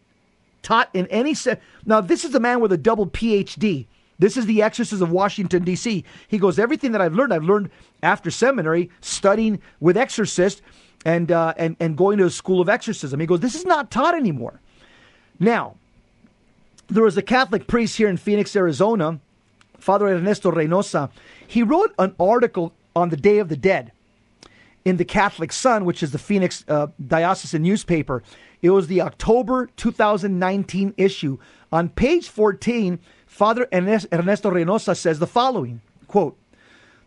taught 0.61 0.87
in 0.93 1.07
any 1.07 1.33
se- 1.33 1.57
now 1.87 1.99
this 1.99 2.23
is 2.23 2.35
a 2.35 2.39
man 2.39 2.59
with 2.59 2.71
a 2.71 2.77
double 2.77 3.07
phd 3.07 3.87
this 4.19 4.37
is 4.37 4.45
the 4.45 4.61
exorcist 4.61 5.01
of 5.01 5.11
washington 5.11 5.63
d.c 5.63 6.05
he 6.27 6.37
goes 6.37 6.59
everything 6.59 6.91
that 6.91 7.01
i've 7.01 7.15
learned 7.15 7.33
i've 7.33 7.43
learned 7.43 7.67
after 8.03 8.29
seminary 8.29 8.87
studying 9.01 9.59
with 9.79 9.97
exorcists 9.97 10.61
and 11.03 11.31
uh, 11.31 11.51
and 11.57 11.75
and 11.79 11.97
going 11.97 12.19
to 12.19 12.25
a 12.25 12.29
school 12.29 12.61
of 12.61 12.69
exorcism 12.69 13.19
he 13.19 13.25
goes 13.25 13.39
this 13.39 13.55
is 13.55 13.65
not 13.65 13.89
taught 13.89 14.13
anymore 14.13 14.61
now 15.41 15.75
there 16.87 17.03
was 17.03 17.17
a 17.17 17.21
catholic 17.21 17.67
priest 17.67 17.97
here 17.97 18.07
in 18.07 18.15
phoenix 18.15 18.55
arizona 18.55 19.19
father 19.77 20.07
ernesto 20.07 20.49
reynosa 20.51 21.09
he 21.45 21.61
wrote 21.61 21.93
an 21.99 22.15
article 22.17 22.71
on 22.95 23.09
the 23.09 23.17
day 23.17 23.39
of 23.39 23.49
the 23.49 23.57
dead 23.57 23.91
in 24.85 24.97
the 24.97 25.05
Catholic 25.05 25.51
Sun, 25.51 25.85
which 25.85 26.01
is 26.01 26.11
the 26.11 26.17
Phoenix 26.17 26.65
uh, 26.67 26.87
diocesan 27.05 27.61
newspaper. 27.61 28.23
It 28.61 28.71
was 28.71 28.87
the 28.87 29.01
October 29.01 29.69
2019 29.77 30.93
issue. 30.97 31.37
On 31.71 31.89
page 31.89 32.27
14, 32.27 32.99
Father 33.25 33.67
Ernesto 33.73 34.51
Reynosa 34.51 34.95
says 34.95 35.19
the 35.19 35.27
following 35.27 35.81
quote, 36.07 36.37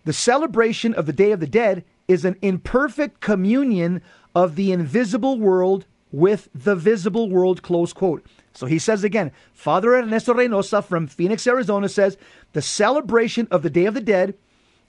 The 0.04 0.12
celebration 0.12 0.94
of 0.94 1.06
the 1.06 1.12
Day 1.12 1.32
of 1.32 1.40
the 1.40 1.46
Dead 1.46 1.84
is 2.08 2.24
an 2.24 2.36
imperfect 2.42 3.20
communion 3.20 4.02
of 4.34 4.56
the 4.56 4.72
invisible 4.72 5.38
world 5.38 5.86
with 6.14 6.48
the 6.54 6.76
visible 6.76 7.28
world, 7.28 7.62
close 7.62 7.92
quote. 7.92 8.24
So 8.52 8.66
he 8.66 8.78
says 8.78 9.02
again, 9.02 9.32
Father 9.52 9.96
Ernesto 9.96 10.32
Reynosa 10.32 10.82
from 10.84 11.08
Phoenix, 11.08 11.46
Arizona 11.46 11.88
says, 11.88 12.16
the 12.52 12.62
celebration 12.62 13.48
of 13.50 13.62
the 13.62 13.70
Day 13.70 13.86
of 13.86 13.94
the 13.94 14.00
Dead 14.00 14.34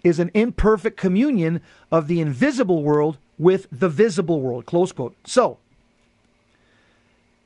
is 0.04 0.20
an 0.20 0.30
imperfect 0.36 0.98
communion 0.98 1.62
of 1.92 2.08
the 2.08 2.22
invisible 2.22 2.84
world 2.84 3.18
with 3.40 3.68
the 3.72 3.90
visible 3.90 4.40
world. 4.40 4.68
Close 4.68 4.92
quote. 4.92 5.16
So, 5.26 5.58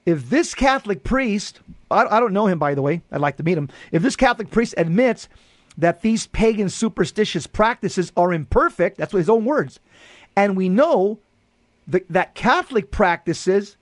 if 0.06 0.30
this 0.30 0.54
Catholic 0.54 1.04
priest, 1.06 1.62
I, 1.90 2.06
I 2.06 2.20
don't 2.20 2.34
know 2.34 2.48
him 2.48 2.60
by 2.60 2.76
the 2.76 2.82
way, 2.82 3.02
I'd 3.12 3.22
like 3.22 3.38
to 3.38 3.44
meet 3.44 3.58
him. 3.58 3.70
If 3.94 4.02
this 4.02 4.18
Catholic 4.18 4.52
priest 4.52 4.74
admits 4.78 5.30
that 5.78 6.02
these 6.02 6.28
pagan 6.28 6.68
superstitious 6.68 7.48
practices 7.48 8.12
are 8.18 8.34
imperfect, 8.34 8.98
that's 8.98 9.14
what 9.14 9.20
his 9.20 9.30
own 9.30 9.46
words, 9.46 9.80
and 10.36 10.58
we 10.58 10.68
know 10.68 11.20
that, 11.90 12.06
that 12.10 12.36
Catholic 12.36 12.92
practices 12.92 13.76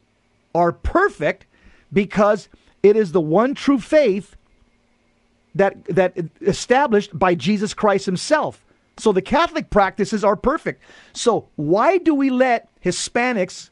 are 0.56 0.72
perfect 0.72 1.46
because 1.94 2.50
it 2.82 2.96
is 2.96 3.12
the 3.12 3.22
one 3.22 3.54
true 3.54 3.80
faith 3.80 4.36
that 5.56 5.84
that 5.86 6.16
established 6.42 7.18
by 7.18 7.36
Jesus 7.36 7.74
Christ 7.74 8.06
himself. 8.06 8.64
So 8.98 9.12
the 9.12 9.22
Catholic 9.22 9.70
practices 9.70 10.24
are 10.24 10.36
perfect. 10.36 10.82
So 11.14 11.50
why 11.56 11.98
do 11.98 12.16
we 12.16 12.30
let 12.30 12.70
Hispanics, 12.84 13.70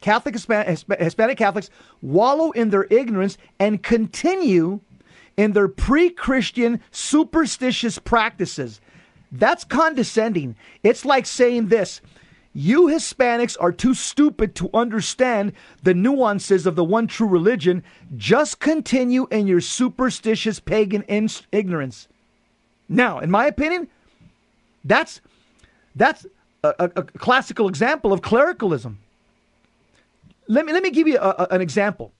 Catholic 0.00 0.34
Hispanic 0.34 1.38
Catholics, 1.38 1.70
wallow 2.02 2.50
in 2.50 2.70
their 2.70 2.84
ignorance 2.90 3.38
and 3.58 3.82
continue 3.82 4.80
in 5.36 5.52
their 5.52 5.68
pre-Christian 5.68 6.80
superstitious 6.90 7.98
practices? 7.98 8.80
That's 9.32 9.64
condescending. 9.64 10.56
It's 10.82 11.04
like 11.04 11.26
saying 11.26 11.68
this: 11.68 12.00
You 12.58 12.86
Hispanics 12.86 13.54
are 13.60 13.70
too 13.70 13.92
stupid 13.92 14.54
to 14.54 14.70
understand 14.72 15.52
the 15.82 15.92
nuances 15.92 16.64
of 16.64 16.74
the 16.74 16.84
one 16.84 17.06
true 17.06 17.26
religion. 17.26 17.84
Just 18.16 18.60
continue 18.60 19.28
in 19.30 19.46
your 19.46 19.60
superstitious 19.60 20.58
pagan 20.58 21.02
in- 21.02 21.28
ignorance. 21.52 22.08
Now, 22.88 23.18
in 23.18 23.30
my 23.30 23.46
opinion, 23.46 23.88
that's 24.86 25.20
that's 25.94 26.24
a, 26.64 26.74
a, 26.78 26.90
a 26.96 27.02
classical 27.02 27.68
example 27.68 28.10
of 28.14 28.22
clericalism. 28.22 29.00
Let 30.48 30.64
me 30.64 30.72
let 30.72 30.82
me 30.82 30.90
give 30.90 31.06
you 31.06 31.18
a, 31.18 31.48
an 31.50 31.60
example. 31.60 32.12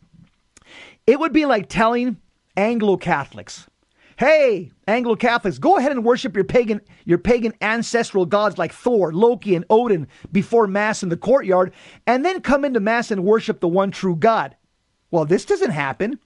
It 1.07 1.19
would 1.19 1.33
be 1.33 1.47
like 1.47 1.71
telling 1.71 2.19
Anglo 2.59 2.99
Catholics, 2.99 3.69
"Hey, 4.17 4.73
Anglo 4.89 5.15
Catholics, 5.15 5.59
go 5.59 5.77
ahead 5.77 5.93
and 5.93 6.05
worship 6.05 6.35
your 6.35 6.45
pagan 6.45 6.81
your 7.05 7.19
pagan 7.19 7.53
ancestral 7.61 8.25
gods 8.25 8.57
like 8.57 8.73
Thor, 8.73 9.13
Loki, 9.13 9.55
and 9.55 9.65
Odin 9.69 10.09
before 10.33 10.67
mass 10.67 11.03
in 11.03 11.11
the 11.11 11.17
courtyard, 11.17 11.73
and 12.07 12.25
then 12.25 12.41
come 12.41 12.65
into 12.65 12.81
mass 12.81 13.11
and 13.11 13.25
worship 13.25 13.61
the 13.61 13.69
one 13.69 13.91
true 13.91 14.17
God." 14.17 14.57
Well, 15.11 15.27
this 15.27 15.45
doesn't 15.45 15.71
happen. 15.71 16.19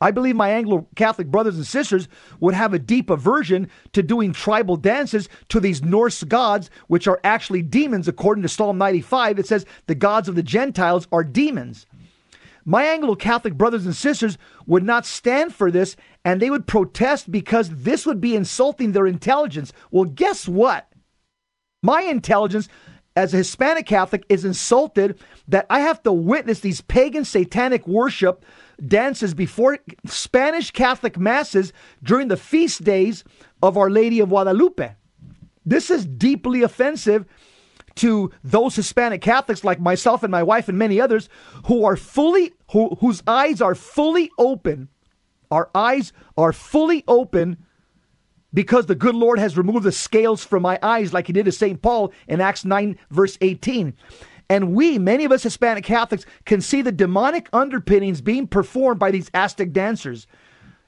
I 0.00 0.12
believe 0.12 0.36
my 0.36 0.50
Anglo 0.50 0.86
Catholic 0.94 1.26
brothers 1.28 1.56
and 1.56 1.66
sisters 1.66 2.06
would 2.38 2.54
have 2.54 2.72
a 2.72 2.78
deep 2.78 3.10
aversion 3.10 3.68
to 3.92 4.02
doing 4.02 4.32
tribal 4.32 4.76
dances 4.76 5.28
to 5.48 5.58
these 5.58 5.82
Norse 5.82 6.22
gods, 6.22 6.70
which 6.86 7.08
are 7.08 7.20
actually 7.24 7.62
demons, 7.62 8.06
according 8.06 8.42
to 8.42 8.48
Psalm 8.48 8.78
95. 8.78 9.40
It 9.40 9.46
says 9.48 9.66
the 9.88 9.96
gods 9.96 10.28
of 10.28 10.36
the 10.36 10.42
Gentiles 10.42 11.08
are 11.10 11.24
demons. 11.24 11.84
My 12.68 12.84
Anglo 12.84 13.14
Catholic 13.14 13.54
brothers 13.54 13.86
and 13.86 13.96
sisters 13.96 14.36
would 14.66 14.82
not 14.82 15.06
stand 15.06 15.54
for 15.54 15.70
this 15.70 15.96
and 16.22 16.38
they 16.38 16.50
would 16.50 16.66
protest 16.66 17.32
because 17.32 17.70
this 17.70 18.04
would 18.04 18.20
be 18.20 18.36
insulting 18.36 18.92
their 18.92 19.06
intelligence. 19.06 19.72
Well, 19.90 20.04
guess 20.04 20.46
what? 20.46 20.86
My 21.82 22.02
intelligence 22.02 22.68
as 23.16 23.32
a 23.32 23.38
Hispanic 23.38 23.86
Catholic 23.86 24.26
is 24.28 24.44
insulted 24.44 25.18
that 25.48 25.64
I 25.70 25.80
have 25.80 26.02
to 26.02 26.12
witness 26.12 26.60
these 26.60 26.82
pagan 26.82 27.24
satanic 27.24 27.88
worship 27.88 28.44
dances 28.86 29.32
before 29.32 29.78
Spanish 30.04 30.70
Catholic 30.70 31.18
masses 31.18 31.72
during 32.02 32.28
the 32.28 32.36
feast 32.36 32.84
days 32.84 33.24
of 33.62 33.78
Our 33.78 33.88
Lady 33.88 34.20
of 34.20 34.28
Guadalupe. 34.28 34.94
This 35.64 35.90
is 35.90 36.04
deeply 36.04 36.62
offensive 36.62 37.24
to 37.98 38.30
those 38.42 38.76
Hispanic 38.76 39.20
Catholics 39.20 39.64
like 39.64 39.80
myself 39.80 40.22
and 40.22 40.30
my 40.30 40.42
wife 40.42 40.68
and 40.68 40.78
many 40.78 41.00
others 41.00 41.28
who 41.66 41.84
are 41.84 41.96
fully 41.96 42.52
who, 42.72 42.96
whose 43.00 43.22
eyes 43.26 43.60
are 43.60 43.74
fully 43.74 44.30
open. 44.38 44.88
Our 45.50 45.70
eyes 45.74 46.12
are 46.36 46.52
fully 46.52 47.04
open 47.08 47.58
because 48.52 48.86
the 48.86 48.94
good 48.94 49.14
Lord 49.14 49.38
has 49.38 49.56
removed 49.56 49.84
the 49.84 49.92
scales 49.92 50.44
from 50.44 50.62
my 50.62 50.78
eyes, 50.82 51.12
like 51.12 51.26
he 51.26 51.32
did 51.32 51.46
to 51.46 51.52
St. 51.52 51.80
Paul 51.80 52.12
in 52.26 52.40
Acts 52.40 52.64
9, 52.64 52.98
verse 53.10 53.36
18. 53.40 53.94
And 54.50 54.74
we, 54.74 54.98
many 54.98 55.24
of 55.24 55.32
us 55.32 55.42
Hispanic 55.42 55.84
Catholics, 55.84 56.24
can 56.46 56.60
see 56.60 56.80
the 56.80 56.92
demonic 56.92 57.48
underpinnings 57.52 58.20
being 58.20 58.46
performed 58.46 58.98
by 58.98 59.10
these 59.10 59.30
Aztec 59.34 59.72
dancers. 59.72 60.26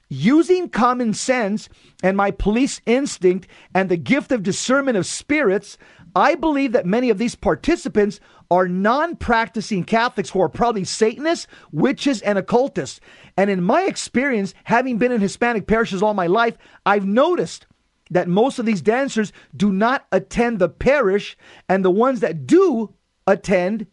Using 0.09 0.67
common 0.67 1.13
sense 1.13 1.69
and 2.03 2.17
my 2.17 2.31
police 2.31 2.81
instinct 2.85 3.47
and 3.73 3.87
the 3.87 3.97
gift 3.97 4.31
of 4.31 4.43
discernment 4.43 4.97
of 4.97 5.05
spirits, 5.05 5.77
I 6.15 6.35
believe 6.35 6.71
that 6.73 6.85
many 6.85 7.09
of 7.09 7.17
these 7.17 7.35
participants 7.35 8.19
are 8.49 8.67
non 8.67 9.15
practicing 9.15 9.83
Catholics 9.83 10.29
who 10.29 10.41
are 10.41 10.49
probably 10.49 10.83
Satanists, 10.83 11.47
witches, 11.71 12.21
and 12.21 12.37
occultists. 12.37 12.99
And 13.37 13.49
in 13.49 13.63
my 13.63 13.83
experience, 13.83 14.53
having 14.65 14.97
been 14.97 15.11
in 15.11 15.21
Hispanic 15.21 15.67
parishes 15.67 16.03
all 16.03 16.13
my 16.13 16.27
life, 16.27 16.57
I've 16.85 17.05
noticed 17.05 17.65
that 18.09 18.27
most 18.27 18.59
of 18.59 18.65
these 18.65 18.81
dancers 18.81 19.31
do 19.55 19.71
not 19.71 20.05
attend 20.11 20.59
the 20.59 20.69
parish, 20.69 21.37
and 21.69 21.83
the 21.83 21.91
ones 21.91 22.19
that 22.19 22.45
do 22.45 22.93
attend 23.25 23.87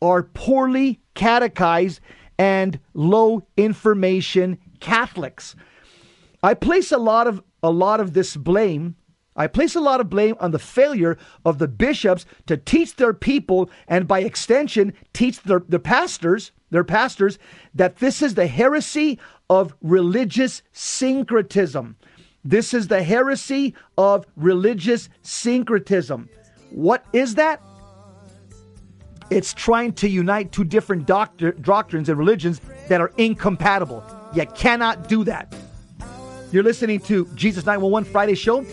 are 0.00 0.22
poorly 0.22 1.00
catechized 1.14 2.00
and 2.38 2.78
low 2.94 3.46
information 3.56 4.58
Catholics. 4.80 5.54
I 6.42 6.54
place 6.54 6.92
a 6.92 6.98
lot 6.98 7.26
of 7.26 7.42
a 7.62 7.70
lot 7.70 8.00
of 8.00 8.12
this 8.12 8.36
blame. 8.36 8.94
I 9.38 9.46
place 9.46 9.76
a 9.76 9.80
lot 9.80 10.00
of 10.00 10.10
blame 10.10 10.34
on 10.40 10.50
the 10.50 10.58
failure 10.58 11.16
of 11.44 11.58
the 11.58 11.68
bishops 11.68 12.26
to 12.46 12.56
teach 12.56 12.96
their 12.96 13.14
people 13.14 13.70
and 13.86 14.08
by 14.08 14.20
extension 14.20 14.92
teach 15.12 15.40
their, 15.42 15.60
their 15.60 15.78
pastors, 15.78 16.50
their 16.70 16.82
pastors, 16.82 17.38
that 17.72 17.98
this 17.98 18.20
is 18.20 18.34
the 18.34 18.48
heresy 18.48 19.20
of 19.48 19.74
religious 19.80 20.62
syncretism. 20.72 21.96
This 22.44 22.74
is 22.74 22.88
the 22.88 23.04
heresy 23.04 23.74
of 23.96 24.26
religious 24.36 25.08
syncretism. 25.22 26.28
What 26.70 27.06
is 27.12 27.36
that? 27.36 27.62
It's 29.30 29.54
trying 29.54 29.92
to 29.94 30.08
unite 30.08 30.50
two 30.50 30.64
different 30.64 31.06
doctor, 31.06 31.52
doctrines 31.52 32.08
and 32.08 32.18
religions 32.18 32.60
that 32.88 33.00
are 33.00 33.12
incompatible. 33.16 34.02
You 34.34 34.46
cannot 34.46 35.08
do 35.08 35.22
that. 35.24 35.54
You're 36.50 36.64
listening 36.64 36.98
to 37.00 37.26
Jesus 37.34 37.66
911 37.66 38.10
Friday 38.10 38.34
show. 38.34 38.64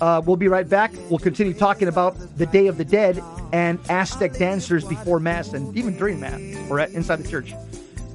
Uh, 0.00 0.22
we'll 0.24 0.36
be 0.36 0.48
right 0.48 0.68
back. 0.68 0.92
We'll 1.10 1.18
continue 1.18 1.54
talking 1.54 1.88
about 1.88 2.16
the 2.36 2.46
Day 2.46 2.66
of 2.66 2.76
the 2.78 2.84
Dead 2.84 3.22
and 3.52 3.78
Aztec 3.88 4.34
dancers 4.34 4.84
before 4.84 5.20
Mass 5.20 5.52
and 5.52 5.76
even 5.76 5.96
during 5.96 6.20
Mass 6.20 6.40
or 6.70 6.80
at, 6.80 6.90
inside 6.90 7.16
the 7.16 7.28
church. 7.28 7.54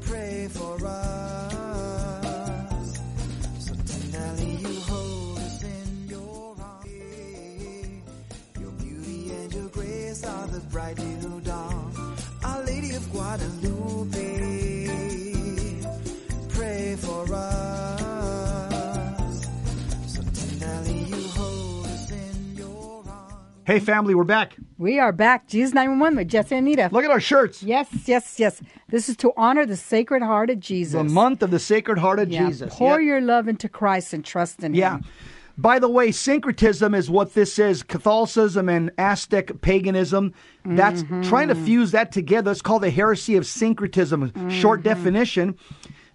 pray 0.02 0.48
Hey, 23.66 23.80
family, 23.80 24.14
we're 24.14 24.26
back. 24.26 24.58
We 24.78 25.00
are 25.00 25.14
back. 25.14 25.48
Jesus 25.48 25.74
911 25.74 26.18
with 26.18 26.28
Jesse 26.28 26.56
and 26.56 26.68
Anita. 26.68 26.90
Look 26.92 27.06
at 27.06 27.12
our 27.12 27.22
shirts. 27.22 27.64
Yes, 27.64 27.88
yes, 28.06 28.38
yes. 28.38 28.62
This 28.90 29.08
is 29.08 29.16
to 29.18 29.32
honor 29.38 29.66
the 29.66 29.78
Sacred 29.78 30.22
Heart 30.22 30.50
of 30.50 30.60
Jesus. 30.60 30.94
The 30.94 31.04
month 31.06 31.42
of 31.42 31.50
the 31.52 31.60
Sacred 31.60 31.98
Heart 31.98 32.20
of 32.20 32.30
Yeah, 32.30 32.48
Jesus. 32.48 32.74
Pour 32.76 33.00
Yeah. 33.00 33.08
your 33.08 33.22
love 33.22 33.48
into 33.48 33.70
Christ 33.70 34.14
and 34.14 34.26
trust 34.26 34.60
in 34.64 34.74
him. 34.74 34.80
Yeah. 34.80 34.96
Him. 34.98 35.04
By 35.58 35.80
the 35.80 35.88
way, 35.88 36.12
syncretism 36.12 36.94
is 36.94 37.10
what 37.10 37.36
this 37.36 37.58
is 37.58 37.84
Catholicism 37.84 38.68
and 38.68 38.92
Aztec 38.98 39.62
paganism. 39.62 40.34
That's 40.66 41.04
Mm-hmm. 41.04 41.22
trying 41.22 41.48
to 41.48 41.56
fuse 41.56 41.92
that 41.92 42.12
together. 42.12 42.52
It's 42.52 42.62
called 42.62 42.82
the 42.84 42.90
heresy 42.90 43.38
of 43.38 43.46
syncretism. 43.46 44.34
Short 44.50 44.80
Mm-hmm. 44.82 44.90
definition 44.90 45.56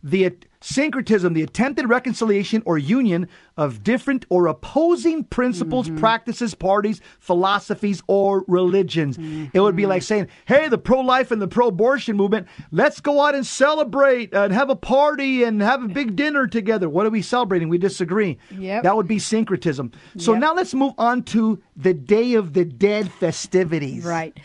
the 0.02 0.32
syncretism, 0.60 1.32
the 1.34 1.42
attempted 1.42 1.88
reconciliation 1.88 2.62
or 2.66 2.78
union 2.78 3.28
of 3.56 3.82
different 3.82 4.24
or 4.28 4.46
opposing 4.46 5.24
principles, 5.24 5.88
Mm-hmm. 5.88 5.98
practices, 5.98 6.54
parties, 6.54 7.00
philosophies, 7.20 8.02
or 8.06 8.44
religions. 8.48 9.18
It 9.52 9.60
would 9.60 9.76
be 9.76 9.82
Mm-hmm. 9.82 9.88
like 9.90 10.02
saying, 10.02 10.28
hey, 10.46 10.68
the 10.68 10.78
pro 10.78 11.00
life 11.00 11.30
and 11.30 11.40
the 11.42 11.48
pro 11.48 11.68
abortion 11.68 12.16
movement, 12.16 12.46
let's 12.70 13.00
go 13.00 13.20
out 13.24 13.34
and 13.34 13.46
celebrate 13.46 14.32
and 14.34 14.52
have 14.52 14.70
a 14.70 14.76
party 14.76 15.42
and 15.44 15.60
have 15.62 15.82
a 15.82 15.88
big 15.88 16.16
dinner 16.16 16.46
together. 16.46 16.88
What 16.88 17.06
are 17.06 17.10
we 17.10 17.22
celebrating? 17.22 17.68
We 17.68 17.78
disagree. 17.78 18.38
Yep. 18.50 18.82
That 18.82 18.96
would 18.96 19.08
be 19.08 19.18
syncretism. 19.18 19.92
So 20.16 20.32
Yep. 20.32 20.40
now 20.40 20.54
let's 20.54 20.74
move 20.74 20.94
on 20.98 21.22
to 21.24 21.60
the 21.76 21.94
Day 21.94 22.34
of 22.34 22.52
the 22.52 22.64
Dead 22.64 23.10
festivities. 23.12 24.04
Right. 24.04 24.36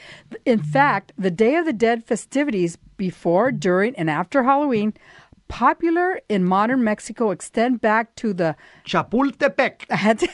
In 0.46 0.62
fact, 0.62 1.12
the 1.18 1.32
Day 1.32 1.56
of 1.56 1.66
the 1.66 1.74
Dead 1.74 2.04
festivities 2.04 2.78
before, 2.98 3.52
during, 3.52 3.96
and 3.96 4.10
after 4.10 4.44
Halloween, 4.44 4.94
popular 5.54 6.20
in 6.30 6.44
modern 6.44 6.84
Mexico, 6.84 7.30
extend 7.30 7.80
back 7.80 8.16
to 8.16 8.34
the 8.34 8.56
Chapultepec. 8.88 9.86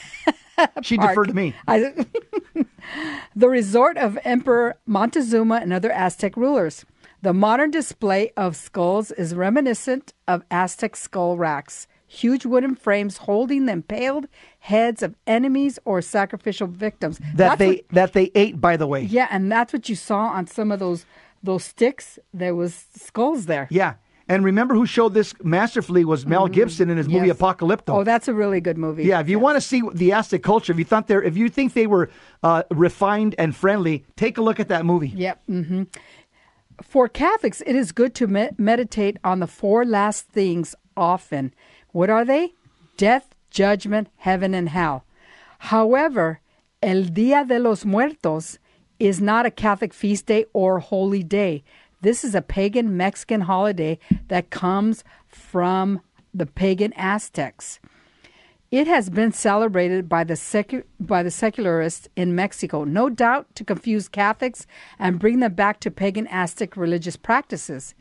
She 0.82 0.96
deferred 0.98 1.28
to 1.28 1.34
me. 1.34 1.54
I- 1.68 2.06
the 3.36 3.48
resort 3.48 3.96
of 3.98 4.18
Emperor 4.24 4.76
Montezuma 4.86 5.56
and 5.56 5.72
other 5.72 5.90
Aztec 5.92 6.36
rulers. 6.36 6.84
The 7.22 7.32
modern 7.32 7.70
display 7.70 8.32
of 8.36 8.56
skulls 8.56 9.10
is 9.12 9.34
reminiscent 9.34 10.12
of 10.28 10.42
Aztec 10.50 10.96
skull 10.96 11.36
racks, 11.38 11.86
huge 12.06 12.44
wooden 12.46 12.74
frames 12.74 13.18
holding 13.18 13.66
the 13.66 13.72
impaled 13.72 14.26
heads 14.60 15.02
of 15.02 15.14
enemies 15.26 15.78
or 15.84 16.00
sacrificial 16.02 16.66
victims. 16.66 17.18
That 17.18 17.36
That's 17.36 17.58
they 17.58 17.68
what- 17.68 17.88
that 17.90 18.12
they 18.14 18.30
ate, 18.34 18.60
by 18.60 18.76
the 18.78 18.86
way. 18.86 19.02
yeah, 19.02 19.28
and 19.30 19.50
that's 19.52 19.72
what 19.72 19.88
you 19.90 19.96
saw 19.96 20.20
on 20.38 20.46
some 20.46 20.72
of 20.72 20.78
those 20.78 21.04
those 21.42 21.64
sticks. 21.64 22.18
There 22.34 22.54
was 22.54 22.86
skulls 22.96 23.46
there. 23.46 23.66
Yeah. 23.70 23.94
And 24.30 24.44
remember 24.44 24.76
who 24.76 24.86
showed 24.86 25.12
this 25.12 25.34
masterfully 25.42 26.04
was 26.04 26.24
Mel 26.24 26.46
Gibson 26.46 26.88
in 26.88 26.96
his 26.98 27.08
movie 27.08 27.26
Yes. 27.26 27.36
Apocalypto. 27.36 27.88
Oh, 27.98 28.04
that's 28.04 28.28
a 28.28 28.32
really 28.32 28.60
good 28.60 28.78
movie. 28.78 29.02
Yeah, 29.02 29.18
if 29.18 29.28
you 29.28 29.40
want 29.40 29.56
to 29.56 29.60
see 29.60 29.82
the 29.92 30.12
Aztec 30.12 30.44
culture, 30.44 30.72
if 30.72 30.78
you 30.78 30.84
thought 30.84 31.08
they 31.08 31.16
if 31.16 31.36
you 31.36 31.48
think 31.48 31.72
they 31.72 31.88
were 31.88 32.10
uh, 32.44 32.62
refined 32.70 33.34
and 33.38 33.56
friendly, 33.56 34.04
take 34.14 34.38
a 34.38 34.42
look 34.42 34.60
at 34.60 34.68
that 34.68 34.86
movie. 34.86 35.08
Yep. 35.08 35.42
Mm-hmm. 35.50 35.82
For 36.80 37.08
Catholics, 37.08 37.60
it 37.66 37.74
is 37.74 37.90
good 37.90 38.14
to 38.14 38.28
me- 38.28 38.50
meditate 38.56 39.16
on 39.24 39.40
the 39.40 39.48
four 39.48 39.84
last 39.84 40.28
things 40.28 40.76
often. 40.96 41.52
What 41.90 42.08
are 42.08 42.24
they? 42.24 42.54
Death, 42.96 43.34
judgment, 43.50 44.08
heaven, 44.18 44.54
and 44.54 44.68
hell. 44.68 45.04
However, 45.58 46.40
El 46.82 47.02
Dia 47.02 47.44
de 47.44 47.58
los 47.58 47.84
Muertos 47.84 48.58
is 49.00 49.20
not 49.20 49.44
a 49.44 49.50
Catholic 49.50 49.92
feast 49.92 50.26
day 50.26 50.44
or 50.52 50.78
holy 50.78 51.24
day. 51.24 51.64
This 52.02 52.24
is 52.24 52.34
a 52.34 52.40
pagan 52.40 52.96
Mexican 52.96 53.42
holiday 53.42 53.98
that 54.28 54.48
comes 54.48 55.04
from 55.28 56.00
the 56.32 56.46
pagan 56.46 56.94
Aztecs. 56.94 57.78
It 58.70 58.86
has 58.86 59.10
been 59.10 59.32
celebrated 59.32 60.08
by 60.08 60.24
the, 60.24 60.34
secu- 60.34 60.84
by 60.98 61.22
the 61.22 61.30
secularists 61.30 62.08
in 62.16 62.34
Mexico, 62.34 62.84
no 62.84 63.10
doubt 63.10 63.54
to 63.56 63.64
confuse 63.64 64.08
Catholics 64.08 64.66
and 64.98 65.18
bring 65.18 65.40
them 65.40 65.54
back 65.54 65.80
to 65.80 65.90
pagan 65.90 66.26
Aztec 66.28 66.76
religious 66.76 67.16
practices. 67.16 67.94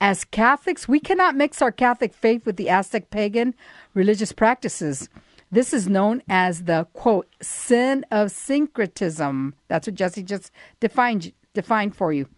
As 0.00 0.24
Catholics, 0.24 0.88
we 0.88 0.98
cannot 0.98 1.36
mix 1.36 1.60
our 1.60 1.72
Catholic 1.72 2.14
faith 2.14 2.46
with 2.46 2.56
the 2.56 2.70
Aztec 2.70 3.10
pagan 3.10 3.54
religious 3.94 4.32
practices. 4.32 5.08
This 5.50 5.74
is 5.74 5.88
known 5.88 6.22
as 6.28 6.64
the 6.64 6.86
quote 6.94 7.28
sin 7.42 8.06
of 8.10 8.30
syncretism. 8.30 9.54
That's 9.68 9.88
what 9.88 9.94
Jesse 9.94 10.22
just 10.22 10.50
defined 10.80 11.32
defined 11.52 11.94
for 11.94 12.12
you. 12.12 12.28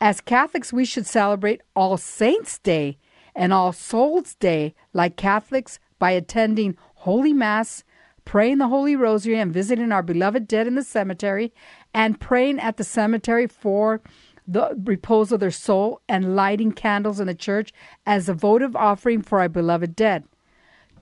As 0.00 0.20
Catholics, 0.20 0.72
we 0.72 0.84
should 0.84 1.06
celebrate 1.06 1.62
All 1.74 1.96
Saints' 1.96 2.58
Day 2.58 2.98
and 3.34 3.52
All 3.52 3.72
Souls' 3.72 4.34
Day 4.34 4.74
like 4.92 5.16
Catholics 5.16 5.78
by 5.98 6.10
attending 6.10 6.76
Holy 6.96 7.32
Mass, 7.32 7.84
praying 8.24 8.58
the 8.58 8.68
Holy 8.68 8.96
Rosary, 8.96 9.38
and 9.38 9.52
visiting 9.52 9.92
our 9.92 10.02
beloved 10.02 10.48
dead 10.48 10.66
in 10.66 10.74
the 10.74 10.82
cemetery, 10.82 11.52
and 11.92 12.20
praying 12.20 12.58
at 12.58 12.76
the 12.76 12.84
cemetery 12.84 13.46
for 13.46 14.00
the 14.46 14.78
repose 14.84 15.32
of 15.32 15.40
their 15.40 15.50
soul, 15.50 16.00
and 16.08 16.36
lighting 16.36 16.72
candles 16.72 17.20
in 17.20 17.26
the 17.26 17.34
church 17.34 17.72
as 18.04 18.28
a 18.28 18.34
votive 18.34 18.76
offering 18.76 19.22
for 19.22 19.40
our 19.40 19.48
beloved 19.48 19.96
dead. 19.96 20.24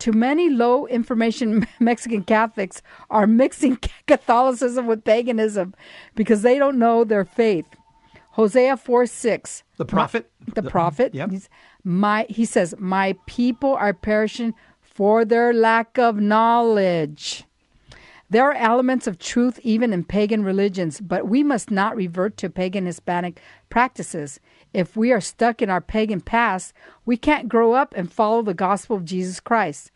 To 0.01 0.13
many 0.13 0.49
low 0.49 0.87
information 0.87 1.67
Mexican 1.81 2.25
Catholics 2.25 2.83
are 3.11 3.27
mixing 3.27 3.79
Catholicism 4.07 4.87
with 4.87 5.05
paganism 5.05 5.75
because 6.15 6.43
they 6.43 6.59
don't 6.59 6.79
know 6.79 7.05
their 7.05 7.25
faith. 7.25 7.67
Hosea 8.33 8.77
4 8.77 9.07
6. 9.07 9.63
The 9.77 9.85
prophet? 9.85 10.31
The, 10.55 10.63
prophet. 10.63 11.15
Yep. 11.15 11.31
He's, 11.31 11.49
my, 11.85 12.27
he 12.29 12.45
says, 12.45 12.75
My 12.79 13.17
people 13.27 13.75
are 13.75 13.93
perishing 13.93 14.55
for 14.81 15.25
their 15.25 15.53
lack 15.53 15.99
of 15.99 16.17
knowledge. 16.17 17.45
There 18.31 18.49
are 18.49 18.55
elements 18.55 19.07
of 19.07 19.19
truth 19.19 19.61
even 19.63 19.93
in 19.93 20.05
pagan 20.05 20.43
religions, 20.43 21.03
but 21.03 21.29
we 21.29 21.43
must 21.43 21.71
not 21.71 21.95
revert 21.95 22.39
to 22.39 22.49
pagan 22.49 22.87
Hispanic 22.87 23.43
practices. 23.69 24.41
If 24.73 24.97
we 24.97 25.13
are 25.13 25.21
stuck 25.21 25.61
in 25.61 25.69
our 25.69 25.83
pagan 25.83 26.23
past, 26.23 26.73
we 27.05 27.19
can't 27.19 27.51
grow 27.51 27.75
up 27.75 27.93
and 27.95 28.11
follow 28.11 28.41
the 28.41 28.55
gospel 28.55 28.97
of 28.97 29.05
Jesus 29.05 29.39
Christ. 29.39 29.91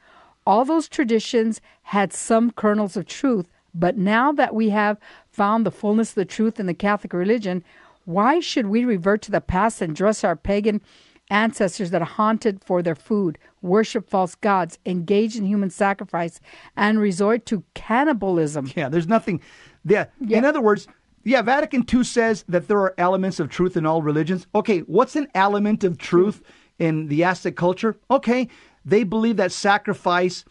All 0.47 0.66
those 0.66 0.87
traditions 0.87 1.62
had 1.84 2.12
some 2.12 2.51
kernels 2.51 2.95
of 2.95 3.07
truth, 3.07 3.47
but 3.74 3.97
now 3.97 4.32
that 4.32 4.55
we 4.55 4.68
have 4.68 4.99
found 5.30 5.64
the 5.64 5.70
fullness 5.70 6.11
of 6.11 6.16
the 6.16 6.26
truth 6.26 6.61
in 6.61 6.66
the 6.66 6.74
Catholic 6.74 7.14
religion, 7.14 7.64
why 8.07 8.40
should 8.40 8.66
we 8.66 8.84
revert 8.84 9.20
to 9.22 9.30
the 9.30 9.40
past 9.40 9.82
and 9.82 9.94
dress 9.94 10.24
our 10.24 10.36
pagan 10.36 10.80
ancestors 11.28 11.90
that 11.90 12.00
are 12.00 12.07
haunted 12.07 12.62
for 12.64 12.82
their 12.82 12.94
food, 12.94 13.36
worship 13.61 14.09
false 14.09 14.34
gods, 14.36 14.78
engage 14.86 15.36
in 15.36 15.44
human 15.44 15.68
sacrifice, 15.68 16.40
and 16.76 17.00
resort 17.00 17.44
to 17.46 17.64
cannibalism? 17.74 18.70
Yeah, 18.74 18.88
there's 18.88 19.09
nothing. 19.09 19.40
Yeah. 19.84 20.07
In 20.28 20.44
other 20.44 20.61
words, 20.61 20.86
yeah, 21.24 21.42
Vatican 21.42 21.84
II 21.92 22.04
says 22.04 22.44
that 22.48 22.68
there 22.68 22.78
are 22.78 22.94
elements 22.96 23.40
of 23.40 23.50
truth 23.50 23.76
in 23.76 23.84
all 23.84 24.00
religions. 24.00 24.46
Okay, 24.54 24.80
what's 24.80 25.16
an 25.16 25.26
element 25.34 25.82
of 25.82 25.98
truth 25.98 26.42
in 26.78 27.09
the 27.09 27.24
Aztec 27.24 27.57
culture? 27.57 27.96
Okay, 28.09 28.48
they 28.84 29.02
believe 29.02 29.36
that 29.38 29.50
sacrifice 29.50 30.44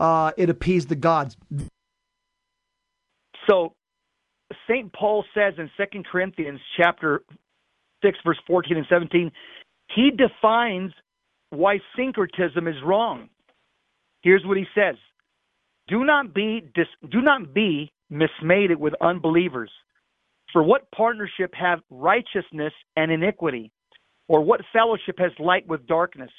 uh, 0.00 0.32
it 0.38 0.48
appeased 0.48 0.88
the 0.88 0.96
gods. 0.96 1.36
So 3.46 3.74
St. 4.68 4.92
Paul 4.92 5.24
says 5.34 5.54
in 5.58 5.70
2 5.76 6.02
Corinthians 6.10 6.60
chapter 6.76 7.22
6 8.04 8.18
verse 8.24 8.38
14 8.46 8.76
and 8.76 8.86
17, 8.88 9.30
he 9.94 10.10
defines 10.10 10.92
why 11.50 11.78
syncretism 11.96 12.66
is 12.66 12.76
wrong. 12.84 13.28
Here's 14.22 14.44
what 14.44 14.56
he 14.56 14.64
says. 14.74 14.96
Do 15.88 16.04
not 16.04 16.32
be 16.32 16.62
dis, 16.74 16.86
do 17.10 17.20
not 17.20 17.52
be 17.52 17.92
mismated 18.08 18.78
with 18.78 18.94
unbelievers. 19.00 19.70
For 20.52 20.62
what 20.62 20.90
partnership 20.92 21.52
have 21.54 21.80
righteousness 21.90 22.72
and 22.96 23.10
iniquity? 23.10 23.72
Or 24.28 24.42
what 24.42 24.60
fellowship 24.72 25.16
has 25.18 25.32
light 25.38 25.66
with 25.66 25.86
darkness? 25.86 26.30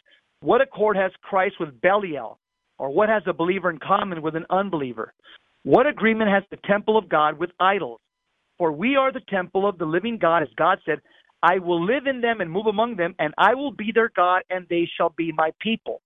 What 0.42 0.62
accord 0.62 0.98
has 0.98 1.12
Christ 1.22 1.56
with 1.60 1.80
Belial? 1.82 2.40
Or 2.80 2.90
what 2.90 3.10
has 3.10 3.24
a 3.28 3.34
believer 3.34 3.70
in 3.70 3.80
common 3.80 4.22
with 4.22 4.36
an 4.36 4.46
unbeliever? 4.50 5.14
What 5.64 5.88
agreement 5.88 6.30
has 6.30 6.44
the 6.50 6.58
temple 6.68 6.98
of 6.98 7.10
God 7.10 7.38
with 7.38 7.52
idols? 7.60 8.00
For 8.58 8.72
we 8.72 8.96
are 8.96 9.12
the 9.12 9.22
temple 9.30 9.68
of 9.68 9.78
the 9.78 9.86
living 9.86 10.18
God, 10.18 10.44
as 10.44 10.50
God 10.56 10.80
said, 10.86 11.00
I 11.42 11.60
will 11.60 11.84
live 11.84 12.08
in 12.08 12.22
them 12.22 12.40
and 12.40 12.50
move 12.50 12.68
among 12.68 12.96
them, 12.96 13.16
and 13.20 13.34
I 13.38 13.54
will 13.56 13.72
be 13.72 13.92
their 13.94 14.10
God, 14.16 14.44
and 14.50 14.66
they 14.70 14.88
shall 14.98 15.10
be 15.10 15.32
my 15.32 15.52
people. 15.60 16.02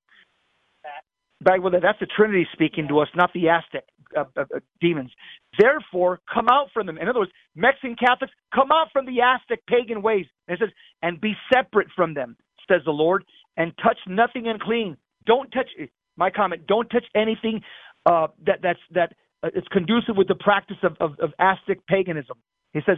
With 1.45 1.76
it, 1.76 1.84
that's 1.84 2.00
the 2.00 2.08
Trinity 2.08 2.48
speaking 2.52 2.88
to 2.88 3.00
us, 3.00 3.08
not 3.16 3.32
the 3.34 3.48
Aztec 3.50 3.84
uh, 4.18 4.24
uh, 4.36 4.41
uh, 4.41 4.60
demons. 4.82 5.12
Therefore, 5.60 6.20
come 6.34 6.48
out 6.50 6.70
from 6.74 6.88
them. 6.88 6.98
In 6.98 7.08
other 7.08 7.20
words, 7.20 7.32
Mexican 7.56 7.95
Catholics, 7.95 8.34
come 8.54 8.72
out 8.72 8.88
from 8.91 9.06
the 9.06 9.22
Aztec 9.22 9.60
pagan 9.68 10.02
ways. 10.02 10.26
And 10.48 10.56
it 10.56 10.60
says, 10.60 10.74
and 11.04 11.22
be 11.22 11.34
separate 11.54 11.88
from 11.95 12.16
them, 12.16 12.36
says 12.68 12.82
the 12.86 12.91
Lord, 12.91 13.24
and 13.56 13.72
touch 13.84 14.00
nothing 14.08 14.48
unclean. 14.48 14.98
Don't 15.26 15.50
touch. 15.52 15.70
My 16.16 16.32
comment: 16.32 16.66
Don't 16.68 16.89
touch 16.89 17.06
anything 17.16 17.62
uh, 18.08 18.28
that 18.45 18.60
that's 18.64 18.80
that 18.95 19.14
uh, 19.48 19.60
is 19.60 19.64
conducive 19.72 20.16
with 20.16 20.28
the 20.28 20.36
practice 20.36 20.78
of, 20.84 20.95
of, 21.00 21.20
of 21.20 21.32
Aztec 21.39 21.80
paganism. 21.88 22.38
He 22.74 22.82
says, 22.86 22.98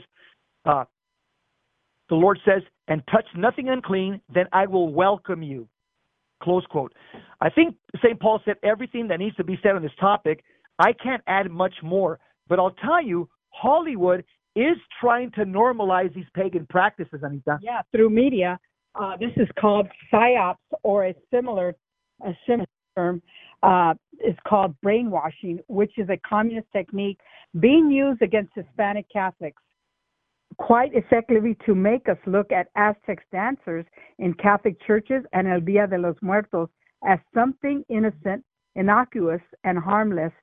uh, 0.66 0.86
the 2.10 2.16
Lord 2.16 2.40
says, 2.46 2.64
and 2.88 3.04
touch 3.12 3.26
nothing 3.36 3.70
unclean, 3.70 4.20
then 4.34 4.46
I 4.52 4.66
will 4.66 4.92
welcome 4.92 5.44
you. 5.44 5.68
Close 6.42 6.66
quote. 6.70 6.94
I 7.42 7.50
think 7.50 7.76
St. 8.04 8.20
Paul 8.20 8.42
said 8.46 8.56
everything 8.64 9.08
that 9.10 9.20
needs 9.20 9.36
to 9.36 9.44
be 9.44 9.60
said 9.62 9.76
on 9.76 9.82
this 9.82 9.92
topic. 10.00 10.44
I 10.80 10.94
can't 10.94 11.22
add 11.28 11.52
much 11.52 11.74
more, 11.84 12.20
but 12.48 12.60
I'll 12.60 12.72
tell 12.72 13.04
you, 13.04 13.30
Hollywood 13.50 14.24
is 14.56 14.78
trying 15.00 15.32
to 15.32 15.42
normalize 15.42 16.14
these 16.14 16.26
pagan 16.34 16.66
practices, 16.70 17.20
Anita. 17.24 17.60
Yeah, 17.62 17.82
through 17.92 18.10
media. 18.10 18.60
Uh, 18.96 19.18
this 19.18 19.32
is 19.36 19.48
called 19.60 19.88
psyops, 20.12 20.56
or 20.84 21.08
a 21.08 21.16
similar, 21.32 21.76
a 22.26 22.32
similar 22.48 22.68
term 22.96 23.22
uh, 23.64 23.94
is 24.26 24.36
called 24.48 24.76
brainwashing, 24.82 25.60
which 25.68 25.92
is 25.98 26.10
a 26.10 26.18
communist 26.28 26.68
technique 26.74 27.20
being 27.60 27.90
used 27.90 28.22
against 28.22 28.52
Hispanic 28.56 29.06
Catholics 29.12 29.62
quite 30.58 30.92
effectively 30.94 31.58
to 31.66 31.74
make 31.74 32.08
us 32.10 32.18
look 32.26 32.52
at 32.52 32.68
Aztec 32.76 33.20
dancers 33.32 33.86
in 34.20 34.34
Catholic 34.34 34.76
churches 34.86 35.24
and 35.34 35.48
El 35.48 35.62
Dia 35.62 35.88
de 35.88 35.98
los 35.98 36.16
Muertos 36.22 36.70
as 37.08 37.18
something 37.34 37.84
innocent, 37.90 38.44
innocuous, 38.76 39.42
and 39.64 39.78
harmless. 39.78 40.34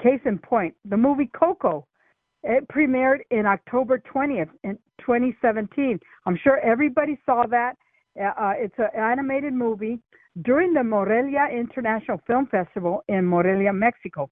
Case 0.00 0.20
in 0.24 0.38
point, 0.38 0.74
the 0.84 0.96
movie 0.96 1.30
Coco. 1.38 1.86
It 2.44 2.68
premiered 2.68 3.20
in 3.30 3.46
October 3.46 4.00
20th 4.14 4.50
in 4.64 4.78
2017. 5.00 5.98
I'm 6.26 6.38
sure 6.42 6.58
everybody 6.58 7.18
saw 7.26 7.44
that. 7.50 7.74
Uh, 8.20 8.52
it's 8.56 8.74
an 8.78 8.90
animated 8.96 9.54
movie 9.54 9.98
during 10.42 10.74
the 10.74 10.82
Morelia 10.82 11.48
International 11.52 12.20
Film 12.26 12.46
Festival 12.46 13.02
in 13.08 13.24
Morelia, 13.24 13.72
Mexico. 13.72 14.30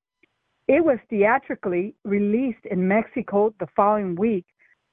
It 0.68 0.84
was 0.84 0.98
theatrically 1.10 1.94
released 2.04 2.64
in 2.70 2.86
Mexico 2.86 3.54
the 3.60 3.66
following 3.76 4.16
week 4.16 4.44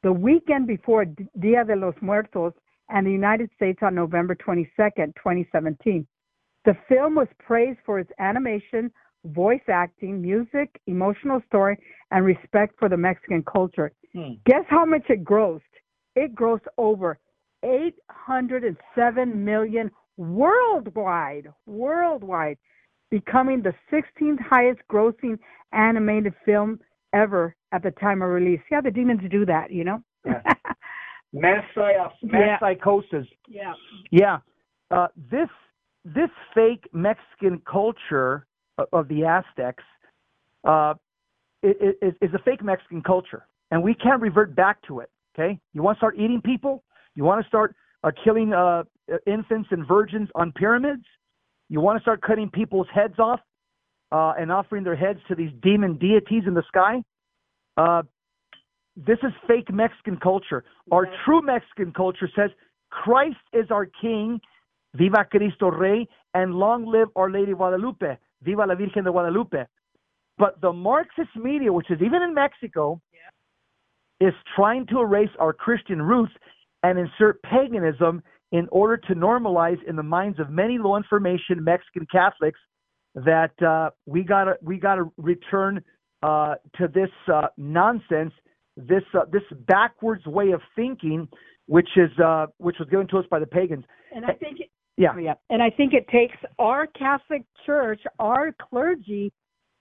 the 0.02 0.12
weekend 0.14 0.68
before 0.68 1.06
Dia 1.06 1.64
de 1.66 1.76
los 1.76 1.96
Muertos 2.02 2.54
and 2.90 3.06
the 3.06 3.12
United 3.12 3.50
States 3.56 3.80
on 3.82 3.96
November 3.96 4.34
22, 4.36 4.72
2017. 4.78 6.08
The 6.66 6.76
film 6.88 7.16
was 7.16 7.28
praised 7.40 7.80
for 7.86 8.00
its 8.00 8.12
animation, 8.20 8.92
voice 9.26 9.62
acting, 9.68 10.22
music, 10.22 10.80
emotional 10.88 11.42
story, 11.48 11.78
and 12.12 12.26
respect 12.26 12.76
for 12.80 12.90
the 12.90 12.98
Mexican 12.98 13.44
culture. 13.44 13.92
Hmm. 14.14 14.34
Guess 14.46 14.66
how 14.70 14.86
much 14.86 15.04
it 15.10 15.24
grossed? 15.24 15.62
It 16.16 16.34
grossed 16.34 16.68
over 16.78 17.20
807 17.64 19.46
million 19.46 19.92
worldwide, 20.20 21.48
worldwide, 21.66 22.58
becoming 23.10 23.62
the 23.64 23.74
16th 23.92 24.40
highest 24.42 24.82
grossing 24.92 25.40
animated 25.72 26.34
film 26.46 26.80
ever 27.14 27.56
at 27.72 27.82
the 27.82 27.92
time 27.92 28.22
of 28.22 28.30
release. 28.30 28.60
Yeah, 28.70 28.82
the 28.82 28.92
demons 28.92 29.22
do 29.32 29.46
that, 29.46 29.72
you 29.72 29.84
know. 29.84 30.04
Yeah. 30.26 30.42
Mass 31.34 31.64
psyops, 31.76 32.14
mass 32.24 32.42
Yeah. 32.42 32.60
psychosis. 32.60 33.28
yeah. 33.48 33.74
Yeah, 34.10 34.40
uh, 34.90 35.08
this 35.32 35.48
this 36.04 36.30
fake 36.56 36.88
Mexican 36.92 37.62
culture 37.70 38.48
of, 38.80 38.88
of 38.94 39.08
the 39.10 39.26
Aztecs 39.26 39.84
uh, 40.64 40.96
is, 41.62 41.76
is 42.20 42.34
a 42.34 42.40
fake 42.40 42.64
Mexican 42.64 43.04
culture, 43.04 43.46
and 43.70 43.84
we 43.84 43.94
can't 43.94 44.20
revert 44.22 44.56
back 44.56 44.82
to 44.88 45.02
it. 45.02 45.12
Okay, 45.36 45.60
you 45.74 45.84
want 45.84 45.98
to 45.98 46.00
start 46.00 46.16
eating 46.18 46.42
people? 46.44 46.84
You 47.14 47.26
want 47.26 47.44
to 47.44 47.48
start 47.48 47.76
uh, 48.04 48.10
killing 48.24 48.52
uh, 48.52 48.84
infants 49.26 49.70
and 49.72 49.88
virgins 49.88 50.30
on 50.36 50.52
pyramids? 50.52 51.04
You 51.70 51.82
want 51.82 51.98
to 51.98 52.02
start 52.02 52.22
cutting 52.22 52.50
people's 52.50 52.88
heads 52.94 53.20
off 53.20 53.40
uh, 54.12 54.34
and 54.40 54.52
offering 54.52 54.84
their 54.84 54.96
heads 54.96 55.20
to 55.28 55.36
these 55.36 55.52
demon 55.62 55.98
deities 55.98 56.44
in 56.48 56.54
the 56.54 56.64
sky? 56.68 57.04
Uh, 57.78 58.04
this 58.96 59.18
is 59.24 59.32
fake 59.48 59.72
Mexican 59.72 60.18
culture. 60.18 60.64
Our 60.92 61.08
true 61.26 61.42
Mexican 61.42 61.94
culture 61.94 62.30
says 62.36 62.50
Christ 62.90 63.38
is 63.54 63.66
our 63.72 63.86
King, 64.02 64.42
viva 64.96 65.26
Cristo 65.30 65.70
Rey, 65.70 66.08
and 66.34 66.56
long 66.56 66.86
live 66.86 67.08
Our 67.16 67.32
Lady 67.32 67.54
Guadalupe, 67.54 68.18
viva 68.42 68.66
la 68.68 68.76
Virgen 68.76 69.04
de 69.04 69.12
Guadalupe. 69.12 69.66
But 70.38 70.60
the 70.62 70.74
Marxist 70.74 71.36
media, 71.36 71.72
which 71.72 71.92
is 71.92 72.02
even 72.02 72.22
in 72.22 72.34
Mexico, 72.34 73.02
is 74.20 74.34
trying 74.56 74.86
to 74.88 75.00
erase 75.00 75.30
our 75.40 75.54
Christian 75.54 76.02
roots 76.02 76.34
and 76.84 76.98
insert 76.98 77.42
paganism 77.44 78.22
in 78.52 78.68
order 78.72 78.98
to 78.98 79.16
normalize 79.16 79.78
in 79.88 79.96
the 79.96 80.04
minds 80.04 80.40
of 80.40 80.50
many 80.50 80.78
low 80.78 80.96
information 80.96 81.64
Mexican 81.64 82.08
Catholics 82.12 82.60
that 83.16 83.52
uh, 83.62 83.90
we 84.06 84.24
gotta 84.24 84.56
we 84.62 84.78
gotta 84.78 85.06
return 85.18 85.84
uh, 86.24 86.56
to 86.76 86.88
this 86.88 87.10
uh, 87.32 87.48
nonsense, 87.58 88.34
this 88.76 89.04
uh, 89.14 89.26
this 89.32 89.44
backwards 89.68 90.26
way 90.26 90.52
of 90.52 90.62
thinking, 90.76 91.28
which 91.68 91.90
is 91.96 92.12
uh, 92.24 92.48
which 92.58 92.78
was 92.80 92.88
given 92.90 93.08
to 93.08 93.18
us 93.18 93.26
by 93.30 93.40
the 93.40 93.48
pagans. 93.48 93.86
And 94.14 94.26
I 94.26 94.34
think, 94.34 94.60
it, 94.60 94.70
Yeah, 94.98 95.18
yeah, 95.18 95.36
and 95.50 95.62
I 95.62 95.70
think 95.70 95.94
it 95.94 96.08
takes 96.10 96.38
our 96.58 96.88
Catholic 96.88 97.44
Church, 97.66 98.02
our 98.20 98.56
clergy, 98.70 99.32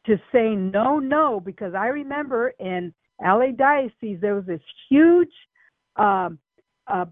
to 0.07 0.17
say 0.33 0.55
no, 0.55 0.99
no, 0.99 1.41
because 1.41 1.75
I 1.75 1.89
remember 1.89 2.53
in 2.59 2.93
LA 3.23 3.53
Diocese 3.57 4.21
there 4.21 4.35
was 4.35 4.47
this 4.47 4.61
huge 4.89 5.33
um, 5.97 6.39
uh, 6.87 7.07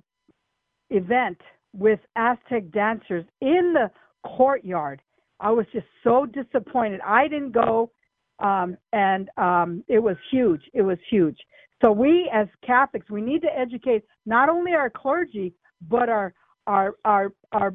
event 0.90 1.40
with 1.72 2.00
Aztec 2.16 2.70
dancers 2.70 3.24
in 3.40 3.74
the 3.74 3.90
courtyard. 4.26 5.02
I 5.40 5.50
was 5.50 5.66
just 5.72 5.86
so 6.02 6.26
disappointed. 6.26 7.00
I 7.04 7.28
didn't 7.28 7.52
go, 7.52 7.90
um, 8.38 8.76
and 8.92 9.28
um, 9.36 9.84
it 9.88 9.98
was 9.98 10.16
huge. 10.30 10.62
It 10.72 10.82
was 10.82 10.98
huge. 11.10 11.38
So 11.84 11.92
we, 11.92 12.30
as 12.32 12.48
Catholics, 12.66 13.10
we 13.10 13.20
need 13.20 13.42
to 13.42 13.58
educate 13.58 14.04
not 14.24 14.48
only 14.48 14.72
our 14.72 14.88
clergy 14.88 15.54
but 15.88 16.08
our 16.08 16.32
our 16.66 16.94
our 17.04 17.32
our 17.52 17.74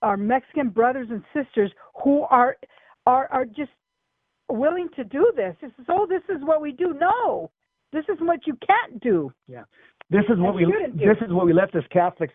our 0.00 0.16
Mexican 0.16 0.68
brothers 0.68 1.08
and 1.10 1.22
sisters 1.34 1.70
who 2.02 2.22
are 2.22 2.56
are 3.06 3.28
are 3.32 3.44
just 3.44 3.70
willing 4.48 4.88
to 4.96 5.04
do 5.04 5.32
this. 5.34 5.56
This 5.60 5.72
is 5.78 5.86
oh, 5.88 6.06
this 6.06 6.22
is 6.28 6.42
what 6.42 6.60
we 6.60 6.72
do. 6.72 6.94
No, 6.98 7.50
this 7.92 8.04
is 8.08 8.18
what 8.20 8.46
you 8.46 8.56
can't 8.66 9.00
do. 9.00 9.32
This 10.12 10.24
is 10.28 10.38
what 10.38 10.54
we 10.54 10.66
this 10.94 11.16
is 11.26 11.32
what 11.32 11.46
we 11.46 11.54
left 11.54 11.74
as 11.74 11.84
Catholics. 11.90 12.34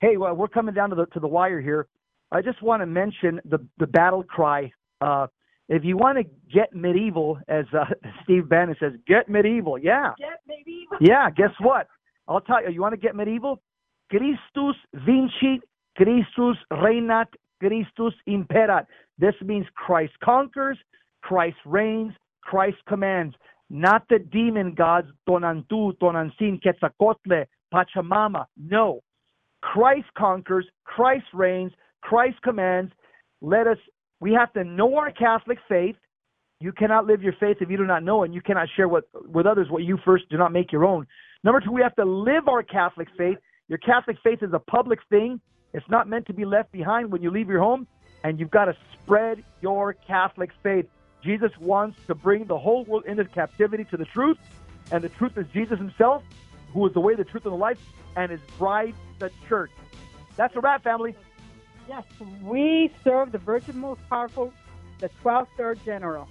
Hey, 0.00 0.16
well, 0.16 0.34
we're 0.34 0.46
coming 0.46 0.74
down 0.74 0.90
to 0.90 0.96
the 0.96 1.06
to 1.06 1.18
the 1.18 1.26
wire 1.26 1.60
here. 1.60 1.88
I 2.30 2.40
just 2.40 2.62
want 2.62 2.82
to 2.82 2.86
mention 2.86 3.40
the 3.44 3.58
the 3.78 3.86
battle 3.88 4.22
cry. 4.22 4.70
Uh, 5.00 5.26
if 5.68 5.84
you 5.84 5.96
want 5.96 6.18
to 6.18 6.24
get 6.54 6.72
medieval, 6.72 7.38
as 7.48 7.64
uh, 7.74 7.86
Steve 8.22 8.48
Bannon 8.48 8.76
says, 8.78 8.92
get 9.08 9.28
medieval. 9.28 9.76
Yeah, 9.76 10.12
Get 10.16 10.40
maybe 10.46 10.86
yeah. 11.00 11.28
Guess 11.30 11.50
what? 11.60 11.88
I'll 12.28 12.40
tell 12.40 12.62
you. 12.62 12.70
You 12.70 12.80
want 12.80 12.92
to 12.92 13.00
get 13.00 13.16
medieval? 13.16 13.60
Christus 14.08 14.76
vincit, 14.94 15.62
Christus 15.96 16.56
regnat, 16.72 17.26
Christus 17.60 18.14
imperat. 18.28 18.86
This 19.18 19.34
means 19.44 19.66
Christ 19.74 20.12
conquers, 20.22 20.78
Christ 21.22 21.56
reigns, 21.64 22.12
Christ 22.42 22.76
commands. 22.88 23.34
Not 23.68 24.04
the 24.08 24.18
demon 24.18 24.74
gods 24.74 25.08
Tonantu, 25.28 25.96
Tonantzin, 25.98 26.60
Quetzalcoatl, 26.62 27.44
Pachamama. 27.72 28.46
No. 28.56 29.00
Christ 29.62 30.06
conquers, 30.16 30.66
Christ 30.84 31.26
reigns, 31.34 31.72
Christ 32.02 32.40
commands. 32.42 32.92
Let 33.40 33.66
us, 33.66 33.78
we 34.20 34.32
have 34.32 34.52
to 34.52 34.64
know 34.64 34.96
our 34.96 35.10
Catholic 35.10 35.58
faith. 35.68 35.96
You 36.60 36.72
cannot 36.72 37.06
live 37.06 37.22
your 37.22 37.34
faith 37.38 37.58
if 37.60 37.68
you 37.68 37.76
do 37.76 37.86
not 37.86 38.02
know 38.02 38.22
and 38.22 38.32
you 38.32 38.40
cannot 38.40 38.68
share 38.76 38.88
what, 38.88 39.04
with 39.12 39.46
others 39.46 39.68
what 39.68 39.82
you 39.82 39.98
first 40.04 40.24
do 40.30 40.38
not 40.38 40.52
make 40.52 40.72
your 40.72 40.84
own. 40.84 41.06
Number 41.44 41.60
two, 41.60 41.72
we 41.72 41.82
have 41.82 41.94
to 41.96 42.04
live 42.04 42.48
our 42.48 42.62
Catholic 42.62 43.08
faith. 43.18 43.38
Your 43.68 43.78
Catholic 43.78 44.16
faith 44.22 44.42
is 44.42 44.50
a 44.52 44.58
public 44.58 45.00
thing. 45.10 45.40
It's 45.74 45.88
not 45.90 46.08
meant 46.08 46.26
to 46.26 46.32
be 46.32 46.44
left 46.44 46.72
behind 46.72 47.10
when 47.10 47.22
you 47.22 47.30
leave 47.30 47.48
your 47.48 47.60
home, 47.60 47.86
and 48.24 48.40
you've 48.40 48.50
got 48.50 48.66
to 48.66 48.76
spread 48.94 49.44
your 49.60 49.92
Catholic 49.92 50.50
faith. 50.62 50.86
Jesus 51.22 51.50
wants 51.58 51.98
to 52.06 52.14
bring 52.14 52.44
the 52.44 52.58
whole 52.58 52.84
world 52.84 53.04
into 53.06 53.24
captivity 53.24 53.84
to 53.84 53.96
the 53.96 54.04
truth, 54.04 54.38
and 54.92 55.02
the 55.02 55.08
truth 55.08 55.36
is 55.36 55.46
Jesus 55.52 55.78
himself, 55.78 56.22
who 56.72 56.86
is 56.86 56.94
the 56.94 57.00
way, 57.00 57.14
the 57.14 57.24
truth, 57.24 57.44
and 57.44 57.52
the 57.52 57.58
life, 57.58 57.78
and 58.16 58.30
his 58.30 58.40
bride, 58.58 58.94
the 59.18 59.30
church. 59.48 59.70
That's 60.36 60.54
a 60.56 60.60
wrap, 60.60 60.84
family. 60.84 61.14
Yes, 61.88 62.04
we 62.42 62.92
serve 63.04 63.32
the 63.32 63.38
Virgin 63.38 63.78
Most 63.78 64.00
Powerful, 64.08 64.52
the 64.98 65.08
12th 65.22 65.48
Third 65.56 65.78
General. 65.84 66.28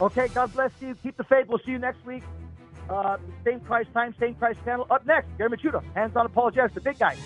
Okay, 0.00 0.28
God 0.28 0.52
bless 0.52 0.72
you. 0.80 0.94
Keep 1.02 1.16
the 1.16 1.24
faith. 1.24 1.46
We'll 1.48 1.58
see 1.58 1.70
you 1.70 1.78
next 1.78 2.04
week. 2.04 2.22
Uh, 2.88 3.16
same 3.44 3.60
price 3.60 3.86
time, 3.94 4.14
same 4.20 4.34
price 4.34 4.56
channel. 4.64 4.86
Up 4.90 5.06
next, 5.06 5.28
Gary 5.38 5.50
Michuta, 5.50 5.82
hands 5.94 6.16
on 6.16 6.26
apologetics, 6.26 6.74
the 6.74 6.80
big 6.80 6.98
guy. 6.98 7.16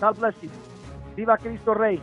God 0.00 0.16
bless 0.16 0.34
you. 0.42 0.50
Viva 1.16 1.38
Cristo 1.38 1.72
Rey. 1.72 1.98